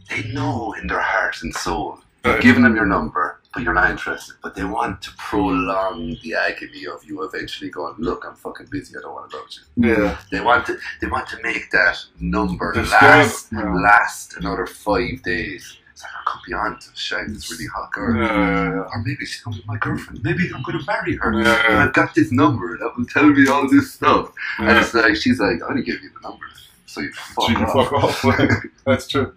They 0.09 0.23
know 0.33 0.73
in 0.73 0.87
their 0.87 1.01
heart 1.01 1.37
and 1.43 1.53
soul. 1.53 1.99
You're 2.25 2.39
giving 2.39 2.63
them 2.63 2.75
your 2.75 2.87
number, 2.87 3.39
but 3.53 3.61
you're 3.61 3.75
not 3.75 3.91
interested. 3.91 4.33
But 4.41 4.55
they 4.55 4.63
want 4.63 5.03
to 5.03 5.11
prolong 5.17 6.17
the 6.23 6.33
agony 6.33 6.87
of 6.87 7.03
you 7.03 7.21
eventually 7.21 7.69
going, 7.69 7.93
"Look, 7.99 8.25
I'm 8.27 8.33
fucking 8.33 8.69
busy. 8.71 8.97
I 8.97 9.01
don't 9.01 9.13
want 9.13 9.29
to 9.29 9.37
go 9.37 9.43
with 9.43 9.55
you." 9.77 9.95
Yeah. 9.95 10.17
They 10.31 10.41
want 10.41 10.65
to. 10.65 10.79
They 10.99 11.05
want 11.05 11.27
to 11.27 11.37
make 11.43 11.69
that 11.71 12.03
number 12.19 12.73
They're 12.73 12.85
last 12.85 13.47
scared. 13.47 13.65
Yeah. 13.65 13.73
last 13.75 14.37
another 14.37 14.65
five 14.65 15.21
days. 15.21 15.77
It's 15.93 16.03
like 16.03 16.11
I 16.11 16.31
could 16.31 16.41
be 16.45 16.53
on 16.53 16.79
to 16.79 16.87
shine 16.95 17.33
this 17.33 17.49
really 17.51 17.67
hot 17.67 17.91
girl. 17.93 18.15
Yeah, 18.15 18.23
yeah, 18.23 18.63
yeah. 18.69 18.79
Or 18.91 19.03
maybe 19.05 19.25
she's 19.25 19.41
going 19.41 19.55
to 19.57 19.61
be 19.61 19.67
my 19.67 19.77
girlfriend. 19.77 20.23
Maybe 20.23 20.49
I'm 20.53 20.63
going 20.63 20.79
to 20.79 20.85
marry 20.85 21.15
her. 21.17 21.31
Yeah, 21.33 21.39
And 21.65 21.73
yeah. 21.73 21.85
I've 21.85 21.93
got 21.93 22.15
this 22.15 22.31
number 22.31 22.77
that 22.79 22.97
will 22.97 23.05
tell 23.05 23.27
me 23.27 23.47
all 23.47 23.69
this 23.69 23.93
stuff. 23.93 24.33
And 24.59 24.77
it's 24.77 24.93
like, 24.93 25.15
she's 25.15 25.39
like, 25.39 25.61
I'm 25.61 25.69
going 25.69 25.77
to 25.77 25.83
give 25.83 26.01
you 26.03 26.09
the 26.09 26.27
number. 26.27 26.45
So 26.87 27.01
you 27.01 27.11
fuck 27.13 27.45
So 27.45 27.49
you 27.49 27.55
can 27.55 27.65
off. 27.65 28.17
fuck 28.19 28.27
off. 28.33 28.39
That's 28.85 29.07
true. 29.07 29.33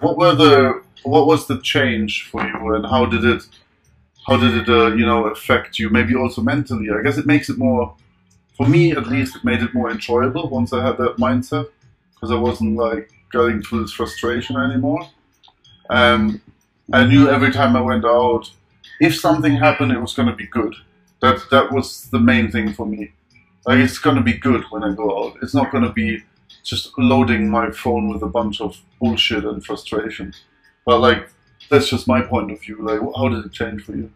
What 0.00 0.16
were 0.18 0.34
the 0.34 0.82
what 1.04 1.26
was 1.26 1.46
the 1.46 1.60
change 1.60 2.24
for 2.30 2.44
you, 2.46 2.74
and 2.74 2.84
how 2.84 3.06
did 3.06 3.24
it 3.24 3.42
how 4.26 4.36
did 4.36 4.54
it 4.54 4.68
uh, 4.68 4.88
you 4.94 5.06
know 5.06 5.26
affect 5.26 5.78
you? 5.78 5.88
Maybe 5.90 6.14
also 6.14 6.42
mentally. 6.42 6.88
I 6.90 7.02
guess 7.02 7.16
it 7.18 7.26
makes 7.26 7.48
it 7.48 7.58
more. 7.58 7.94
For 8.56 8.66
me, 8.68 8.90
at 8.92 9.06
least, 9.06 9.36
it 9.36 9.44
made 9.44 9.62
it 9.62 9.72
more 9.72 9.90
enjoyable 9.90 10.48
once 10.50 10.72
I 10.72 10.84
had 10.84 10.96
that 10.98 11.16
mindset 11.16 11.68
because 12.14 12.30
I 12.30 12.34
wasn't 12.34 12.76
like 12.76 13.10
going 13.30 13.62
through 13.62 13.82
this 13.82 13.92
frustration 13.92 14.56
anymore. 14.56 15.08
Um, 15.90 16.40
I 16.92 17.04
knew 17.04 17.28
every 17.28 17.52
time 17.52 17.76
I 17.76 17.80
went 17.80 18.04
out, 18.04 18.50
if 19.00 19.18
something 19.18 19.54
happened, 19.56 19.92
it 19.92 20.00
was 20.00 20.14
going 20.14 20.28
to 20.28 20.34
be 20.34 20.46
good. 20.46 20.74
That 21.20 21.40
that 21.50 21.72
was 21.72 22.08
the 22.10 22.18
main 22.18 22.50
thing 22.50 22.72
for 22.72 22.86
me. 22.86 23.12
Like 23.66 23.78
it's 23.78 23.98
going 23.98 24.16
to 24.16 24.22
be 24.22 24.34
good 24.34 24.64
when 24.70 24.82
I 24.82 24.94
go 24.94 25.26
out. 25.26 25.36
It's 25.42 25.54
not 25.54 25.70
going 25.70 25.84
to 25.84 25.92
be 25.92 26.22
just 26.62 26.96
loading 26.98 27.48
my 27.48 27.70
phone 27.70 28.08
with 28.08 28.22
a 28.22 28.26
bunch 28.26 28.60
of 28.60 28.80
bullshit 29.00 29.44
and 29.44 29.64
frustration. 29.64 30.34
But 30.84 31.00
like, 31.00 31.30
that's 31.70 31.88
just 31.88 32.08
my 32.08 32.22
point 32.22 32.50
of 32.50 32.60
view. 32.60 32.78
Like, 32.80 33.00
how 33.16 33.28
did 33.28 33.44
it 33.44 33.52
change 33.52 33.84
for 33.84 33.92
you? 33.92 34.10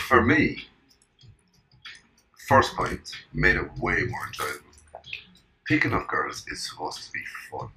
For 0.00 0.22
me, 0.24 0.66
first 2.48 2.74
point 2.76 3.00
made 3.32 3.56
it 3.56 3.70
way 3.78 4.04
more 4.04 4.26
enjoyable. 4.26 4.72
Picking 5.66 5.92
up 5.92 6.08
girls 6.08 6.44
is 6.48 6.68
supposed 6.68 7.04
to 7.04 7.12
be 7.12 7.20
fun. 7.50 7.68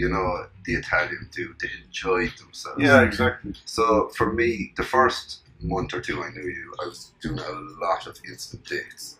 You 0.00 0.08
know, 0.08 0.46
the 0.64 0.74
Italian 0.76 1.28
do, 1.30 1.54
they 1.60 1.68
enjoy 1.84 2.28
themselves. 2.40 2.82
Yeah, 2.82 3.02
exactly. 3.02 3.52
So 3.66 4.08
for 4.16 4.32
me, 4.32 4.72
the 4.78 4.82
first 4.82 5.40
month 5.60 5.92
or 5.92 6.00
two 6.00 6.22
I 6.22 6.30
knew 6.30 6.48
you, 6.58 6.72
I 6.82 6.86
was 6.86 7.10
doing 7.20 7.38
a 7.38 7.52
lot 7.84 8.06
of 8.06 8.16
instant 8.26 8.64
dates. 8.64 9.18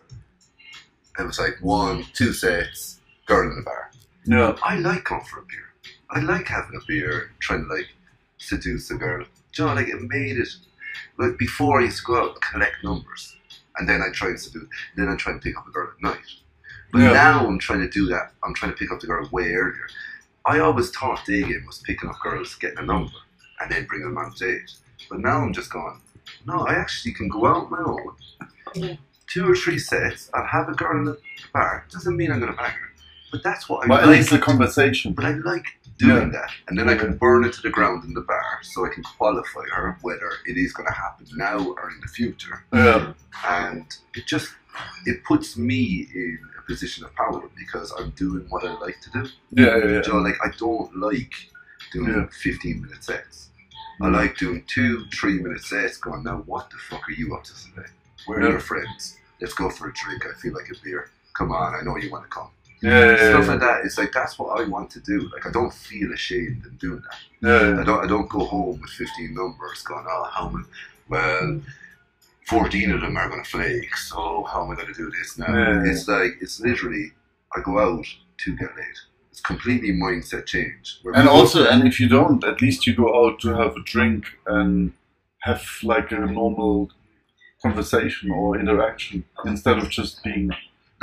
It 1.19 1.23
was 1.23 1.37
like 1.37 1.57
one, 1.61 2.05
two 2.13 2.33
sets, 2.33 2.99
girl 3.27 3.47
in 3.51 3.57
the 3.57 3.61
bar. 3.61 3.91
No. 4.25 4.57
I 4.63 4.77
like 4.79 5.03
going 5.03 5.23
for 5.23 5.41
a 5.41 5.45
beer. 5.45 5.69
I 6.09 6.19
like 6.21 6.47
having 6.47 6.75
a 6.75 6.83
beer 6.87 7.11
and 7.29 7.39
trying 7.39 7.65
to 7.67 7.71
like 7.71 7.89
seduce 8.39 8.89
a 8.89 8.95
girl. 8.95 9.23
Do 9.53 9.61
you 9.61 9.67
know, 9.67 9.75
like 9.75 9.87
it 9.87 10.01
made 10.01 10.37
it 10.39 10.49
like 11.19 11.37
before 11.37 11.79
I 11.79 11.83
used 11.83 11.99
to 11.99 12.05
go 12.05 12.15
out 12.23 12.31
and 12.31 12.41
collect 12.41 12.83
numbers. 12.83 13.37
And 13.77 13.87
then 13.87 14.01
I 14.01 14.09
try 14.11 14.29
and 14.29 14.39
seduce 14.39 14.67
then 14.97 15.09
I 15.09 15.15
try 15.15 15.31
and 15.33 15.41
pick 15.41 15.55
up 15.59 15.67
a 15.67 15.71
girl 15.71 15.91
at 15.95 16.01
night. 16.01 16.29
But 16.91 17.01
Yeah. 17.01 17.13
now 17.13 17.47
I'm 17.47 17.59
trying 17.59 17.81
to 17.81 17.89
do 17.89 18.07
that. 18.07 18.33
I'm 18.43 18.53
trying 18.53 18.71
to 18.71 18.77
pick 18.77 18.91
up 18.91 18.99
the 18.99 19.07
girl 19.07 19.29
way 19.31 19.53
earlier. 19.53 19.87
I 20.45 20.59
always 20.59 20.89
thought 20.91 21.25
day 21.25 21.41
game 21.41 21.63
was 21.67 21.79
picking 21.79 22.09
up 22.09 22.19
girls, 22.19 22.55
getting 22.55 22.79
a 22.79 22.83
number, 22.83 23.11
and 23.59 23.71
then 23.71 23.85
bringing 23.85 24.07
them 24.07 24.17
on 24.17 24.31
date. 24.31 24.71
But 25.09 25.19
now 25.19 25.41
I'm 25.41 25.53
just 25.53 25.71
going, 25.71 25.99
no, 26.45 26.61
I 26.65 26.73
actually 26.73 27.13
can 27.13 27.27
go 27.29 27.45
out 27.45 27.65
on 27.65 27.69
my 27.71 27.83
own. 27.85 28.15
Yeah. 28.73 28.95
Two 29.27 29.49
or 29.49 29.55
three 29.55 29.79
sets, 29.79 30.29
I'll 30.33 30.45
have 30.45 30.67
a 30.69 30.73
girl 30.73 30.97
in 30.97 31.05
the 31.05 31.17
bar. 31.53 31.85
Doesn't 31.91 32.17
mean 32.17 32.31
I'm 32.31 32.39
going 32.39 32.51
to 32.51 32.57
bang 32.57 32.71
her. 32.71 32.89
But 33.31 33.43
that's 33.43 33.69
what 33.69 33.89
I 33.89 33.93
at 33.99 34.07
like. 34.07 34.17
least 34.17 34.29
the 34.29 34.39
conversation. 34.39 35.13
But 35.13 35.25
I 35.25 35.31
like 35.31 35.65
doing 35.97 36.31
that. 36.31 36.49
And 36.67 36.77
then 36.77 36.89
I 36.89 36.95
can 36.95 37.15
burn 37.17 37.45
it 37.45 37.53
to 37.53 37.61
the 37.61 37.69
ground 37.69 38.03
in 38.03 38.13
the 38.13 38.21
bar 38.21 38.59
so 38.63 38.85
I 38.85 38.89
can 38.89 39.03
qualify 39.03 39.63
her 39.73 39.97
whether 40.01 40.31
it 40.47 40.57
is 40.57 40.73
going 40.73 40.87
to 40.87 40.93
happen 40.93 41.27
now 41.35 41.59
or 41.59 41.91
in 41.91 42.01
the 42.01 42.07
future. 42.07 42.63
Yeah, 42.73 43.13
And 43.47 43.85
it 44.15 44.25
just, 44.25 44.49
it 45.05 45.23
puts 45.23 45.55
me 45.57 46.09
in 46.13 46.39
position 46.71 47.03
of 47.05 47.13
power 47.15 47.41
because 47.57 47.91
I'm 47.97 48.11
doing 48.11 48.45
what 48.49 48.63
I 48.63 48.73
like 48.79 48.99
to 49.01 49.09
do. 49.17 49.23
yeah, 49.51 49.77
yeah. 49.77 49.91
yeah. 49.93 50.01
So 50.01 50.17
like, 50.17 50.37
I 50.43 50.49
don't 50.57 50.95
like 51.07 51.33
doing 51.91 52.13
Yeah. 52.13 52.25
15 52.31 52.81
minute 52.83 53.03
sets. 53.03 53.49
I 54.01 54.05
mm. 54.05 54.13
like 54.13 54.37
doing 54.37 54.63
two, 54.67 55.05
three 55.13 55.37
minute 55.43 55.63
sets 55.71 55.97
going, 55.97 56.23
now 56.23 56.37
what 56.51 56.69
the 56.69 56.77
fuck 56.77 57.07
are 57.07 57.11
you 57.21 57.35
up 57.35 57.43
to 57.43 57.53
today? 57.63 57.89
Where 58.25 58.39
are 58.39 58.43
Yeah. 58.43 58.49
your 58.49 58.59
friends? 58.71 59.17
Let's 59.39 59.53
go 59.53 59.69
for 59.69 59.89
a 59.89 59.93
drink. 59.93 60.25
I 60.25 60.33
feel 60.41 60.53
like 60.53 60.69
a 60.69 60.75
beer. 60.83 61.09
Come 61.37 61.51
on, 61.51 61.75
I 61.75 61.81
know 61.83 61.97
you 61.97 62.11
want 62.11 62.25
to 62.25 62.29
come. 62.29 62.49
Yeah, 62.81 63.15
Stuff 63.15 63.47
like 63.47 63.59
that. 63.59 63.85
It's 63.85 63.97
like 63.97 64.11
that's 64.11 64.39
what 64.39 64.59
I 64.59 64.63
want 64.67 64.89
to 64.91 64.99
do. 64.99 65.29
Like 65.33 65.45
I 65.45 65.51
don't 65.51 65.73
feel 65.73 66.11
ashamed 66.13 66.65
in 66.65 66.75
doing 66.77 67.03
that. 67.07 67.19
yeah, 67.47 67.81
I 67.81 67.83
don't 67.83 68.03
I 68.05 68.07
don't 68.07 68.27
go 68.27 68.43
home 68.53 68.81
with 68.81 68.89
fifteen 68.89 69.35
numbers 69.35 69.83
going, 69.83 70.05
oh 70.09 70.23
how 70.35 70.47
I 70.47 70.61
well 71.07 71.41
mm. 71.43 71.63
Fourteen 72.51 72.89
of 72.95 72.99
them 73.01 73.15
are 73.17 73.29
gonna 73.31 73.43
flake, 73.55 73.95
so 74.09 74.19
how 74.49 74.59
am 74.63 74.71
I 74.71 74.75
gonna 74.79 74.93
do 75.03 75.09
this 75.17 75.29
now? 75.41 75.51
Yeah. 75.61 75.89
It's 75.89 76.05
like 76.15 76.33
it's 76.43 76.57
literally 76.67 77.05
I 77.55 77.57
go 77.69 77.73
out 77.87 78.05
to 78.43 78.47
get 78.61 78.71
laid. 78.79 78.97
It's 79.31 79.41
completely 79.51 79.91
mindset 80.05 80.45
change. 80.53 80.85
And 81.19 81.27
also, 81.37 81.59
and 81.71 81.79
if 81.91 81.95
you 82.01 82.07
don't, 82.17 82.43
at 82.51 82.61
least 82.65 82.85
you 82.87 82.93
go 83.03 83.09
out 83.19 83.35
to 83.43 83.49
have 83.61 83.73
a 83.81 83.83
drink 83.93 84.21
and 84.55 84.91
have 85.49 85.63
like 85.93 86.11
a 86.11 86.19
normal 86.41 86.73
conversation 87.61 88.31
or 88.31 88.59
interaction 88.59 89.23
instead 89.45 89.77
of 89.77 89.89
just 89.89 90.13
being. 90.23 90.49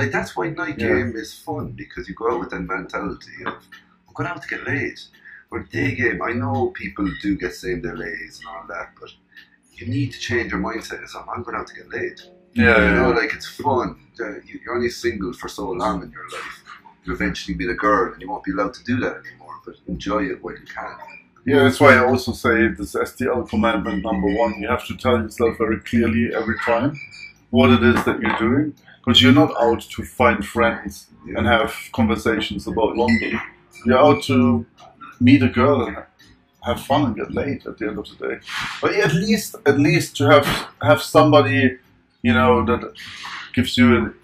like 0.01 0.13
that's 0.17 0.33
why 0.37 0.47
night 0.63 0.79
Yeah. 0.79 0.89
game 0.95 1.13
is 1.25 1.31
fun 1.47 1.67
because 1.83 2.05
you 2.09 2.15
go 2.15 2.27
out 2.33 2.41
with 2.41 2.51
that 2.55 2.65
mentality 2.77 3.37
of 3.47 3.55
I'm 4.07 4.15
going 4.15 4.29
out 4.31 4.43
to 4.43 4.49
get 4.55 4.63
laid. 4.73 4.99
Or 5.51 5.59
day 5.79 5.91
game, 6.03 6.21
I 6.31 6.33
know 6.43 6.57
people 6.83 7.07
do 7.23 7.31
get 7.43 7.55
same 7.55 7.81
day 7.85 7.95
lays 8.05 8.35
and 8.39 8.47
all 8.53 8.65
that, 8.75 8.89
but 9.01 9.11
you 9.79 9.87
need 9.87 10.13
to 10.13 10.19
change 10.19 10.51
your 10.53 10.61
mindset. 10.61 11.03
It's 11.03 11.15
I'm 11.15 11.43
going 11.43 11.57
out 11.57 11.67
to 11.69 11.75
get 11.75 11.89
laid. 11.91 12.21
Yeah, 12.55 12.79
You 12.87 12.95
know, 12.97 13.09
yeah, 13.11 13.17
like 13.21 13.33
it's 13.35 13.47
fun. 13.47 13.89
You- 14.19 14.61
You're 14.65 14.75
only 14.75 14.91
single 14.91 15.33
for 15.33 15.49
so 15.49 15.71
long 15.71 16.03
in 16.03 16.11
your 16.11 16.29
life. 16.37 16.57
You 17.05 17.13
eventually 17.19 17.57
meet 17.57 17.71
a 17.71 17.75
girl, 17.87 18.13
and 18.13 18.21
you 18.23 18.29
won't 18.31 18.45
be 18.45 18.53
allowed 18.53 18.75
to 18.75 18.85
do 18.85 18.97
that 19.05 19.15
anymore. 19.25 19.55
But 19.65 19.77
enjoy 19.87 20.23
it 20.33 20.43
while 20.43 20.55
you 20.63 20.67
can. 20.77 20.95
yeah. 21.47 21.61
That's 21.65 21.81
why 21.81 21.95
I 21.99 22.05
also 22.05 22.33
say 22.33 22.69
this 22.79 22.93
STL 22.95 23.49
commandment 23.49 23.99
number 24.09 24.29
one. 24.43 24.53
You 24.61 24.69
have 24.69 24.85
to 24.91 24.95
tell 25.05 25.17
yourself 25.23 25.57
very 25.59 25.79
clearly 25.91 26.35
every 26.35 26.59
time 26.71 26.91
what 27.51 27.71
it 27.71 27.83
is 27.83 27.99
that 28.07 28.21
you're 28.23 28.39
doing, 28.47 28.75
because 28.99 29.23
you're 29.23 29.33
not 29.43 29.53
out 29.67 29.81
to 29.95 30.03
find 30.05 30.45
friends 30.57 31.07
and 31.37 31.47
have 31.47 31.73
conversations 31.93 32.67
about 32.67 32.97
London. 32.97 33.39
You're 33.87 33.99
out 34.09 34.23
to 34.25 34.67
meet 35.21 35.43
a 35.43 35.49
girl 35.49 35.79
and 35.87 35.97
have 36.69 36.81
fun 36.81 37.07
and 37.07 37.17
get 37.17 37.31
laid 37.33 37.67
at 37.67 37.79
the 37.79 37.89
end 37.89 37.99
of 37.99 38.07
the 38.11 38.29
day. 38.29 38.37
But 38.83 38.95
at 38.95 39.15
least, 39.15 39.57
at 39.67 39.79
least 39.79 40.17
to 40.19 40.25
have 40.31 40.47
have 40.83 41.03
somebody, 41.03 41.79
you 42.23 42.35
know, 42.35 42.65
that 42.67 42.93
gives 43.55 43.79
you 43.79 43.97
an 43.97 44.15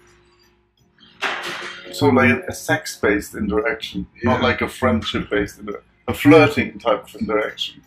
so 1.91 2.07
like 2.07 2.43
a 2.47 2.53
sex-based 2.53 3.35
interaction, 3.35 4.05
not 4.23 4.41
like 4.41 4.59
a 4.61 4.67
friendship-based, 4.67 5.61
a 6.07 6.13
flirting 6.13 6.77
type 6.77 7.03
of 7.07 7.15
interaction. 7.15 7.81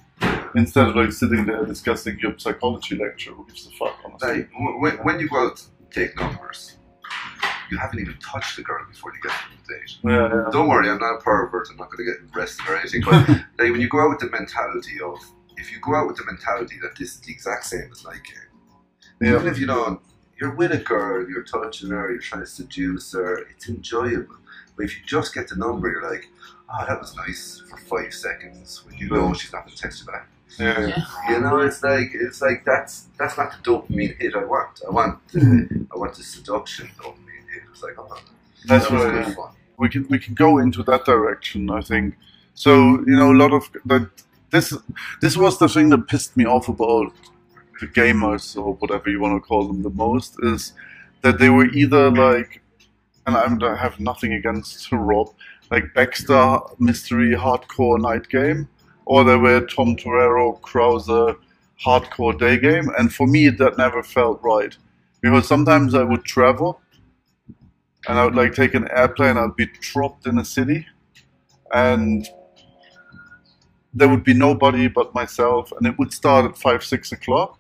Instead 0.55 0.89
of 0.89 0.97
like 0.97 1.13
sitting 1.13 1.45
there 1.45 1.65
discussing 1.67 2.19
your 2.19 2.35
psychology 2.39 2.97
lecture, 2.97 3.33
who 3.33 3.47
gives 3.47 3.67
a 3.67 3.71
fuck, 3.73 3.97
honestly. 4.05 4.29
Like 4.29 4.49
when, 4.83 4.95
when 5.05 5.21
you 5.21 5.29
go 5.29 5.47
out 5.47 5.63
take 5.91 6.19
numbers, 6.19 6.78
you 7.71 7.79
haven't 7.79 8.01
even 8.01 8.17
touched 8.19 8.57
the 8.57 8.63
girl 8.63 8.85
before 8.91 9.13
you 9.15 9.21
get 9.23 9.33
to 9.33 9.47
the 9.67 9.75
date. 9.75 9.97
Yeah, 10.03 10.29
yeah. 10.45 10.51
Don't 10.51 10.69
worry, 10.69 10.89
I'm 10.89 10.99
not 10.99 11.17
a 11.17 11.21
pervert. 11.21 11.69
I'm 11.71 11.77
not 11.77 11.91
going 11.91 12.05
to 12.07 12.13
get 12.13 12.37
arrested 12.37 12.67
or 12.69 12.77
anything. 12.77 13.03
But 13.05 13.29
like 13.59 13.71
when 13.73 13.81
you 13.81 13.89
go 13.89 14.01
out 14.01 14.11
with 14.11 14.21
the 14.21 14.31
mentality 14.31 15.01
of, 15.01 15.19
if 15.57 15.73
you 15.73 15.79
go 15.81 15.95
out 15.95 16.07
with 16.07 16.17
the 16.17 16.25
mentality 16.25 16.77
that 16.83 16.97
this 16.97 17.15
is 17.15 17.21
the 17.21 17.33
exact 17.33 17.65
same 17.67 17.89
as 17.91 18.05
night 18.05 18.23
game, 18.25 18.61
Yeah. 19.21 19.35
even 19.37 19.47
if 19.49 19.59
you 19.59 19.67
don't, 19.67 20.01
you're 20.41 20.55
with 20.55 20.73
a 20.73 20.79
girl, 20.79 21.29
you're 21.29 21.43
touching 21.43 21.91
her, 21.91 22.11
you're 22.13 22.21
trying 22.21 22.43
to 22.43 22.47
seduce 22.47 23.13
her, 23.13 23.39
it's 23.51 23.69
enjoyable. 23.69 24.37
But 24.77 24.85
if 24.85 24.97
you 24.97 25.05
just 25.05 25.35
get 25.35 25.49
the 25.49 25.57
number, 25.57 25.91
you're 25.91 26.09
like, 26.09 26.29
oh, 26.73 26.85
that 26.87 27.01
was 27.01 27.17
nice 27.17 27.63
for 27.69 27.77
five 27.77 28.15
seconds 28.15 28.85
when 28.87 28.97
you 28.97 29.09
know 29.09 29.35
she's 29.35 29.53
not 29.53 29.65
going 29.65 29.75
to 29.75 29.83
text 29.83 30.01
you 30.01 30.07
back. 30.13 30.29
yeah, 30.59 30.87
yeah. 30.87 31.05
You 31.35 31.41
know, 31.41 31.59
it's 31.59 31.83
like 31.83 32.11
it's 32.15 32.41
like 32.41 32.65
that's 32.65 33.07
that's 33.19 33.37
not 33.37 33.51
the 33.53 33.59
dopamine 33.71 34.17
hit 34.21 34.35
I 34.37 34.45
want. 34.45 34.81
I 34.87 34.91
want 34.91 35.29
the, 35.29 35.41
mm-hmm. 35.41 35.83
I 35.93 35.99
want 35.99 36.15
the 36.15 36.23
seduction 36.23 36.89
dopamine 36.99 37.28
hit. 37.83 37.97
It's 37.99 38.67
like, 38.67 38.67
That's 38.67 38.89
good 38.89 39.35
fun. 39.35 39.51
we 39.79 39.89
can 39.89 40.07
we 40.09 40.19
can 40.19 40.35
go 40.35 40.59
into 40.59 40.83
that 40.85 41.05
direction. 41.05 41.71
I 41.71 41.81
think 41.81 42.15
so. 42.55 42.73
You 43.07 43.17
know, 43.17 43.33
a 43.33 43.39
lot 43.39 43.53
of 43.53 43.69
that. 43.87 44.09
This 44.51 44.75
this 45.21 45.37
was 45.37 45.59
the 45.59 45.69
thing 45.69 45.91
that 45.91 46.09
pissed 46.09 46.37
me 46.37 46.47
off 46.47 46.69
about 46.69 47.13
the 47.81 47.87
gamers 47.87 48.57
or 48.57 48.75
whatever 48.75 49.11
you 49.11 49.21
want 49.21 49.41
to 49.41 49.47
call 49.47 49.67
them 49.67 49.83
the 49.83 49.91
most 49.91 50.37
is 50.43 50.73
that 51.23 51.39
they 51.39 51.51
were 51.51 51.67
either 51.67 52.11
like, 52.11 52.63
and 53.27 53.37
I'm, 53.37 53.63
I 53.63 53.77
have 53.77 54.01
nothing 54.01 54.33
against 54.33 54.91
Rob, 54.91 55.29
like 55.71 55.93
Baxter 55.95 56.61
mystery 56.79 57.33
hardcore 57.35 58.01
night 58.01 58.29
game, 58.31 58.69
or 59.05 59.23
they 59.23 59.37
were 59.37 59.61
Tom 59.67 59.97
Torero 59.97 60.59
Krauser 60.63 61.37
hardcore 61.85 62.37
day 62.39 62.59
game, 62.59 62.91
and 62.99 63.13
for 63.15 63.27
me 63.27 63.51
that 63.51 63.77
never 63.79 64.03
felt 64.03 64.41
right 64.43 64.77
because 65.21 65.47
sometimes 65.47 65.95
I 65.95 66.05
would 66.05 66.25
travel 66.25 66.81
and 68.07 68.19
I 68.19 68.25
would 68.25 68.35
like 68.35 68.55
take 68.55 68.75
an 68.75 68.89
airplane. 68.91 69.37
I'd 69.37 69.57
be 69.57 69.67
dropped 69.81 70.27
in 70.27 70.39
a 70.39 70.45
city, 70.45 70.87
and 71.73 72.29
there 73.95 74.09
would 74.09 74.25
be 74.25 74.35
nobody 74.35 74.89
but 74.89 75.15
myself, 75.15 75.73
and 75.73 75.87
it 75.87 75.99
would 75.99 76.13
start 76.13 76.45
at 76.45 76.57
five, 76.57 76.85
six 76.85 77.11
o'clock, 77.13 77.59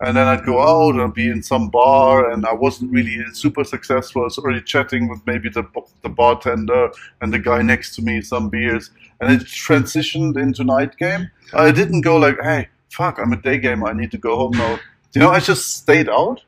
and 0.00 0.16
then 0.16 0.26
I'd 0.26 0.44
go 0.44 0.60
out 0.60 0.96
and 0.96 1.14
be 1.14 1.28
in 1.28 1.42
some 1.42 1.70
bar, 1.70 2.30
and 2.30 2.44
I 2.44 2.52
wasn't 2.52 2.92
really 2.92 3.24
super 3.32 3.64
successful. 3.64 4.22
I 4.22 4.24
was 4.24 4.38
already 4.38 4.60
chatting 4.60 5.08
with 5.08 5.20
maybe 5.26 5.48
the 5.48 5.64
the 6.02 6.08
bartender 6.08 6.90
and 7.20 7.32
the 7.32 7.38
guy 7.38 7.62
next 7.62 7.94
to 7.96 8.02
me 8.02 8.20
some 8.20 8.48
beers, 8.50 8.90
and 9.20 9.32
it 9.32 9.46
transitioned 9.46 10.36
into 10.36 10.64
night 10.64 10.96
game. 10.98 11.30
I 11.52 11.70
didn't 11.72 12.02
go 12.02 12.16
like, 12.16 12.40
hey, 12.42 12.68
fuck, 12.90 13.18
I'm 13.18 13.32
a 13.32 13.40
day 13.40 13.58
gamer. 13.58 13.88
I 13.88 13.92
need 13.92 14.10
to 14.10 14.18
go 14.18 14.36
home 14.36 14.52
now. 14.52 14.78
You 15.14 15.20
know, 15.20 15.30
I 15.30 15.40
just 15.40 15.76
stayed 15.76 16.08
out 16.08 16.42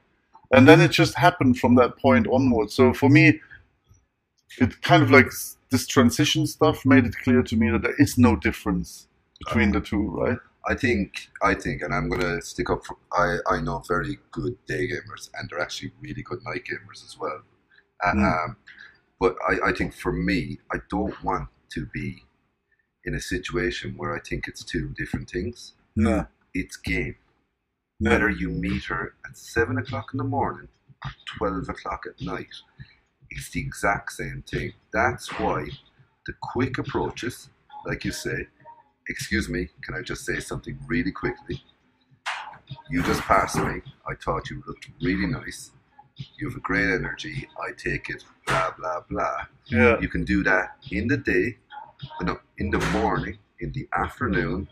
and 0.52 0.68
then 0.68 0.80
it 0.80 0.90
just 0.90 1.14
happened 1.14 1.58
from 1.58 1.74
that 1.76 1.96
point 1.98 2.26
onwards. 2.28 2.74
So 2.74 2.92
for 2.92 3.08
me, 3.08 3.40
it 4.58 4.80
kind 4.82 5.02
of 5.02 5.10
like 5.10 5.30
this 5.70 5.86
transition 5.86 6.46
stuff 6.46 6.84
made 6.86 7.04
it 7.06 7.16
clear 7.22 7.42
to 7.42 7.56
me 7.56 7.70
that 7.70 7.82
there 7.82 7.94
is 7.98 8.16
no 8.16 8.36
difference 8.36 9.08
between 9.44 9.72
the 9.72 9.80
two, 9.80 10.08
right? 10.10 10.38
I 10.68 10.74
think 10.74 11.28
I 11.42 11.54
think, 11.54 11.82
and 11.82 11.94
I'm 11.94 12.08
gonna 12.08 12.40
stick 12.42 12.70
up 12.70 12.84
for. 12.84 12.96
I 13.12 13.38
I 13.48 13.60
know 13.60 13.82
very 13.86 14.18
good 14.32 14.56
day 14.66 14.88
gamers, 14.88 15.30
and 15.34 15.48
they're 15.48 15.60
actually 15.60 15.92
really 16.00 16.22
good 16.22 16.40
night 16.44 16.64
gamers 16.64 17.04
as 17.04 17.16
well. 17.18 17.42
Uh, 18.04 18.12
Mm. 18.12 18.44
Um, 18.44 18.56
but 19.18 19.36
I, 19.48 19.68
I 19.68 19.72
think 19.72 19.94
for 19.94 20.12
me, 20.12 20.58
I 20.72 20.76
don't 20.90 21.22
want 21.24 21.48
to 21.70 21.86
be 21.86 22.24
in 23.04 23.14
a 23.14 23.20
situation 23.20 23.94
where 23.96 24.14
I 24.14 24.20
think 24.20 24.48
it's 24.48 24.62
two 24.64 24.90
different 24.96 25.30
things. 25.30 25.74
No. 25.94 26.26
It's 26.52 26.76
game. 26.76 27.16
Whether 27.98 28.28
you 28.28 28.50
meet 28.50 28.84
her 28.84 29.14
at 29.26 29.36
seven 29.38 29.78
o'clock 29.78 30.10
in 30.12 30.18
the 30.18 30.24
morning 30.24 30.68
or 31.04 31.10
twelve 31.38 31.68
o'clock 31.68 32.04
at 32.06 32.20
night, 32.20 32.54
it's 33.30 33.50
the 33.50 33.60
exact 33.60 34.12
same 34.12 34.44
thing. 34.46 34.74
That's 34.92 35.28
why 35.40 35.68
the 36.26 36.34
quick 36.42 36.76
approaches, 36.76 37.48
like 37.86 38.04
you 38.04 38.12
say, 38.12 38.48
excuse 39.08 39.48
me, 39.48 39.68
can 39.82 39.94
I 39.94 40.02
just 40.02 40.26
say 40.26 40.40
something 40.40 40.78
really 40.86 41.10
quickly? 41.10 41.62
You 42.90 43.02
just 43.02 43.22
passed 43.22 43.56
me. 43.56 43.80
I 44.06 44.14
thought 44.14 44.50
you 44.50 44.62
looked 44.66 44.90
really 45.00 45.26
nice. 45.26 45.70
You 46.38 46.48
have 46.48 46.56
a 46.56 46.60
great 46.60 46.90
energy. 46.90 47.48
I 47.58 47.72
take 47.72 48.10
it. 48.10 48.24
Blah 48.46 48.72
blah 48.78 49.00
blah. 49.08 49.46
Yeah. 49.66 49.98
You 50.00 50.08
can 50.08 50.24
do 50.24 50.42
that 50.44 50.76
in 50.90 51.08
the 51.08 51.16
day, 51.16 51.56
no, 52.20 52.40
in 52.58 52.70
the 52.70 52.78
morning, 52.92 53.38
in 53.60 53.72
the 53.72 53.88
afternoon, 53.92 54.68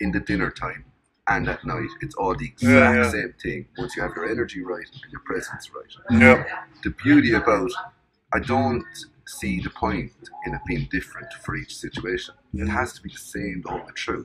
in 0.00 0.10
the 0.10 0.20
dinner 0.20 0.50
time, 0.50 0.84
and 1.28 1.48
at 1.48 1.64
night. 1.64 1.88
It's 2.00 2.14
all 2.16 2.34
the 2.34 2.46
exact 2.46 2.70
Yeah, 2.72 2.94
yeah. 3.04 3.10
same 3.10 3.34
thing. 3.42 3.66
Once 3.78 3.96
you 3.96 4.02
have 4.02 4.12
your 4.14 4.28
energy 4.30 4.62
right 4.62 4.86
and 5.02 5.12
your 5.12 5.20
presence 5.22 5.70
right. 5.74 6.20
Yeah. 6.20 6.44
The 6.82 6.90
beauty 6.90 7.32
about 7.34 7.70
I 8.32 8.40
don't 8.40 8.84
see 9.26 9.60
the 9.60 9.70
point 9.70 10.12
in 10.44 10.54
it 10.54 10.60
being 10.66 10.88
different 10.90 11.28
for 11.44 11.56
each 11.56 11.74
situation. 11.76 12.34
It 12.52 12.68
has 12.68 12.92
to 12.94 13.02
be 13.02 13.08
the 13.10 13.18
same 13.18 13.62
all 13.66 13.82
the 13.86 13.92
through. 13.92 14.24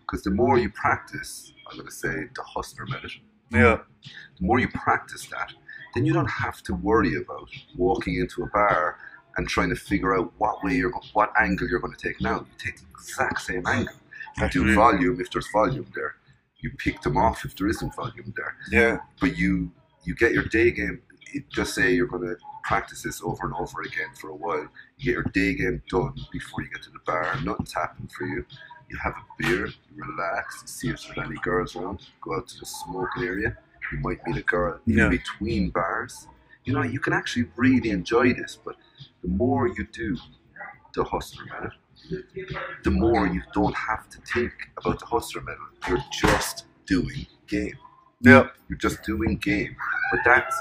Because 0.00 0.22
the 0.24 0.30
more 0.30 0.58
you 0.58 0.68
practice, 0.70 1.52
I'm 1.70 1.76
going 1.78 1.88
to 1.88 1.94
say 1.94 2.08
the 2.34 2.42
hustler 2.42 2.86
method, 2.86 3.12
Yeah. 3.50 3.78
the 4.02 4.46
more 4.46 4.58
you 4.60 4.68
practice 4.68 5.26
that, 5.28 5.52
then 5.94 6.04
you 6.04 6.12
don't 6.12 6.30
have 6.30 6.62
to 6.64 6.74
worry 6.74 7.16
about 7.16 7.48
walking 7.76 8.16
into 8.16 8.42
a 8.42 8.46
bar 8.48 8.98
and 9.36 9.48
trying 9.48 9.70
to 9.70 9.76
figure 9.76 10.16
out 10.16 10.32
what 10.38 10.62
way 10.62 10.74
you're, 10.74 10.92
what 11.14 11.32
angle 11.40 11.68
you're 11.68 11.80
going 11.80 11.94
to 11.94 12.08
take 12.08 12.20
now. 12.20 12.40
You 12.40 12.46
take 12.58 12.76
the 12.76 12.86
exact 12.90 13.40
same 13.40 13.66
angle. 13.66 13.94
You 14.38 14.48
do 14.50 14.74
volume 14.74 15.20
if 15.20 15.30
there's 15.30 15.48
volume 15.50 15.86
there. 15.94 16.16
You 16.60 16.70
pick 16.78 17.02
them 17.02 17.16
off 17.16 17.44
if 17.44 17.54
there 17.56 17.68
isn't 17.68 17.94
volume 17.94 18.32
there. 18.36 18.56
Yeah. 18.70 18.98
But 19.20 19.36
you 19.36 19.70
you 20.04 20.14
get 20.14 20.32
your 20.32 20.44
day 20.44 20.70
game. 20.70 21.02
Just 21.50 21.74
say 21.74 21.92
you're 21.92 22.06
going 22.06 22.22
to 22.22 22.36
practice 22.64 23.02
this 23.02 23.20
over 23.22 23.46
and 23.46 23.54
over 23.54 23.82
again 23.82 24.08
for 24.18 24.30
a 24.30 24.34
while. 24.34 24.66
You 24.98 25.04
get 25.04 25.12
your 25.14 25.22
day 25.24 25.54
game 25.54 25.82
done 25.90 26.14
before 26.32 26.62
you 26.62 26.70
get 26.70 26.82
to 26.84 26.90
the 26.90 27.00
bar. 27.04 27.36
Nothing's 27.44 27.74
happened 27.74 28.10
for 28.12 28.26
you. 28.26 28.44
You 28.88 28.96
have 29.02 29.14
a 29.14 29.42
beer, 29.42 29.66
you 29.66 30.04
relax, 30.04 30.60
you 30.62 30.68
see 30.68 30.88
if 30.90 31.02
there's 31.14 31.26
any 31.28 31.36
girls 31.42 31.74
around. 31.74 32.06
Go 32.22 32.36
out 32.36 32.46
to 32.48 32.58
the 32.60 32.66
smoking 32.66 33.24
area. 33.24 33.58
You 33.92 33.98
might 33.98 34.24
meet 34.26 34.36
a 34.36 34.42
girl 34.42 34.78
in 34.86 34.96
Yeah. 34.98 35.08
between 35.08 35.70
bars. 35.70 36.28
You 36.64 36.72
know, 36.72 36.82
you 36.82 37.00
can 37.00 37.12
actually 37.12 37.48
really 37.56 37.90
enjoy 37.90 38.32
this. 38.32 38.56
But 38.64 38.76
the 39.22 39.28
more 39.28 39.66
you 39.66 39.86
do 39.92 40.16
the 40.94 41.02
hustler 41.02 41.44
method, 41.46 41.72
the 42.84 42.90
more 42.90 43.26
you 43.26 43.42
don't 43.52 43.74
have 43.74 44.08
to 44.10 44.18
think 44.32 44.52
about 44.76 45.00
the 45.00 45.06
hustler 45.06 45.42
method. 45.42 45.60
You're 45.88 46.04
just 46.12 46.64
doing 46.86 47.26
game. 47.46 47.78
Yeah. 48.20 48.48
You're 48.68 48.78
just 48.78 49.02
doing 49.02 49.36
game. 49.36 49.76
But 50.10 50.20
that's 50.24 50.56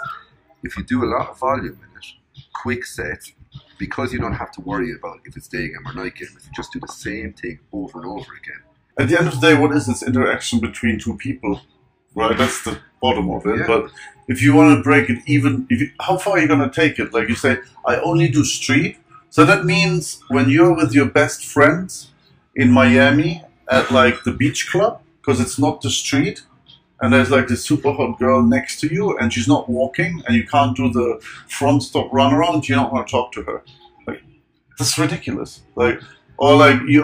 if 0.64 0.78
you 0.78 0.84
do 0.84 1.04
a 1.04 1.10
lot 1.10 1.30
of 1.30 1.40
volume 1.40 1.80
in 1.80 1.98
it, 1.98 2.06
quick 2.54 2.86
sets, 2.86 3.34
because 3.78 4.12
you 4.14 4.20
don't 4.20 4.34
have 4.34 4.52
to 4.54 4.62
worry 4.62 4.94
about 4.94 5.20
if 5.26 5.38
it's 5.38 5.48
day 5.48 5.68
game 5.68 5.86
or 5.86 5.94
night 5.94 6.16
game. 6.16 6.30
If 6.36 6.46
you 6.46 6.52
just 6.56 6.74
do 6.74 6.80
the 6.80 6.88
same 6.88 7.34
thing 7.34 7.60
over 7.72 8.00
and 8.02 8.08
over 8.08 8.34
again. 8.34 8.62
At 8.98 9.10
the 9.10 9.18
end 9.18 9.28
of 9.28 9.40
the 9.40 9.42
day, 9.42 9.60
what 9.60 9.76
is 9.76 9.88
this 9.88 10.04
interaction 10.04 10.60
between 10.60 11.00
two 11.00 11.18
people? 11.18 11.62
Right, 12.16 12.38
that's 12.38 12.64
the 12.64 12.80
bottom 13.02 13.30
of 13.30 13.46
it. 13.46 13.60
Yeah. 13.60 13.68
But 13.68 13.92
if 14.28 14.42
you 14.42 14.56
want 14.56 14.78
to 14.78 14.84
break 14.84 15.10
it 15.10 15.20
even, 15.28 15.68
if 15.70 15.82
you, 15.82 15.92
how 16.00 16.18
far 16.18 16.38
are 16.38 16.40
you 16.40 16.48
going 16.48 16.68
to 16.68 16.74
take 16.74 16.98
it? 16.98 17.14
Like 17.14 17.28
you 17.28 17.36
say, 17.36 17.58
I 17.86 17.98
only 17.98 18.30
do 18.30 18.46
street, 18.46 18.98
So 19.36 19.44
that 19.44 19.66
means 19.66 20.22
when 20.30 20.50
you're 20.50 20.74
with 20.74 20.94
your 20.94 21.08
best 21.08 21.44
friends 21.44 22.14
in 22.56 22.72
Miami 22.72 23.44
at 23.70 23.92
like 23.92 24.24
the 24.24 24.32
beach 24.32 24.72
club, 24.72 25.02
because 25.20 25.42
it's 25.42 25.60
not 25.60 25.82
the 25.82 25.90
street, 25.90 26.44
and 27.02 27.12
there's 27.12 27.32
like 27.32 27.50
this 27.50 27.66
super 27.66 27.92
hot 27.92 28.18
girl 28.18 28.42
next 28.42 28.80
to 28.80 28.88
you, 28.88 29.18
and 29.18 29.34
she's 29.34 29.46
not 29.46 29.68
walking, 29.68 30.24
and 30.26 30.38
you 30.38 30.48
can't 30.48 30.74
do 30.78 30.90
the 30.90 31.20
front 31.50 31.84
stop 31.84 32.08
run 32.14 32.34
around, 32.34 32.70
you 32.70 32.76
don't 32.76 32.94
want 32.94 33.06
to 33.06 33.12
talk 33.12 33.34
to 33.34 33.44
her. 33.44 33.62
Like, 34.08 34.24
that's 34.80 34.98
ridiculous. 34.98 35.64
Like, 35.76 36.00
or 36.38 36.56
like 36.56 36.80
you, 36.88 37.04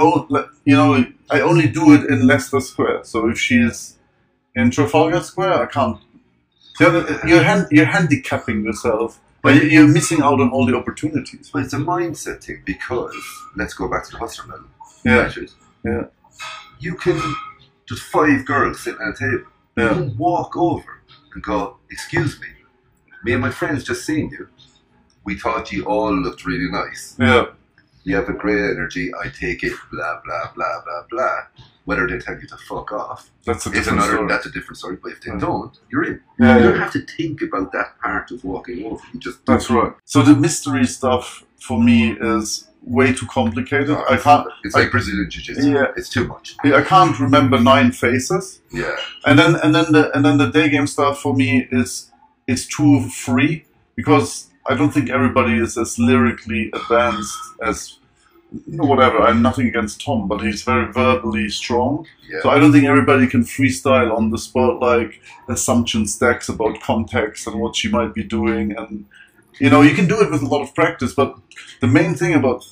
you 0.63 0.75
know, 0.77 1.03
I 1.29 1.41
only 1.41 1.67
do 1.67 1.93
it 1.95 2.09
in 2.09 2.27
Leicester 2.27 2.61
Square. 2.61 3.03
So 3.03 3.27
if 3.27 3.37
she's 3.37 3.97
in 4.55 4.71
Trafalgar 4.71 5.19
Square, 5.19 5.63
I 5.63 5.65
can't. 5.65 5.97
You're, 6.79 7.27
you're, 7.27 7.43
hand, 7.43 7.67
you're 7.71 7.91
handicapping 7.97 8.63
yourself. 8.63 9.19
But 9.41 9.55
you- 9.55 9.69
you're 9.69 9.87
missing 9.87 10.21
out 10.21 10.39
on 10.39 10.49
all 10.51 10.65
the 10.65 10.75
opportunities. 10.75 11.49
But 11.51 11.63
it's 11.63 11.73
a 11.73 11.77
mindset 11.77 12.43
thing 12.43 12.61
because 12.65 13.15
let's 13.55 13.73
go 13.73 13.87
back 13.87 14.05
to 14.05 14.11
the 14.11 14.17
hustler 14.17 14.45
medal. 14.47 14.65
Yeah, 15.03 15.23
Richard. 15.23 15.51
yeah. 15.83 16.03
You 16.79 16.95
can 16.95 17.19
just 17.87 18.03
five 18.03 18.45
girls 18.45 18.79
sitting 18.81 19.01
at 19.01 19.09
a 19.15 19.17
table. 19.17 19.47
You 19.77 19.83
yeah, 19.83 19.93
can 19.93 20.17
walk 20.17 20.55
over 20.57 21.01
and 21.33 21.41
go, 21.43 21.77
"Excuse 21.89 22.39
me, 22.39 22.47
me 23.23 23.31
and 23.33 23.41
my 23.41 23.49
friends 23.51 23.83
just 23.83 24.05
seen 24.05 24.29
you. 24.31 24.47
We 25.23 25.37
thought 25.37 25.71
you 25.71 25.85
all 25.85 26.13
looked 26.15 26.45
really 26.45 26.69
nice. 26.69 27.15
yeah. 27.19 27.45
You 28.03 28.15
have 28.15 28.29
a 28.29 28.33
great 28.33 28.59
energy. 28.59 29.11
I 29.13 29.29
take 29.29 29.63
it. 29.63 29.73
Blah 29.91 30.21
blah 30.23 30.51
blah 30.55 30.81
blah 30.85 31.03
blah." 31.09 31.39
Whether 31.85 32.07
they 32.07 32.19
tell 32.19 32.39
you 32.39 32.47
to 32.47 32.57
fuck 32.57 32.91
off 32.91 33.31
That's 33.43 33.65
a 33.65 33.71
different 33.71 33.97
another. 33.97 34.13
story. 34.13 34.27
That's 34.27 34.45
a 34.45 34.51
different 34.51 34.77
story. 34.77 34.97
But 35.01 35.13
if 35.13 35.21
they 35.21 35.35
don't, 35.37 35.75
you're 35.91 36.03
in. 36.03 36.21
Yeah, 36.39 36.57
you 36.57 36.63
don't 36.63 36.75
yeah. 36.75 36.83
have 36.83 36.93
to 36.93 37.01
think 37.01 37.41
about 37.41 37.71
that 37.71 37.99
part 37.99 38.29
of 38.29 38.43
walking 38.43 38.85
over. 38.85 39.03
You 39.13 39.19
just 39.19 39.43
That's 39.47 39.67
right. 39.71 39.91
So 40.05 40.21
the 40.21 40.35
mystery 40.35 40.85
stuff 40.85 41.43
for 41.59 41.81
me 41.81 42.11
is 42.21 42.67
way 42.83 43.13
too 43.13 43.25
complicated. 43.25 43.97
I 44.09 44.17
can't. 44.17 44.47
It's 44.63 44.75
I- 44.75 44.81
like 44.81 44.91
Brazilian 44.91 45.27
jiu-jitsu. 45.29 45.71
Yeah. 45.71 45.87
It's 45.97 46.07
too 46.09 46.27
much. 46.27 46.55
I 46.63 46.83
can't 46.83 47.19
remember 47.19 47.59
nine 47.59 47.91
faces. 47.91 48.61
Yeah. 48.71 48.95
And 49.25 49.39
then 49.39 49.55
and 49.55 49.73
then 49.73 49.91
the 49.91 50.11
and 50.15 50.23
then 50.23 50.37
the 50.37 50.51
day 50.51 50.69
game 50.69 50.85
stuff 50.85 51.19
for 51.19 51.33
me 51.33 51.67
is 51.71 52.11
is 52.45 52.67
too 52.67 53.09
free 53.09 53.65
because 53.95 54.50
I 54.67 54.75
don't 54.75 54.91
think 54.91 55.09
everybody 55.09 55.57
is 55.57 55.77
as 55.77 55.97
lyrically 55.97 56.69
advanced 56.73 57.37
as 57.63 57.97
you 58.67 58.77
know, 58.77 58.83
whatever. 58.83 59.21
I'm 59.21 59.41
nothing 59.41 59.67
against 59.67 60.03
Tom, 60.03 60.27
but 60.27 60.41
he's 60.41 60.63
very 60.63 60.91
verbally 60.91 61.49
strong. 61.49 62.05
Yeah. 62.29 62.41
So 62.43 62.49
I 62.49 62.59
don't 62.59 62.73
think 62.73 62.85
everybody 62.85 63.25
can 63.27 63.43
freestyle 63.43 64.15
on 64.15 64.29
the 64.29 64.37
spot 64.37 64.81
like 64.81 65.21
assumption 65.47 66.05
stacks 66.05 66.49
about 66.49 66.81
context 66.81 67.47
and 67.47 67.59
what 67.59 67.75
she 67.75 67.89
might 67.89 68.13
be 68.13 68.23
doing 68.23 68.75
and 68.77 69.05
you 69.59 69.69
know, 69.69 69.81
you 69.83 69.93
can 69.93 70.07
do 70.07 70.19
it 70.19 70.31
with 70.31 70.41
a 70.41 70.47
lot 70.47 70.63
of 70.63 70.73
practice, 70.73 71.13
but 71.13 71.37
the 71.81 71.87
main 71.87 72.15
thing 72.15 72.33
about 72.33 72.65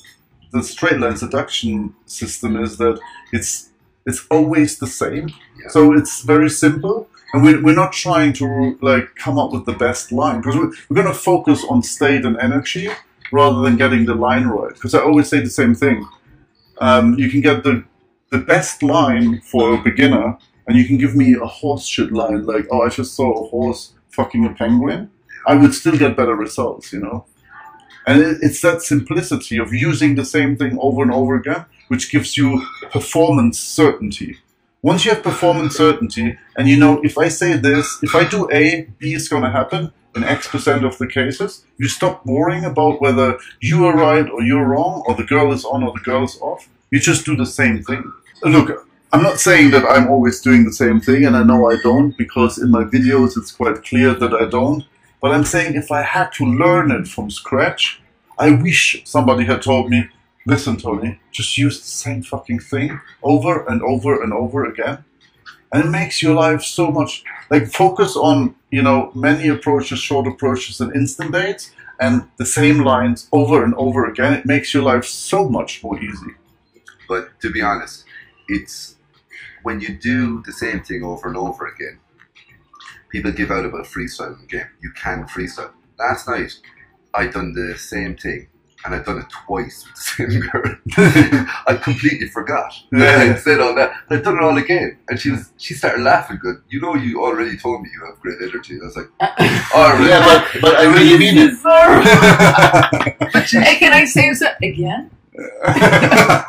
the 0.50 0.60
straight 0.62 0.98
line 0.98 1.16
seduction 1.16 1.94
system 2.06 2.56
is 2.56 2.78
that 2.78 2.98
it's 3.32 3.70
it's 4.06 4.26
always 4.28 4.78
the 4.78 4.88
same. 4.88 5.28
Yeah. 5.28 5.68
So 5.68 5.92
it's 5.92 6.22
very 6.22 6.50
simple, 6.50 7.08
and 7.32 7.42
we're, 7.42 7.62
we're 7.62 7.74
not 7.74 7.92
trying 7.92 8.32
to 8.34 8.78
like 8.80 9.14
come 9.14 9.38
up 9.38 9.52
with 9.52 9.66
the 9.66 9.72
best 9.72 10.12
line 10.12 10.40
because 10.40 10.56
we're, 10.56 10.72
we're 10.88 11.02
going 11.02 11.06
to 11.06 11.14
focus 11.14 11.64
on 11.68 11.82
state 11.82 12.24
and 12.24 12.36
energy 12.38 12.88
rather 13.32 13.60
than 13.62 13.76
getting 13.76 14.04
the 14.06 14.14
line 14.14 14.46
right. 14.46 14.74
Because 14.74 14.94
I 14.94 15.00
always 15.00 15.28
say 15.28 15.40
the 15.40 15.50
same 15.50 15.74
thing. 15.74 16.06
Um, 16.78 17.14
you 17.18 17.30
can 17.30 17.40
get 17.40 17.62
the 17.62 17.84
the 18.30 18.38
best 18.38 18.82
line 18.82 19.40
for 19.40 19.74
a 19.74 19.82
beginner, 19.82 20.38
and 20.66 20.76
you 20.76 20.86
can 20.86 20.98
give 20.98 21.16
me 21.16 21.34
a 21.34 21.46
horse 21.46 21.84
shit 21.84 22.12
line 22.12 22.46
like, 22.46 22.66
"Oh, 22.70 22.82
I 22.82 22.88
just 22.88 23.14
saw 23.14 23.32
a 23.32 23.48
horse 23.48 23.92
fucking 24.10 24.44
a 24.44 24.54
penguin." 24.54 25.10
I 25.46 25.54
would 25.54 25.74
still 25.74 25.96
get 25.96 26.16
better 26.16 26.34
results, 26.34 26.92
you 26.92 27.00
know. 27.00 27.26
And 28.06 28.20
it, 28.20 28.38
it's 28.42 28.60
that 28.62 28.82
simplicity 28.82 29.58
of 29.58 29.72
using 29.72 30.14
the 30.14 30.24
same 30.24 30.56
thing 30.56 30.78
over 30.80 31.02
and 31.02 31.12
over 31.12 31.34
again, 31.34 31.64
which 31.88 32.10
gives 32.10 32.36
you 32.36 32.66
performance 32.90 33.58
certainty. 33.58 34.38
Once 34.82 35.04
you 35.04 35.10
have 35.10 35.22
performance 35.22 35.76
certainty, 35.84 36.38
and 36.56 36.68
you 36.68 36.76
know, 36.76 37.00
if 37.02 37.18
I 37.18 37.28
say 37.28 37.56
this, 37.56 37.98
if 38.02 38.14
I 38.14 38.28
do 38.28 38.48
A, 38.50 38.88
B 38.98 39.14
is 39.14 39.28
going 39.28 39.42
to 39.42 39.50
happen 39.50 39.92
in 40.16 40.24
X 40.24 40.48
percent 40.48 40.84
of 40.84 40.98
the 40.98 41.06
cases, 41.06 41.64
you 41.78 41.88
stop 41.88 42.24
worrying 42.26 42.64
about 42.64 43.00
whether 43.00 43.38
you 43.60 43.84
are 43.86 43.96
right 43.96 44.28
or 44.28 44.42
you're 44.42 44.66
wrong, 44.66 45.02
or 45.06 45.14
the 45.14 45.24
girl 45.24 45.52
is 45.52 45.64
on 45.64 45.82
or 45.82 45.92
the 45.92 46.00
girl 46.00 46.24
is 46.24 46.38
off. 46.40 46.68
You 46.90 46.98
just 46.98 47.24
do 47.24 47.36
the 47.36 47.46
same 47.46 47.82
thing. 47.82 48.10
Look, 48.42 48.86
I'm 49.12 49.22
not 49.22 49.40
saying 49.40 49.70
that 49.72 49.84
I'm 49.84 50.08
always 50.08 50.40
doing 50.40 50.64
the 50.64 50.72
same 50.72 51.00
thing, 51.00 51.24
and 51.24 51.36
I 51.36 51.42
know 51.42 51.70
I 51.70 51.76
don't, 51.82 52.16
because 52.16 52.58
in 52.58 52.70
my 52.70 52.84
videos 52.84 53.36
it's 53.36 53.52
quite 53.52 53.84
clear 53.84 54.14
that 54.14 54.32
I 54.34 54.46
don't. 54.46 54.84
But 55.20 55.32
I'm 55.32 55.44
saying 55.44 55.74
if 55.74 55.90
I 55.90 56.02
had 56.02 56.32
to 56.34 56.44
learn 56.46 56.90
it 56.90 57.06
from 57.06 57.30
scratch, 57.30 58.00
I 58.38 58.50
wish 58.52 59.02
somebody 59.04 59.44
had 59.44 59.62
told 59.62 59.90
me, 59.90 60.08
listen, 60.46 60.76
Tony, 60.76 61.20
just 61.30 61.56
use 61.58 61.80
the 61.80 61.86
same 61.86 62.22
fucking 62.22 62.60
thing 62.60 63.00
over 63.22 63.64
and 63.66 63.82
over 63.82 64.22
and 64.22 64.32
over 64.32 64.64
again. 64.64 65.04
And 65.72 65.84
it 65.84 65.90
makes 65.90 66.22
your 66.22 66.34
life 66.34 66.62
so 66.62 66.90
much 66.90 67.22
like 67.50 67.68
focus 67.68 68.16
on, 68.16 68.56
you 68.70 68.82
know, 68.82 69.12
many 69.14 69.48
approaches, 69.48 70.00
short 70.00 70.26
approaches, 70.26 70.80
and 70.80 70.94
instant 70.96 71.32
dates, 71.32 71.72
and 72.00 72.28
the 72.38 72.46
same 72.46 72.78
lines 72.78 73.28
over 73.30 73.62
and 73.62 73.74
over 73.74 74.06
again. 74.06 74.32
It 74.32 74.46
makes 74.46 74.74
your 74.74 74.82
life 74.82 75.04
so 75.04 75.48
much 75.48 75.82
more 75.84 76.02
easy. 76.02 76.34
But 77.08 77.40
to 77.40 77.50
be 77.50 77.62
honest, 77.62 78.04
it's 78.48 78.96
when 79.62 79.80
you 79.80 79.96
do 79.96 80.42
the 80.44 80.52
same 80.52 80.80
thing 80.82 81.04
over 81.04 81.28
and 81.28 81.36
over 81.36 81.66
again. 81.66 82.00
People 83.10 83.32
give 83.32 83.50
out 83.50 83.64
about 83.64 83.86
freestyle 83.86 84.40
in 84.40 84.46
game. 84.46 84.70
You 84.82 84.92
can 84.92 85.24
freestyle. 85.24 85.72
Last 85.98 86.28
night, 86.28 86.52
I 87.12 87.26
done 87.26 87.52
the 87.52 87.76
same 87.76 88.16
thing, 88.16 88.46
and 88.84 88.94
I'd 88.94 89.04
done 89.04 89.18
it 89.18 89.26
twice 89.28 89.84
with 89.84 89.94
the 89.94 90.00
same 90.28 90.40
girl. 90.40 90.76
I 91.66 91.76
completely 91.76 92.28
forgot. 92.28 92.72
Yeah. 92.92 93.16
I 93.34 93.38
said 93.38 93.60
all 93.60 93.74
that. 93.74 93.92
I'd 94.10 94.22
done 94.22 94.36
it 94.36 94.42
all 94.42 94.56
again, 94.56 94.98
and 95.08 95.20
she 95.20 95.30
was 95.30 95.50
she 95.58 95.74
started 95.74 96.02
laughing. 96.02 96.38
Good. 96.40 96.62
You 96.68 96.80
know, 96.80 96.94
you 96.94 97.22
already 97.22 97.56
told 97.56 97.82
me 97.82 97.90
you 97.92 98.04
have 98.06 98.18
great 98.20 98.38
energy. 98.40 98.78
I 98.80 98.84
was 98.84 98.96
like, 98.96 99.10
all 99.74 99.90
right. 99.92 100.08
Yeah, 100.08 100.24
but, 100.52 100.60
but 100.60 100.76
I 100.76 100.84
really 100.84 101.18
mean 101.18 101.36
it. 101.38 101.54
hey, 103.64 103.76
can 103.78 103.92
I 103.92 104.04
say 104.04 104.32
so 104.34 104.46
again? 104.62 105.10
But 105.32 105.44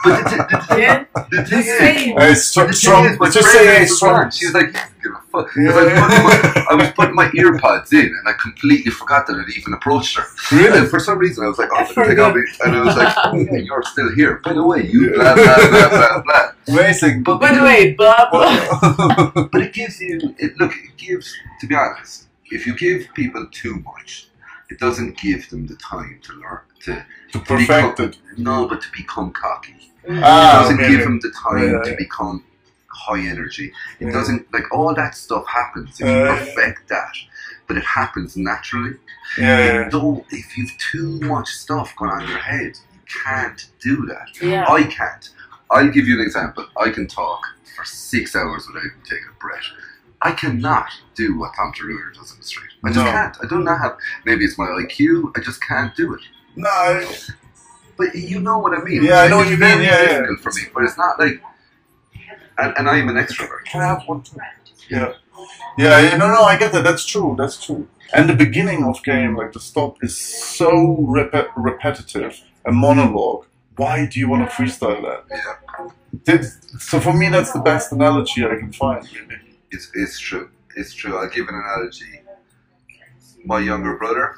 the, 0.03 0.29
thi- 0.29 0.37
the, 0.37 0.65
thi- 0.67 0.73
Again? 0.75 1.05
the 1.13 1.37
The 1.37 1.43
thing 1.45 1.59
is, 1.59 1.77
same. 1.77 2.17
Hey, 2.17 2.31
stro- 2.33 2.67
The 2.67 2.73
thing 2.73 3.05
is, 3.13 3.19
my 3.19 3.29
just 3.29 3.47
friend 3.49 3.65
say 3.67 3.73
hey, 3.75 3.81
was 3.81 3.97
strong. 3.97 4.15
on. 4.25 4.31
She 4.31 4.45
was 4.47 4.53
like, 4.55 4.67
"You 4.67 4.73
don't 4.73 5.01
give 5.03 5.11
a 5.11 5.21
fuck." 5.31 5.47
'Cause 5.53 5.63
Yeah. 5.63 5.71
I, 5.71 5.83
was 5.83 5.93
putting 6.01 6.23
my, 6.23 6.65
I 6.71 6.73
was 6.75 6.91
putting 6.93 7.15
my 7.15 7.31
ear 7.35 7.57
pods 7.59 7.93
in, 7.93 8.05
and 8.05 8.27
I 8.27 8.33
completely 8.41 8.91
forgot 8.91 9.27
that 9.27 9.35
I'd 9.35 9.49
even 9.57 9.73
approached 9.73 10.17
her. 10.17 10.23
Really? 10.51 10.79
And 10.79 10.89
for 10.89 10.99
some 10.99 11.19
reason, 11.19 11.43
I 11.45 11.47
was 11.47 11.57
like, 11.59 11.69
"Oh, 11.71 11.77
I 11.77 11.83
take 11.85 11.97
out 11.99 12.07
forgot. 12.07 12.35
me," 12.35 12.41
and 12.65 12.75
I 12.75 12.81
was 12.83 12.95
like, 12.97 13.13
"Oh 13.23 13.35
yeah, 13.35 13.57
you're 13.57 13.83
still 13.83 14.13
here." 14.15 14.41
By 14.43 14.53
the 14.53 14.63
way, 14.65 14.87
you 14.87 15.13
blah 15.13 15.35
blah 15.35 15.55
blah 15.69 15.89
blah 15.89 16.21
blah. 16.23 16.51
Amazing. 16.69 17.23
But 17.23 17.39
By 17.39 17.53
the 17.53 17.61
way, 17.63 17.93
blah 17.93 18.29
blah. 18.31 19.45
but 19.51 19.61
it 19.61 19.73
gives 19.73 20.01
you 20.01 20.33
it, 20.39 20.57
look. 20.59 20.73
It 20.73 20.97
gives, 20.97 21.33
to 21.59 21.67
be 21.67 21.75
honest, 21.75 22.25
if 22.49 22.65
you 22.65 22.75
give 22.75 23.07
people 23.13 23.47
too 23.51 23.75
much, 23.85 24.27
it 24.71 24.79
doesn't 24.79 25.17
give 25.17 25.49
them 25.49 25.67
the 25.67 25.75
time 25.75 26.19
to 26.23 26.33
learn 26.33 26.59
to 26.85 27.05
to 27.33 27.39
perfect 27.39 27.99
it. 27.99 28.17
no, 28.37 28.67
but 28.67 28.81
to 28.81 28.87
become 28.91 29.31
cocky. 29.31 29.75
It 30.03 30.23
Ah, 30.23 30.61
doesn't 30.61 30.79
okay, 30.79 30.89
give 30.91 31.01
them 31.03 31.19
the 31.21 31.31
time 31.31 31.71
Yeah, 31.73 31.81
to 31.83 31.89
yeah. 31.91 31.95
become 32.05 32.43
high 32.87 33.19
energy. 33.35 33.71
It 33.99 34.05
Yeah. 34.07 34.11
doesn't 34.17 34.51
like 34.53 34.67
all 34.71 34.93
that 34.95 35.13
stuff 35.15 35.45
happens 35.47 35.99
if 36.01 36.07
you 36.07 36.13
Uh, 36.13 36.35
perfect 36.37 36.87
that, 36.89 37.15
but 37.67 37.77
it 37.77 37.85
happens 37.85 38.35
naturally. 38.35 38.95
Yeah, 39.37 39.59
yeah, 39.65 39.89
Though 39.89 40.25
if 40.31 40.57
you've 40.57 40.75
too 40.91 41.19
much 41.33 41.49
stuff 41.65 41.95
going 41.97 42.11
on 42.11 42.23
in 42.23 42.29
your 42.29 42.39
head, 42.39 42.73
you 42.95 43.01
can't 43.23 43.61
do 43.79 43.95
that. 44.07 44.29
Yeah. 44.41 44.65
I 44.77 44.83
can't. 44.83 45.29
I'll 45.69 45.87
give 45.97 46.05
you 46.07 46.15
an 46.19 46.23
example. 46.27 46.65
I 46.85 46.89
can 46.89 47.07
talk 47.07 47.41
for 47.75 47.85
six 47.85 48.35
hours 48.35 48.67
without 48.67 48.85
even 48.89 49.01
taking 49.03 49.29
a 49.35 49.39
breath. 49.39 49.67
I 50.21 50.31
cannot 50.33 50.87
do 51.15 51.37
what 51.39 51.51
Tom 51.55 51.71
Torero 51.75 52.13
does 52.13 52.31
in 52.31 52.37
the 52.37 52.43
street. 52.43 52.71
I 52.83 52.89
just 52.89 52.99
No. 53.05 53.11
can't. 53.11 53.37
I 53.43 53.47
do 53.47 53.63
not 53.63 53.79
have. 53.79 53.97
Maybe 54.25 54.45
it's 54.45 54.57
my 54.57 54.65
IQ. 54.67 55.31
I 55.35 55.39
just 55.41 55.61
can't 55.65 55.95
do 55.95 56.13
it. 56.13 56.21
No, 56.55 56.69
I- 56.69 57.15
But 57.97 58.15
you 58.15 58.39
know 58.39 58.57
what 58.59 58.73
I 58.77 58.81
mean. 58.83 59.03
Yeah, 59.03 59.21
I 59.21 59.27
know 59.27 59.37
what 59.37 59.49
you 59.49 59.57
mean, 59.57 59.81
yeah, 59.81 60.01
yeah. 60.01 60.07
difficult 60.19 60.39
for 60.41 60.51
me, 60.53 60.61
but 60.73 60.83
it's 60.83 60.97
not 60.97 61.19
like. 61.19 61.41
And, 62.57 62.73
and 62.77 62.89
I 62.89 62.97
am 62.97 63.09
an 63.09 63.15
extrovert. 63.15 63.63
can 63.65 63.81
I 63.81 63.87
have 63.87 64.03
one 64.07 64.21
too? 64.21 64.37
Yeah. 64.89 65.13
Yeah, 65.77 65.99
yeah, 66.01 66.17
no, 66.17 66.27
no, 66.27 66.41
I 66.43 66.57
get 66.57 66.71
that. 66.73 66.83
That's 66.83 67.05
true. 67.05 67.35
That's 67.37 67.63
true. 67.65 67.87
And 68.13 68.29
the 68.29 68.35
beginning 68.35 68.83
of 68.83 69.01
game, 69.03 69.35
like 69.35 69.53
the 69.53 69.59
stop, 69.59 69.97
is 70.03 70.17
so 70.17 70.97
rep- 70.99 71.49
repetitive, 71.55 72.39
a 72.65 72.71
monologue. 72.71 73.45
Why 73.77 74.05
do 74.05 74.19
you 74.19 74.27
want 74.29 74.47
to 74.47 74.55
freestyle 74.55 75.01
that? 75.01 75.23
Yeah, 75.31 75.87
This- 76.25 76.57
so 76.79 76.99
for 76.99 77.13
me, 77.13 77.29
that's 77.29 77.51
the 77.51 77.61
best 77.61 77.91
analogy 77.91 78.45
I 78.45 78.55
can 78.55 78.71
find. 78.73 79.07
Really. 79.13 79.40
It's, 79.71 79.91
it's 79.95 80.19
true. 80.19 80.49
It's 80.75 80.93
true. 80.93 81.17
I'll 81.17 81.29
give 81.29 81.47
an 81.47 81.55
analogy. 81.55 82.21
My 83.45 83.59
younger 83.59 83.97
brother, 83.97 84.35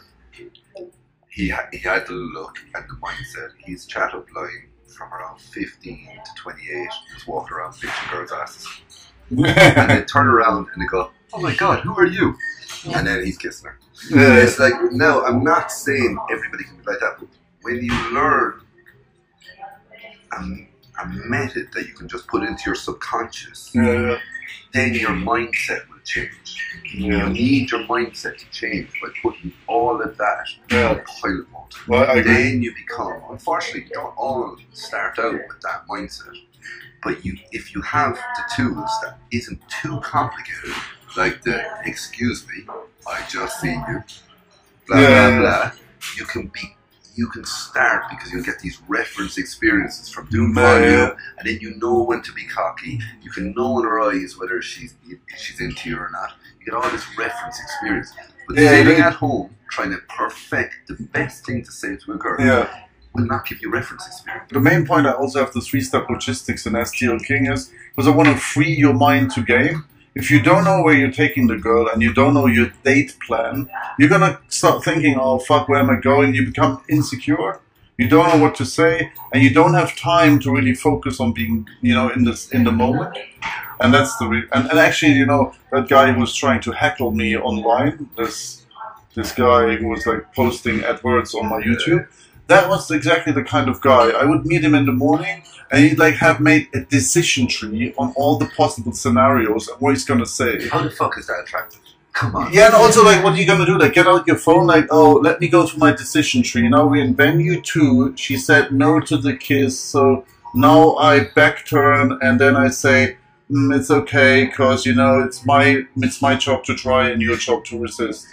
he, 1.29 1.49
ha- 1.49 1.67
he 1.71 1.79
had 1.79 2.07
the 2.07 2.13
look 2.13 2.59
and 2.75 2.85
the 2.89 2.95
mindset. 2.95 3.51
He's 3.57 3.85
chat 3.85 4.13
up 4.13 4.27
line 4.35 4.69
from 4.87 5.11
around 5.13 5.39
15 5.41 6.07
to 6.25 6.41
28. 6.41 6.87
He's 7.13 7.27
walking 7.27 7.55
around 7.57 7.73
bitching 7.73 8.11
girls' 8.11 8.31
asses. 8.31 8.67
And 9.31 9.89
they 9.89 10.03
turn 10.03 10.27
around 10.27 10.67
and 10.73 10.81
they 10.81 10.85
go, 10.87 11.09
Oh 11.33 11.41
my 11.41 11.55
god, 11.55 11.79
who 11.81 11.97
are 11.97 12.05
you? 12.05 12.35
And 12.93 13.07
then 13.07 13.25
he's 13.25 13.37
kissing 13.37 13.67
her. 13.69 13.79
It's 14.43 14.59
like, 14.59 14.73
no, 14.91 15.23
I'm 15.25 15.43
not 15.43 15.71
saying 15.71 16.17
everybody 16.31 16.65
can 16.65 16.77
be 16.77 16.83
like 16.85 16.99
that, 16.99 17.15
but 17.19 17.27
when 17.63 17.77
you 17.83 18.13
learn 18.13 18.61
a, 20.33 21.01
a 21.01 21.07
method 21.07 21.69
that 21.73 21.87
you 21.87 21.93
can 21.93 22.07
just 22.07 22.27
put 22.27 22.43
into 22.43 22.63
your 22.65 22.75
subconscious, 22.75 23.71
Yeah, 23.73 24.19
then 24.73 24.93
your 24.93 25.11
mindset 25.11 25.87
will 25.89 25.99
change. 26.03 26.57
You 26.93 27.29
need 27.29 27.71
your 27.71 27.81
mindset 27.85 28.37
to 28.37 28.45
change 28.51 28.89
by 29.01 29.09
putting 29.21 29.53
all 29.67 30.01
of 30.01 30.17
that 30.17 30.45
Yeah. 30.71 30.91
in 30.91 31.03
pilot 31.21 31.49
mode. 31.51 31.73
well, 31.87 32.09
I 32.09 32.15
agree. 32.15 32.33
Then 32.33 32.61
you 32.63 32.73
become, 32.75 33.21
unfortunately, 33.29 33.83
you 33.89 33.95
don't 33.95 34.15
all 34.17 34.57
start 34.73 35.17
out 35.19 35.33
with 35.33 35.61
that 35.61 35.85
mindset. 35.89 36.35
But 37.03 37.25
you, 37.25 37.37
if 37.51 37.73
you 37.75 37.81
have 37.81 38.15
the 38.15 38.43
tools 38.55 38.89
that 39.03 39.17
isn't 39.31 39.61
too 39.81 39.99
complicated, 40.01 40.75
like 41.17 41.41
the 41.41 41.63
excuse 41.85 42.47
me, 42.47 42.65
I 43.07 43.25
just 43.29 43.59
seen 43.59 43.83
you, 43.89 44.03
blah 44.87 44.99
Yeah. 44.99 45.29
blah 45.29 45.39
blah, 45.39 45.71
you 46.17 46.25
can 46.25 46.47
be, 46.47 46.75
you 47.15 47.27
can 47.27 47.45
start 47.45 48.03
because 48.09 48.31
you'll 48.31 48.43
get 48.43 48.59
these 48.59 48.79
reference 48.87 49.37
experiences 49.37 50.09
from 50.09 50.27
doing 50.27 50.53
volume, 50.53 51.15
and 51.37 51.47
then 51.47 51.59
you 51.61 51.75
know 51.75 52.03
when 52.03 52.21
to 52.23 52.33
be 52.33 52.43
cocky. 52.45 52.99
You 53.21 53.29
can 53.31 53.53
know 53.53 53.79
in 53.79 53.85
her 53.85 53.99
eyes 54.01 54.37
whether 54.37 54.61
she's 54.61 54.95
she's 55.37 55.59
into 55.59 55.89
you 55.89 55.97
or 55.97 56.09
not. 56.11 56.33
You 56.59 56.65
get 56.65 56.73
all 56.73 56.89
this 56.89 57.05
reference 57.17 57.59
experience. 57.59 58.13
But 58.47 58.57
Yeah, 58.57 58.69
sitting 58.71 58.99
at 58.99 59.13
home 59.13 59.55
trying 59.69 59.91
to 59.91 59.97
perfect 60.09 60.87
the 60.87 60.95
best 61.13 61.45
thing 61.45 61.63
to 61.63 61.71
say 61.71 61.95
to 61.95 62.13
a 62.13 62.15
girl 62.17 62.39
Yeah. 62.39 62.67
will 63.13 63.25
not 63.25 63.45
give 63.47 63.61
you 63.61 63.69
reference 63.71 64.05
experience. 64.07 64.49
The 64.51 64.59
main 64.59 64.85
point 64.85 65.07
I 65.07 65.11
also 65.11 65.39
have 65.39 65.53
the 65.53 65.61
three-step 65.61 66.09
logistics 66.09 66.65
in 66.65 66.73
STL 66.73 67.23
King 67.23 67.47
is 67.47 67.71
because 67.89 68.07
I 68.07 68.11
want 68.11 68.29
to 68.29 68.35
free 68.35 68.73
your 68.73 68.93
mind 68.93 69.31
to 69.31 69.41
game. 69.41 69.85
If 70.15 70.29
you 70.29 70.41
don't 70.41 70.63
know 70.63 70.81
where 70.83 70.93
you're 70.93 71.11
taking 71.11 71.47
the 71.47 71.57
girl 71.57 71.87
and 71.87 72.01
you 72.01 72.13
don't 72.13 72.33
know 72.33 72.45
your 72.47 72.71
date 72.83 73.17
plan, 73.25 73.69
you're 73.97 74.09
gonna 74.09 74.39
start 74.47 74.83
thinking, 74.83 75.17
"Oh 75.19 75.39
fuck, 75.39 75.67
where 75.67 75.79
am 75.79 75.89
I 75.89 75.99
going?" 75.99 76.35
You 76.35 76.45
become 76.45 76.81
insecure. 76.87 77.59
You 77.97 78.07
don't 78.07 78.27
know 78.29 78.43
what 78.43 78.55
to 78.55 78.65
say, 78.65 79.11
and 79.31 79.43
you 79.43 79.51
don't 79.51 79.73
have 79.73 79.95
time 79.95 80.39
to 80.39 80.51
really 80.51 80.73
focus 80.75 81.19
on 81.19 81.31
being, 81.33 81.67
you 81.81 81.93
know, 81.93 82.09
in 82.09 82.23
this 82.25 82.49
in 82.51 82.63
the 82.63 82.71
moment. 82.71 83.17
And 83.79 83.93
that's 83.93 84.15
the 84.17 84.27
re- 84.27 84.47
and, 84.51 84.69
and 84.69 84.79
actually, 84.79 85.13
you 85.13 85.25
know, 85.25 85.53
that 85.71 85.89
guy 85.89 86.11
who 86.11 86.19
was 86.19 86.35
trying 86.35 86.61
to 86.61 86.71
heckle 86.71 87.11
me 87.11 87.35
online, 87.37 88.09
this 88.17 88.65
this 89.15 89.31
guy 89.31 89.75
who 89.75 89.87
was 89.87 90.05
like 90.05 90.33
posting 90.33 90.83
adverts 90.83 91.35
on 91.35 91.47
my 91.47 91.61
YouTube 91.61 92.07
that 92.47 92.67
was 92.69 92.91
exactly 92.91 93.33
the 93.33 93.43
kind 93.43 93.69
of 93.69 93.81
guy. 93.81 94.09
I 94.09 94.25
would 94.25 94.45
meet 94.45 94.63
him 94.63 94.75
in 94.75 94.85
the 94.85 94.91
morning 94.91 95.43
and 95.71 95.85
he'd 95.85 95.99
like 95.99 96.15
have 96.15 96.39
made 96.39 96.67
a 96.73 96.81
decision 96.81 97.47
tree 97.47 97.93
on 97.97 98.13
all 98.15 98.37
the 98.37 98.45
possible 98.47 98.91
scenarios 98.91 99.67
and 99.67 99.79
what 99.79 99.91
he's 99.91 100.05
gonna 100.05 100.25
say. 100.25 100.67
How 100.67 100.81
the 100.81 100.91
fuck 100.91 101.17
is 101.17 101.27
that 101.27 101.39
attractive? 101.43 101.79
Come 102.13 102.35
on. 102.35 102.53
Yeah, 102.53 102.67
and 102.67 102.75
also 102.75 103.03
like 103.03 103.23
what 103.23 103.33
are 103.33 103.37
you 103.37 103.45
gonna 103.47 103.65
do? 103.65 103.77
Like 103.77 103.93
get 103.93 104.07
out 104.07 104.27
your 104.27 104.37
phone, 104.37 104.67
like, 104.67 104.85
oh, 104.91 105.13
let 105.13 105.41
me 105.41 105.47
go 105.47 105.65
through 105.65 105.79
my 105.79 105.91
decision 105.91 106.43
tree. 106.43 106.67
Now 106.69 106.85
we're 106.85 107.03
in 107.03 107.15
venue 107.15 107.61
two. 107.61 108.15
She 108.15 108.37
said 108.37 108.71
no 108.71 108.99
to 108.99 109.17
the 109.17 109.35
kiss, 109.35 109.79
so 109.79 110.25
now 110.53 110.95
I 110.95 111.25
back 111.29 111.65
turn 111.65 112.17
and 112.21 112.39
then 112.39 112.55
I 112.55 112.69
say, 112.69 113.17
mm, 113.49 113.75
it's 113.75 113.89
okay, 113.89 114.47
cause 114.47 114.85
you 114.85 114.93
know 114.93 115.23
it's 115.23 115.45
my 115.45 115.83
it's 115.97 116.21
my 116.21 116.35
job 116.35 116.63
to 116.65 116.75
try 116.75 117.09
and 117.09 117.21
your 117.21 117.37
job 117.37 117.65
to 117.65 117.79
resist. 117.79 118.27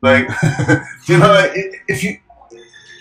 Like, 0.00 0.26
you 1.06 1.18
know, 1.18 1.52
if 1.86 2.02
you 2.02 2.18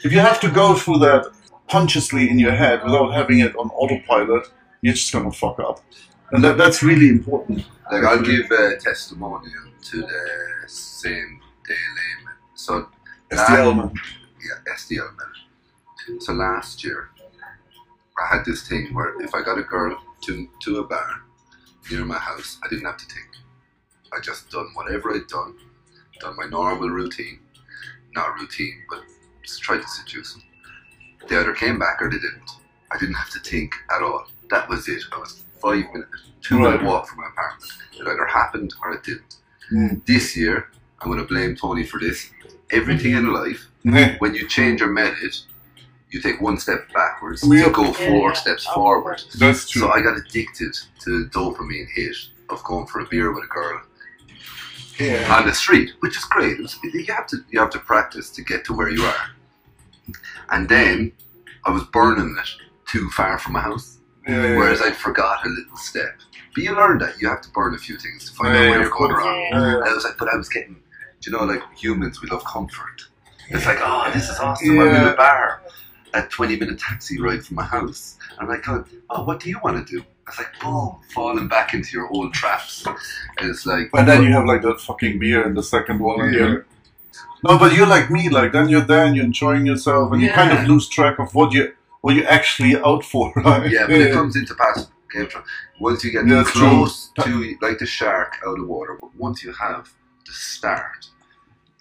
if 0.03 0.11
you 0.11 0.19
have 0.19 0.39
to 0.41 0.49
go 0.49 0.75
through 0.75 0.99
that 0.99 1.25
consciously 1.71 2.29
in 2.29 2.37
your 2.37 2.51
head 2.51 2.83
without 2.83 3.13
having 3.13 3.39
it 3.39 3.55
on 3.55 3.69
autopilot, 3.69 4.51
you're 4.81 4.93
just 4.93 5.11
gonna 5.13 5.31
fuck 5.31 5.57
up, 5.59 5.79
and 6.31 6.43
that 6.43 6.57
that's 6.57 6.83
really 6.83 7.07
important. 7.09 7.65
Like 7.91 8.03
I'll 8.03 8.21
give 8.21 8.51
a 8.51 8.77
testimonial 8.77 9.65
to 9.89 10.01
the 10.01 10.25
same 10.67 11.39
day 11.67 11.83
layman. 11.97 12.35
So 12.55 12.87
the 13.29 13.45
element. 13.49 13.97
yeah, 14.45 14.73
SDL 14.73 15.09
man. 15.17 16.19
So 16.19 16.33
last 16.33 16.83
year 16.83 17.09
I 18.21 18.35
had 18.35 18.45
this 18.45 18.67
thing 18.67 18.93
where 18.93 19.21
if 19.21 19.33
I 19.33 19.41
got 19.41 19.57
a 19.57 19.63
girl 19.63 19.97
to 20.25 20.47
to 20.63 20.79
a 20.79 20.83
bar 20.83 21.21
near 21.89 22.03
my 22.05 22.17
house, 22.17 22.59
I 22.63 22.67
didn't 22.69 22.85
have 22.85 22.97
to 22.97 23.05
think. 23.05 23.27
I 24.13 24.19
just 24.19 24.49
done 24.49 24.67
whatever 24.73 25.13
I'd 25.15 25.27
done, 25.27 25.55
done 26.19 26.35
my 26.35 26.45
normal 26.45 26.89
routine. 26.89 27.39
Not 28.13 28.35
routine, 28.39 28.83
but 28.89 29.03
just 29.41 29.61
tried 29.61 29.81
to 29.81 29.87
seduce 29.87 30.33
them. 30.33 30.43
They 31.27 31.37
either 31.37 31.53
came 31.53 31.79
back 31.79 32.01
or 32.01 32.09
they 32.09 32.17
didn't. 32.17 32.49
I 32.91 32.97
didn't 32.97 33.15
have 33.15 33.29
to 33.31 33.39
think 33.39 33.73
at 33.95 34.01
all. 34.01 34.25
That 34.49 34.67
was 34.69 34.87
it. 34.89 35.03
I 35.13 35.17
was 35.19 35.43
five 35.61 35.85
minutes, 35.93 36.09
two 36.41 36.59
minute 36.59 36.83
walk 36.83 37.07
from 37.07 37.19
my 37.19 37.27
apartment. 37.27 37.71
It 37.93 38.07
either 38.07 38.25
happened 38.25 38.73
or 38.83 38.93
it 38.93 39.03
didn't. 39.03 39.35
Mm. 39.71 40.05
This 40.05 40.35
year, 40.35 40.67
I'm 40.99 41.07
going 41.09 41.19
to 41.21 41.25
blame 41.27 41.55
Tony 41.55 41.85
for 41.85 41.99
this. 41.99 42.29
Everything 42.71 43.13
in 43.13 43.31
life, 43.33 43.67
Yeah. 43.83 44.15
when 44.19 44.33
you 44.35 44.47
change 44.47 44.79
your 44.81 44.89
method, 44.91 45.35
you 46.09 46.21
take 46.21 46.41
one 46.41 46.57
step 46.57 46.91
backwards 46.93 47.43
Yeah. 47.47 47.65
to 47.65 47.71
go 47.71 47.93
four 47.93 48.29
Yeah. 48.29 48.33
steps 48.33 48.67
Of 48.67 48.73
forward. 48.73 49.21
That's 49.37 49.69
true. 49.69 49.81
So 49.83 49.91
I 49.91 50.01
got 50.01 50.17
addicted 50.17 50.73
to 51.01 51.23
the 51.23 51.29
dopamine 51.29 51.87
hit 51.93 52.15
of 52.49 52.61
going 52.63 52.87
for 52.87 52.99
a 52.99 53.05
beer 53.05 53.31
with 53.31 53.45
a 53.45 53.47
girl 53.47 53.81
yeah. 54.99 55.33
on 55.37 55.47
the 55.47 55.53
street, 55.53 55.91
which 56.01 56.17
is 56.17 56.25
great. 56.25 56.57
You 56.83 57.05
have 57.13 57.27
to 57.27 57.37
you 57.49 57.59
have 57.59 57.69
to 57.71 57.79
practice 57.79 58.29
to 58.31 58.41
get 58.43 58.65
to 58.65 58.73
where 58.73 58.89
you 58.89 59.03
are. 59.03 59.29
And 60.51 60.67
then 60.67 61.11
I 61.65 61.71
was 61.71 61.83
burning 61.85 62.35
it 62.39 62.49
too 62.87 63.09
far 63.11 63.37
from 63.37 63.53
my 63.53 63.61
house, 63.61 63.99
Yeah, 64.27 64.43
yeah, 64.43 64.57
whereas 64.57 64.81
I 64.81 64.91
forgot 64.91 65.45
a 65.45 65.49
little 65.49 65.77
step. 65.77 66.17
But 66.53 66.63
you 66.63 66.75
learn 66.75 66.97
that 66.99 67.21
you 67.21 67.29
have 67.29 67.41
to 67.41 67.49
burn 67.51 67.73
a 67.75 67.77
few 67.77 67.97
things 67.97 68.29
to 68.29 68.35
find 68.35 68.53
Yeah, 68.53 68.61
out 68.61 68.69
where 68.71 68.81
you're 68.81 68.89
going 68.89 69.13
wrong. 69.13 69.47
yeah. 69.51 69.75
And 69.77 69.83
I 69.85 69.93
was 69.93 70.03
like, 70.03 70.17
but 70.17 70.27
I 70.27 70.35
was 70.35 70.49
getting, 70.49 70.75
do 71.21 71.31
you 71.31 71.37
know, 71.37 71.43
like 71.45 71.61
humans, 71.75 72.21
we 72.21 72.27
love 72.29 72.43
comfort. 72.43 73.01
It's 73.49 73.65
like, 73.65 73.79
oh, 73.81 74.09
this 74.13 74.29
is 74.29 74.37
awesome. 74.39 74.79
I'm 74.79 74.87
in 74.87 74.93
Yeah. 74.93 75.09
the 75.11 75.15
bar, 75.15 75.61
a 76.13 76.23
20 76.23 76.57
minute 76.57 76.79
taxi 76.79 77.19
ride 77.21 77.45
from 77.45 77.55
my 77.55 77.63
house. 77.63 78.17
And 78.31 78.41
I'm 78.41 78.47
like, 78.49 78.67
oh, 78.67 78.83
oh 79.09 79.23
what 79.23 79.39
do 79.39 79.49
you 79.49 79.59
want 79.63 79.85
to 79.85 79.93
do? 79.97 80.03
I 80.27 80.29
was 80.31 80.37
like, 80.39 80.59
boom, 80.61 80.97
falling 81.13 81.47
back 81.47 81.73
into 81.73 81.91
your 81.97 82.09
old 82.09 82.33
traps. 82.33 82.85
And 82.85 83.49
it's 83.49 83.65
like, 83.65 83.89
And 83.93 84.07
then 84.07 84.23
you 84.23 84.31
have 84.33 84.45
like 84.45 84.61
that 84.63 84.79
fucking 84.81 85.19
beer 85.19 85.45
in 85.47 85.53
the 85.53 85.63
second 85.63 85.99
one. 85.99 86.19
and 86.21 86.33
you're- 86.33 86.65
No, 87.43 87.57
but 87.57 87.73
you're 87.73 87.87
like 87.87 88.09
me. 88.11 88.29
Like 88.29 88.51
then 88.51 88.69
you're 88.69 88.81
there 88.81 89.05
and 89.05 89.15
you're 89.15 89.25
enjoying 89.25 89.65
yourself, 89.65 90.11
and 90.11 90.21
you 90.21 90.29
kind 90.31 90.57
of 90.57 90.67
lose 90.67 90.87
track 90.87 91.19
of 91.19 91.33
what 91.33 91.53
you 91.53 91.73
what 92.01 92.15
you're 92.15 92.27
actually 92.27 92.75
out 92.77 93.03
for, 93.03 93.31
right? 93.35 93.69
yeah, 93.71 93.85
but 93.85 93.95
it 93.95 94.13
comes 94.13 94.35
into 94.35 94.55
passive 94.55 94.87
game. 95.13 95.27
Once 95.79 96.03
you 96.03 96.11
get 96.11 96.27
Yeah, 96.27 96.37
that's 96.37 96.51
close 96.51 97.11
to, 97.21 97.57
like 97.61 97.77
the 97.79 97.85
shark 97.85 98.37
out 98.45 98.59
of 98.59 98.67
water, 98.67 98.99
once 99.17 99.43
you 99.43 99.51
have 99.53 99.91
the 100.25 100.31
start, 100.31 101.07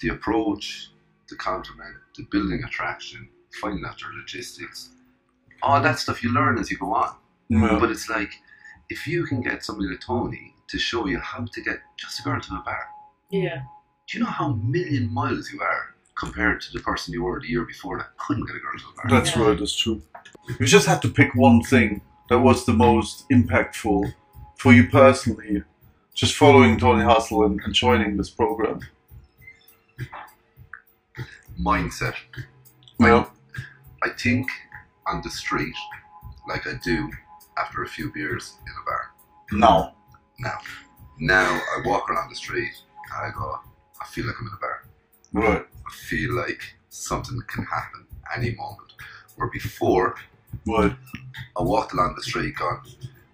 the 0.01 0.09
approach, 0.09 0.91
the 1.29 1.37
compliment, 1.37 1.97
the 2.17 2.25
building 2.31 2.63
attraction, 2.65 3.29
finding 3.61 3.85
out 3.85 4.01
your 4.01 4.13
logistics, 4.15 4.91
all 5.63 5.81
that 5.83 5.99
stuff 5.99 6.23
you 6.23 6.33
learn 6.33 6.59
as 6.59 6.71
you 6.71 6.79
go 6.79 6.95
on. 6.95 7.15
Yeah. 7.49 7.79
But 7.79 7.91
it's 7.91 8.09
like, 8.09 8.33
if 8.89 9.07
you 9.07 9.25
can 9.25 9.41
get 9.43 9.65
somebody 9.65 9.89
like 9.89 10.01
Tony 10.01 10.55
to 10.69 10.79
show 10.79 11.07
you 11.07 11.19
how 11.19 11.45
to 11.45 11.61
get 11.63 11.81
just 11.97 12.21
a 12.21 12.23
girl 12.23 12.41
to 12.41 12.55
a 12.55 12.63
bar, 12.65 12.87
Yeah. 13.31 13.63
Do 14.11 14.19
you 14.19 14.25
know 14.25 14.31
how 14.31 14.55
million 14.55 15.13
miles 15.13 15.53
you 15.53 15.61
are 15.61 15.95
compared 16.19 16.61
to 16.61 16.73
the 16.73 16.81
person 16.81 17.15
you 17.15 17.23
were 17.23 17.41
the 17.41 17.47
year 17.47 17.65
before 17.65 17.97
that 17.99 18.17
couldn't 18.19 18.45
get 18.45 18.57
a 18.57 18.59
girl 18.59 18.77
to 18.77 18.85
a 18.85 19.09
bar? 19.09 19.21
That's 19.21 19.37
right. 19.37 19.57
That's 19.57 19.77
true. 19.77 20.03
You 20.59 20.67
just 20.67 20.87
had 20.87 21.01
to 21.03 21.09
pick 21.09 21.33
one 21.37 21.63
thing 21.63 22.03
that 22.29 22.41
was 22.41 22.67
the 22.67 22.73
most 22.73 23.29
impactful 23.29 24.13
for 24.59 24.73
you 24.73 24.89
personally, 24.89 25.63
just 26.13 26.35
following 26.35 26.77
Tony 26.77 27.05
Hustle 27.05 27.45
and, 27.45 27.61
and 27.65 27.73
joining 27.73 28.17
this 28.17 28.31
program. 28.31 28.81
Mindset. 31.59 32.15
Yeah. 32.99 33.27
I 34.03 34.09
think 34.09 34.49
on 35.07 35.23
the 35.23 35.31
street, 35.31 35.77
like 36.49 36.67
I 36.67 36.73
do 36.83 37.11
after 37.59 37.85
a 37.85 37.89
few 37.89 38.13
beers 38.13 38.57
in 38.67 38.73
a 38.73 38.85
bar. 38.85 39.13
No. 39.53 39.93
Now, 40.41 40.59
now 41.21 41.45
I 41.47 41.83
walk 41.87 42.11
around 42.11 42.29
the 42.31 42.37
street 42.37 42.73
and 43.13 43.27
I 43.27 43.31
go, 43.33 43.61
I 44.01 44.07
feel 44.07 44.27
like 44.27 44.37
I'm 44.41 44.47
in 44.47 44.53
a 44.53 44.61
bar. 44.61 44.85
Right. 45.33 45.67
I 45.87 45.93
feel 45.93 46.35
like 46.35 46.61
something 46.89 47.41
can 47.47 47.65
happen 47.65 48.07
any 48.37 48.55
moment. 48.55 48.93
Where 49.37 49.49
before, 49.49 50.17
Right. 50.67 50.95
I 51.57 51.63
walked 51.63 51.93
along 51.93 52.15
the 52.17 52.23
street 52.23 52.57
going, 52.57 52.81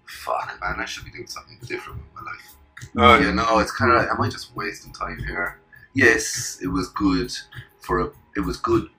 fuck, 0.05 0.57
man, 0.61 0.75
I 0.79 0.85
should 0.85 1.05
be 1.05 1.11
doing 1.11 1.27
something 1.27 1.57
different 1.65 1.99
with 1.99 2.23
my 2.23 2.31
life. 2.31 2.55
Right. 2.93 3.21
You 3.25 3.33
know, 3.33 3.59
it's 3.59 3.71
kind 3.71 3.91
of 3.91 3.97
like, 3.97 4.09
am 4.09 4.21
I 4.21 4.29
just 4.29 4.55
wasting 4.55 4.93
time 4.93 5.17
here? 5.19 5.59
Yes, 5.93 6.59
it 6.61 6.67
was 6.67 6.89
good 6.89 7.31
for 7.79 7.99
a, 8.01 8.11
it 8.35 8.41
was 8.41 8.57
good. 8.57 8.89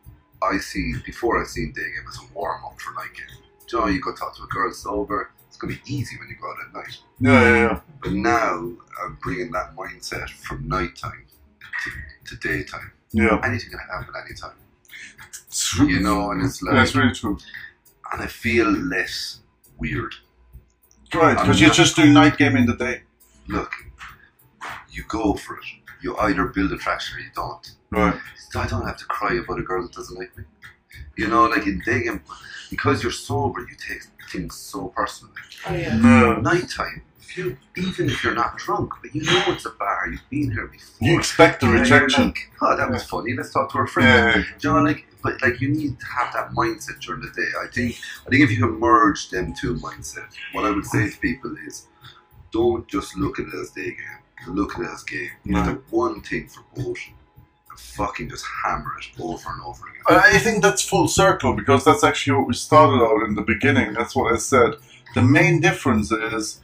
I 0.42 0.58
seen, 0.58 1.02
before 1.04 1.40
I 1.40 1.46
seen 1.46 1.72
Dig, 1.72 1.84
it 1.84 2.06
was 2.06 2.18
a 2.18 2.34
warm 2.34 2.64
up 2.64 2.80
for 2.80 2.92
night 2.94 3.14
game. 3.14 3.44
Do 3.68 3.76
you 3.76 3.82
know, 3.82 3.88
you 3.88 4.00
go 4.00 4.14
talk 4.14 4.36
to 4.36 4.42
a 4.44 4.46
girl 4.46 4.72
sober, 4.72 5.30
it's 5.46 5.56
going 5.56 5.74
to 5.74 5.80
be 5.84 5.94
easy 5.94 6.16
when 6.18 6.28
you 6.28 6.36
go 6.40 6.50
out 6.50 6.56
at 6.66 6.74
night. 6.74 6.98
Yeah, 7.20 7.42
yeah, 7.42 7.56
yeah. 7.68 7.80
But 8.02 8.12
now 8.12 8.72
I'm 9.02 9.18
bringing 9.22 9.50
that 9.52 9.76
mindset 9.76 10.30
from 10.30 10.66
nighttime 10.68 11.24
to, 12.26 12.36
to 12.36 12.48
daytime. 12.48 12.92
Yeah. 13.12 13.40
Anything 13.44 13.70
can 13.70 13.78
happen 13.80 14.14
anytime. 14.26 14.52
True. 15.50 15.88
You 15.88 16.00
know, 16.00 16.30
and 16.30 16.44
it's 16.44 16.62
like, 16.62 16.74
That's 16.74 16.94
really 16.94 17.14
true. 17.14 17.38
and 18.12 18.22
I 18.22 18.26
feel 18.26 18.70
less 18.70 19.40
weird. 19.78 20.14
Right, 21.14 21.38
because 21.38 21.60
you're 21.60 21.70
just 21.70 21.96
doing 21.96 22.12
night 22.12 22.36
game 22.36 22.54
in 22.56 22.66
the 22.66 22.76
day. 22.76 23.02
Look, 23.48 23.72
you 24.90 25.04
go 25.08 25.34
for 25.34 25.54
it. 25.56 25.64
You 26.02 26.16
either 26.18 26.44
build 26.46 26.70
attraction 26.72 27.16
or 27.16 27.20
you 27.20 27.30
don't. 27.34 27.74
Right. 27.90 28.14
I 28.54 28.66
don't 28.66 28.84
have 28.86 28.98
to 28.98 29.04
cry 29.06 29.34
about 29.34 29.58
a 29.58 29.62
girl 29.62 29.82
that 29.82 29.92
doesn't 29.92 30.18
like 30.18 30.36
me. 30.36 30.44
You 31.16 31.28
know, 31.28 31.46
like 31.46 31.66
in 31.66 31.82
dating, 31.84 32.20
because 32.70 33.02
you're 33.02 33.12
sober, 33.12 33.60
you 33.60 33.74
take 33.76 34.02
things 34.30 34.54
so 34.54 34.88
personally. 34.88 35.34
Oh 35.66 35.74
yeah. 35.74 35.96
No. 35.96 36.36
Nighttime, 36.40 37.02
if 37.28 37.36
you 37.36 37.56
even 37.76 38.08
if 38.08 38.24
you're 38.24 38.34
not 38.34 38.56
drunk, 38.56 38.92
but 39.02 39.14
you 39.14 39.22
know 39.22 39.44
it's 39.48 39.66
a 39.66 39.70
bar, 39.70 40.08
you've 40.10 40.28
been 40.30 40.50
here 40.52 40.66
before. 40.66 41.06
You 41.08 41.18
expect 41.18 41.60
the 41.60 41.68
rejection. 41.68 42.28
Like, 42.28 42.50
oh, 42.62 42.76
that 42.76 42.90
was 42.90 43.04
funny. 43.04 43.34
Let's 43.34 43.52
talk 43.52 43.70
to 43.72 43.78
our 43.78 43.86
friend. 43.86 44.08
Yeah. 44.36 44.44
You 44.62 44.72
know, 44.72 44.82
like, 44.82 45.06
but 45.22 45.40
like 45.42 45.60
you 45.60 45.68
need 45.68 45.98
to 46.00 46.06
have 46.06 46.32
that 46.32 46.50
mindset 46.52 47.00
during 47.00 47.20
the 47.20 47.30
day. 47.30 47.48
I 47.62 47.66
think, 47.72 47.96
I 48.26 48.30
think 48.30 48.42
if 48.44 48.50
you 48.50 48.58
can 48.58 48.78
merge 48.78 49.30
them 49.30 49.54
two 49.54 49.74
mindset, 49.76 50.26
what 50.52 50.64
I 50.64 50.70
would 50.70 50.86
say 50.86 51.10
to 51.10 51.16
people 51.18 51.54
is, 51.66 51.86
don't 52.52 52.86
just 52.88 53.16
look 53.16 53.38
at 53.38 53.46
it 53.46 53.54
as 53.54 53.70
day 53.70 53.90
game. 53.90 54.54
Look 54.54 54.76
at 54.76 54.82
it 54.84 54.88
as 54.90 55.02
game. 55.02 55.30
You 55.44 55.52
No. 55.52 55.62
have 55.62 55.74
to 55.74 55.82
one 55.94 56.22
thing 56.22 56.48
for 56.48 56.62
both, 56.74 56.96
and 57.70 57.78
fucking 57.78 58.30
just 58.30 58.44
hammer 58.64 58.92
it 58.98 59.20
over 59.20 59.50
and 59.50 59.62
over 59.62 59.84
again. 59.88 60.02
I 60.08 60.38
think 60.38 60.62
that's 60.62 60.82
full 60.82 61.08
circle 61.08 61.52
because 61.52 61.84
that's 61.84 62.02
actually 62.04 62.38
what 62.38 62.46
we 62.48 62.54
started 62.54 63.04
out 63.04 63.22
in 63.28 63.34
the 63.34 63.42
beginning. 63.42 63.92
That's 63.92 64.16
what 64.16 64.32
I 64.32 64.36
said. 64.38 64.76
The 65.14 65.22
main 65.22 65.60
difference 65.60 66.10
is 66.12 66.60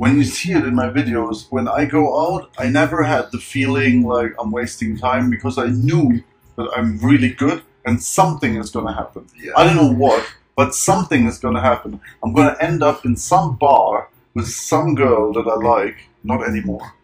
when 0.00 0.16
you 0.16 0.24
see 0.24 0.52
it 0.52 0.64
in 0.64 0.74
my 0.74 0.88
videos, 0.88 1.44
when 1.50 1.68
I 1.68 1.84
go 1.84 2.04
out, 2.24 2.50
I 2.56 2.70
never 2.70 3.02
had 3.02 3.30
the 3.32 3.38
feeling 3.38 4.06
like 4.06 4.32
I'm 4.40 4.50
wasting 4.50 4.96
time 4.96 5.28
because 5.28 5.58
I 5.58 5.66
knew 5.66 6.24
that 6.56 6.70
I'm 6.74 6.96
really 7.00 7.28
good 7.28 7.62
and 7.84 8.02
something 8.02 8.56
is 8.56 8.70
going 8.70 8.86
to 8.86 8.94
happen. 8.94 9.26
Yeah. 9.36 9.52
I 9.58 9.64
don't 9.64 9.76
know 9.76 9.92
what, 9.92 10.26
but 10.56 10.74
something 10.74 11.26
is 11.26 11.36
going 11.38 11.54
to 11.54 11.60
happen. 11.60 12.00
I'm 12.24 12.32
going 12.32 12.48
to 12.48 12.64
end 12.64 12.82
up 12.82 13.04
in 13.04 13.14
some 13.14 13.56
bar 13.56 14.08
with 14.32 14.48
some 14.48 14.94
girl 14.94 15.34
that 15.34 15.46
I 15.46 15.56
like, 15.56 16.08
not 16.24 16.48
anymore, 16.48 16.94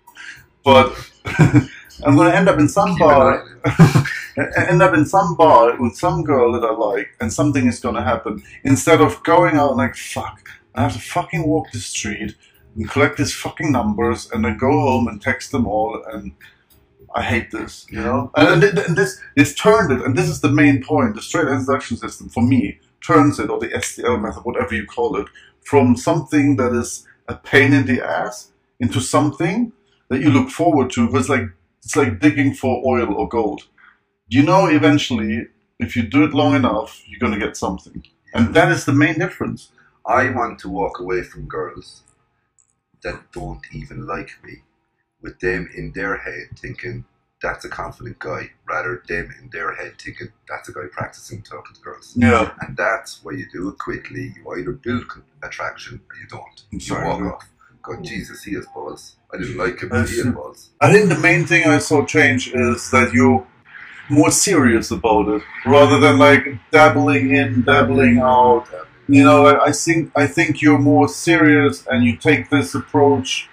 but 0.65 0.97
I'm 1.27 2.17
going 2.17 2.31
to 2.31 2.35
end 2.35 2.49
up 2.49 2.59
in 2.59 2.67
some 2.67 2.97
bar 2.97 3.13
eye 3.13 3.75
on 3.79 4.07
it. 4.39 4.59
end 4.71 4.81
up 4.81 4.95
in 4.95 5.05
some 5.05 5.37
bar 5.37 5.77
with 5.79 5.97
some 5.97 6.25
girl 6.25 6.51
that 6.53 6.65
I 6.65 6.73
like, 6.73 7.09
and 7.21 7.31
something 7.31 7.67
is 7.67 7.79
gonna 7.79 8.03
happen. 8.03 8.43
Instead 8.65 9.01
of 9.01 9.23
going 9.23 9.57
out 9.57 9.77
like 9.77 9.97
fuck, 9.97 10.49
I 10.75 10.83
have 10.83 10.93
to 10.93 10.99
fucking 10.99 11.47
walk 11.47 11.73
the 11.73 11.79
street 11.79 12.35
and 12.77 12.91
collect 12.91 13.17
these 13.17 13.35
fucking 13.35 13.73
numbers, 13.73 14.31
and 14.31 14.45
then 14.45 14.59
go 14.59 14.71
home 14.71 15.09
and 15.09 15.21
text 15.21 15.53
them 15.53 15.67
all, 15.67 16.03
and 16.13 16.33
I 17.15 17.23
hate 17.23 17.51
this, 17.51 17.87
you 17.91 18.01
know. 18.01 18.31
And, 18.37 18.63
and, 18.63 18.97
this 18.97 19.21
this 19.37 19.55
turned 19.55 19.93
it, 19.93 20.05
and 20.05 20.17
this 20.17 20.29
is 20.29 20.41
the 20.41 20.51
main 20.51 20.83
point. 20.83 21.15
The 21.15 21.23
straight 21.23 21.49
introduction 21.49 21.97
system 21.97 22.29
for 22.29 22.43
me 22.43 22.79
turns 23.01 23.39
it, 23.39 23.51
or 23.51 23.59
the 23.59 23.69
STL 23.69 24.21
method, 24.21 24.45
whatever 24.45 24.75
you 24.75 24.87
call 24.87 25.17
it, 25.17 25.27
from 25.61 25.97
something 25.97 26.57
that 26.57 26.73
is 26.73 27.07
a 27.29 27.35
pain 27.35 27.73
in 27.73 27.87
the 27.87 28.05
ass 28.05 28.53
into 28.79 29.01
something 29.01 29.73
that 30.09 30.21
you 30.21 30.31
look 30.31 30.51
forward 30.51 30.91
to. 30.91 31.09
It's 31.17 31.29
like 31.29 31.49
it's 31.83 31.97
like 31.97 32.19
digging 32.19 32.53
for 32.53 32.83
oil 32.85 33.15
or 33.15 33.29
gold 33.29 33.63
you 34.29 34.43
know 34.43 34.67
eventually 34.67 35.47
if 35.79 35.95
you 35.95 36.03
do 36.03 36.25
it 36.25 36.35
long 36.35 36.55
enough 36.55 37.03
you're 37.07 37.21
going 37.21 37.39
to 37.39 37.47
get 37.47 37.57
something 37.57 38.03
and 38.35 38.55
that 38.55 38.73
is 38.73 38.85
the 38.85 38.93
main 38.93 39.19
difference 39.19 39.71
I 40.05 40.31
want 40.31 40.59
to 40.61 40.69
walk 40.69 40.99
away 40.99 41.23
from 41.23 41.47
girls 41.47 42.03
that 43.03 43.33
don't 43.33 43.61
even 43.73 44.07
like 44.07 44.31
me, 44.45 44.63
with 45.23 45.39
them 45.41 45.69
in 45.75 45.93
their 45.93 46.17
head 46.17 46.49
thinking 46.59 47.05
that's 47.43 47.65
a 47.65 47.69
confident 47.69 48.19
guy, 48.19 48.51
rather 48.69 49.03
them 49.09 49.33
in 49.41 49.51
their 49.51 49.75
head 49.75 49.93
thinking 50.01 50.29
that's 50.49 50.69
a 50.69 50.73
guy 50.73 50.87
practicing 50.91 51.43
talking 51.43 51.75
to 51.75 51.81
girls. 51.81 52.15
yeah 52.17 52.53
And 52.61 52.77
that's 52.77 53.23
why 53.23 53.33
you 53.33 53.47
do 53.53 53.69
it 53.69 53.79
quickly. 53.79 54.35
You 54.37 54.53
either 54.55 54.73
build 54.73 55.05
attraction 55.43 56.01
or 56.09 56.17
you 56.17 56.27
don't. 56.29 56.63
You 56.71 56.95
walk 56.95 57.21
yeah. 57.21 57.31
off. 57.33 57.49
God, 57.83 58.03
Jesus, 58.03 58.43
he 58.43 58.55
has 58.55 58.67
balls. 58.75 59.17
I 59.33 59.37
didn't 59.37 59.59
like 59.59 59.81
him, 59.81 59.91
but 59.91 60.09
he 60.09 60.17
has 60.17 60.27
balls. 60.27 60.71
i 60.81 60.93
think 60.93 61.09
the 61.09 61.19
main 61.19 61.47
thing 61.47 61.69
i 61.69 61.79
saw 61.79 62.05
change 62.05 62.49
is 62.49 62.91
that 62.91 63.13
you're 63.13 63.47
more 64.09 64.31
serious 64.31 64.91
about 64.91 65.29
it 65.29 65.43
rather 65.67 65.99
than 65.99 66.19
like 66.19 66.47
dabbling 66.71 67.35
in 67.35 67.63
dabbling 67.63 68.19
out 68.19 68.67
you 69.09 69.23
know 69.25 69.47
I, 69.47 69.67
I 69.67 69.73
think 69.73 70.11
i 70.17 70.27
think 70.27 70.61
you're 70.63 70.79
more 70.79 71.09
serious 71.09 71.87
and 71.87 72.05
you 72.05 72.17
take 72.17 72.51
this 72.51 72.75
approach 72.75 73.49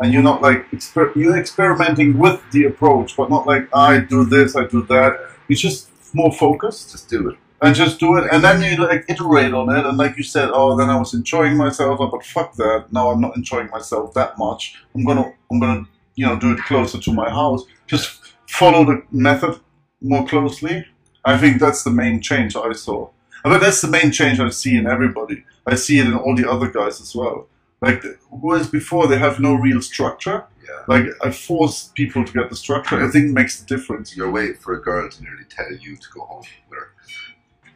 and 0.00 0.12
you're 0.12 0.22
not 0.22 0.42
like 0.42 0.70
exper- 0.70 1.14
you're 1.16 1.36
experimenting 1.36 2.18
with 2.18 2.40
the 2.52 2.64
approach 2.64 3.16
but 3.16 3.30
not 3.30 3.46
like 3.46 3.68
i 3.74 3.98
do 3.98 4.24
this 4.24 4.56
i 4.56 4.64
do 4.66 4.82
that 4.86 5.18
you're 5.48 5.56
just 5.56 5.90
more 6.14 6.32
focused 6.32 6.92
Just 6.92 7.08
do 7.08 7.28
it. 7.30 7.36
and 7.60 7.74
just 7.74 7.98
do 8.00 8.16
it, 8.16 8.24
and 8.32 8.42
then 8.42 8.62
you 8.62 8.76
like 8.76 9.04
iterate 9.08 9.52
on 9.52 9.68
it, 9.76 9.84
and 9.84 9.98
like 9.98 10.16
you 10.16 10.22
said, 10.22 10.48
oh, 10.52 10.76
then 10.78 10.88
I 10.88 10.96
was 10.96 11.12
enjoying 11.12 11.56
myself, 11.56 11.98
oh, 12.00 12.06
but 12.06 12.24
fuck 12.24 12.54
that. 12.54 12.86
Now 12.92 13.10
I'm 13.10 13.20
not 13.20 13.36
enjoying 13.36 13.68
myself 13.70 14.14
that 14.14 14.38
much. 14.38 14.74
I'm 14.94 15.04
gonna, 15.04 15.34
I'm 15.50 15.58
gonna, 15.60 15.84
you 16.14 16.24
know, 16.24 16.38
do 16.38 16.52
it 16.52 16.58
closer 16.60 16.98
to 16.98 17.12
my 17.12 17.28
house. 17.28 17.64
Just 17.86 18.32
follow 18.46 18.84
the 18.84 19.02
method 19.10 19.58
more 20.00 20.24
closely. 20.26 20.86
I 21.24 21.36
think 21.36 21.60
that's 21.60 21.82
the 21.82 21.90
main 21.90 22.22
change 22.22 22.54
I 22.56 22.72
saw. 22.72 23.10
I 23.44 23.50
mean, 23.50 23.60
that's 23.60 23.80
the 23.80 23.88
main 23.88 24.10
change 24.10 24.40
I 24.40 24.48
see 24.50 24.76
in 24.76 24.86
everybody. 24.86 25.44
I 25.66 25.74
see 25.74 25.98
it 25.98 26.06
in 26.06 26.14
all 26.14 26.34
the 26.34 26.50
other 26.50 26.70
guys 26.70 27.00
as 27.00 27.14
well. 27.14 27.48
Like, 27.80 28.02
whereas 28.30 28.68
before 28.68 29.06
they 29.06 29.18
have 29.18 29.38
no 29.38 29.54
real 29.54 29.80
structure. 29.80 30.44
Yeah. 30.66 30.82
Like, 30.88 31.06
I 31.22 31.30
force 31.30 31.90
people 31.94 32.24
to 32.24 32.32
get 32.32 32.50
the 32.50 32.56
structure. 32.56 33.02
I 33.02 33.08
think 33.08 33.30
it 33.30 33.32
makes 33.32 33.60
the 33.60 33.66
difference. 33.66 34.16
You're 34.16 34.30
waiting 34.30 34.56
for 34.56 34.74
a 34.74 34.82
girl 34.82 35.08
to 35.08 35.22
nearly 35.22 35.44
tell 35.48 35.72
you 35.72 35.96
to 35.96 36.06
go 36.12 36.22
home 36.22 36.44
with 36.68 36.78
her. 36.78 36.92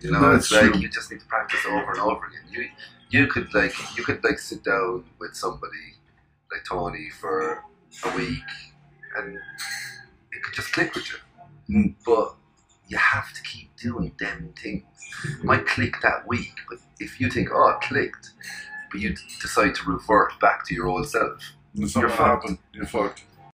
You 0.00 0.10
know, 0.10 0.34
it's 0.34 0.50
like 0.50 0.74
you 0.76 0.88
just 0.88 1.12
need 1.12 1.20
to 1.20 1.26
practice 1.26 1.60
over 1.64 1.92
and 1.92 2.00
over 2.00 2.26
again. 2.26 2.42
You 2.50 2.68
you 3.10 3.26
could 3.28 3.54
like 3.54 3.72
you 3.96 4.02
could 4.02 4.24
like 4.24 4.38
sit 4.40 4.64
down 4.64 5.04
with 5.20 5.36
somebody 5.36 5.94
like 6.50 6.64
Tony 6.68 7.08
for 7.10 7.62
a 8.04 8.16
week 8.16 8.42
and 9.16 9.36
it 9.36 10.42
could 10.42 10.54
just 10.54 10.72
click 10.72 10.92
with 10.94 11.06
you. 11.08 11.18
Mm. 11.76 11.94
But 12.04 12.34
you 12.92 12.98
have 12.98 13.32
to 13.32 13.42
keep 13.42 13.74
doing 13.76 14.12
them 14.18 14.52
things. 14.62 14.84
It 15.24 15.44
might 15.44 15.66
click 15.66 15.96
that 16.02 16.28
week, 16.28 16.54
but 16.68 16.78
if 17.00 17.18
you 17.18 17.30
think, 17.30 17.48
oh, 17.50 17.68
it 17.70 17.80
clicked, 17.80 18.32
but 18.90 19.00
you 19.00 19.14
decide 19.40 19.74
to 19.76 19.90
revert 19.90 20.38
back 20.40 20.66
to 20.66 20.74
your 20.74 20.88
old 20.88 21.08
self, 21.08 21.40
You're 21.74 21.88
fucked. 22.10 22.50
You're 22.74 22.86
fucked. 22.86 23.22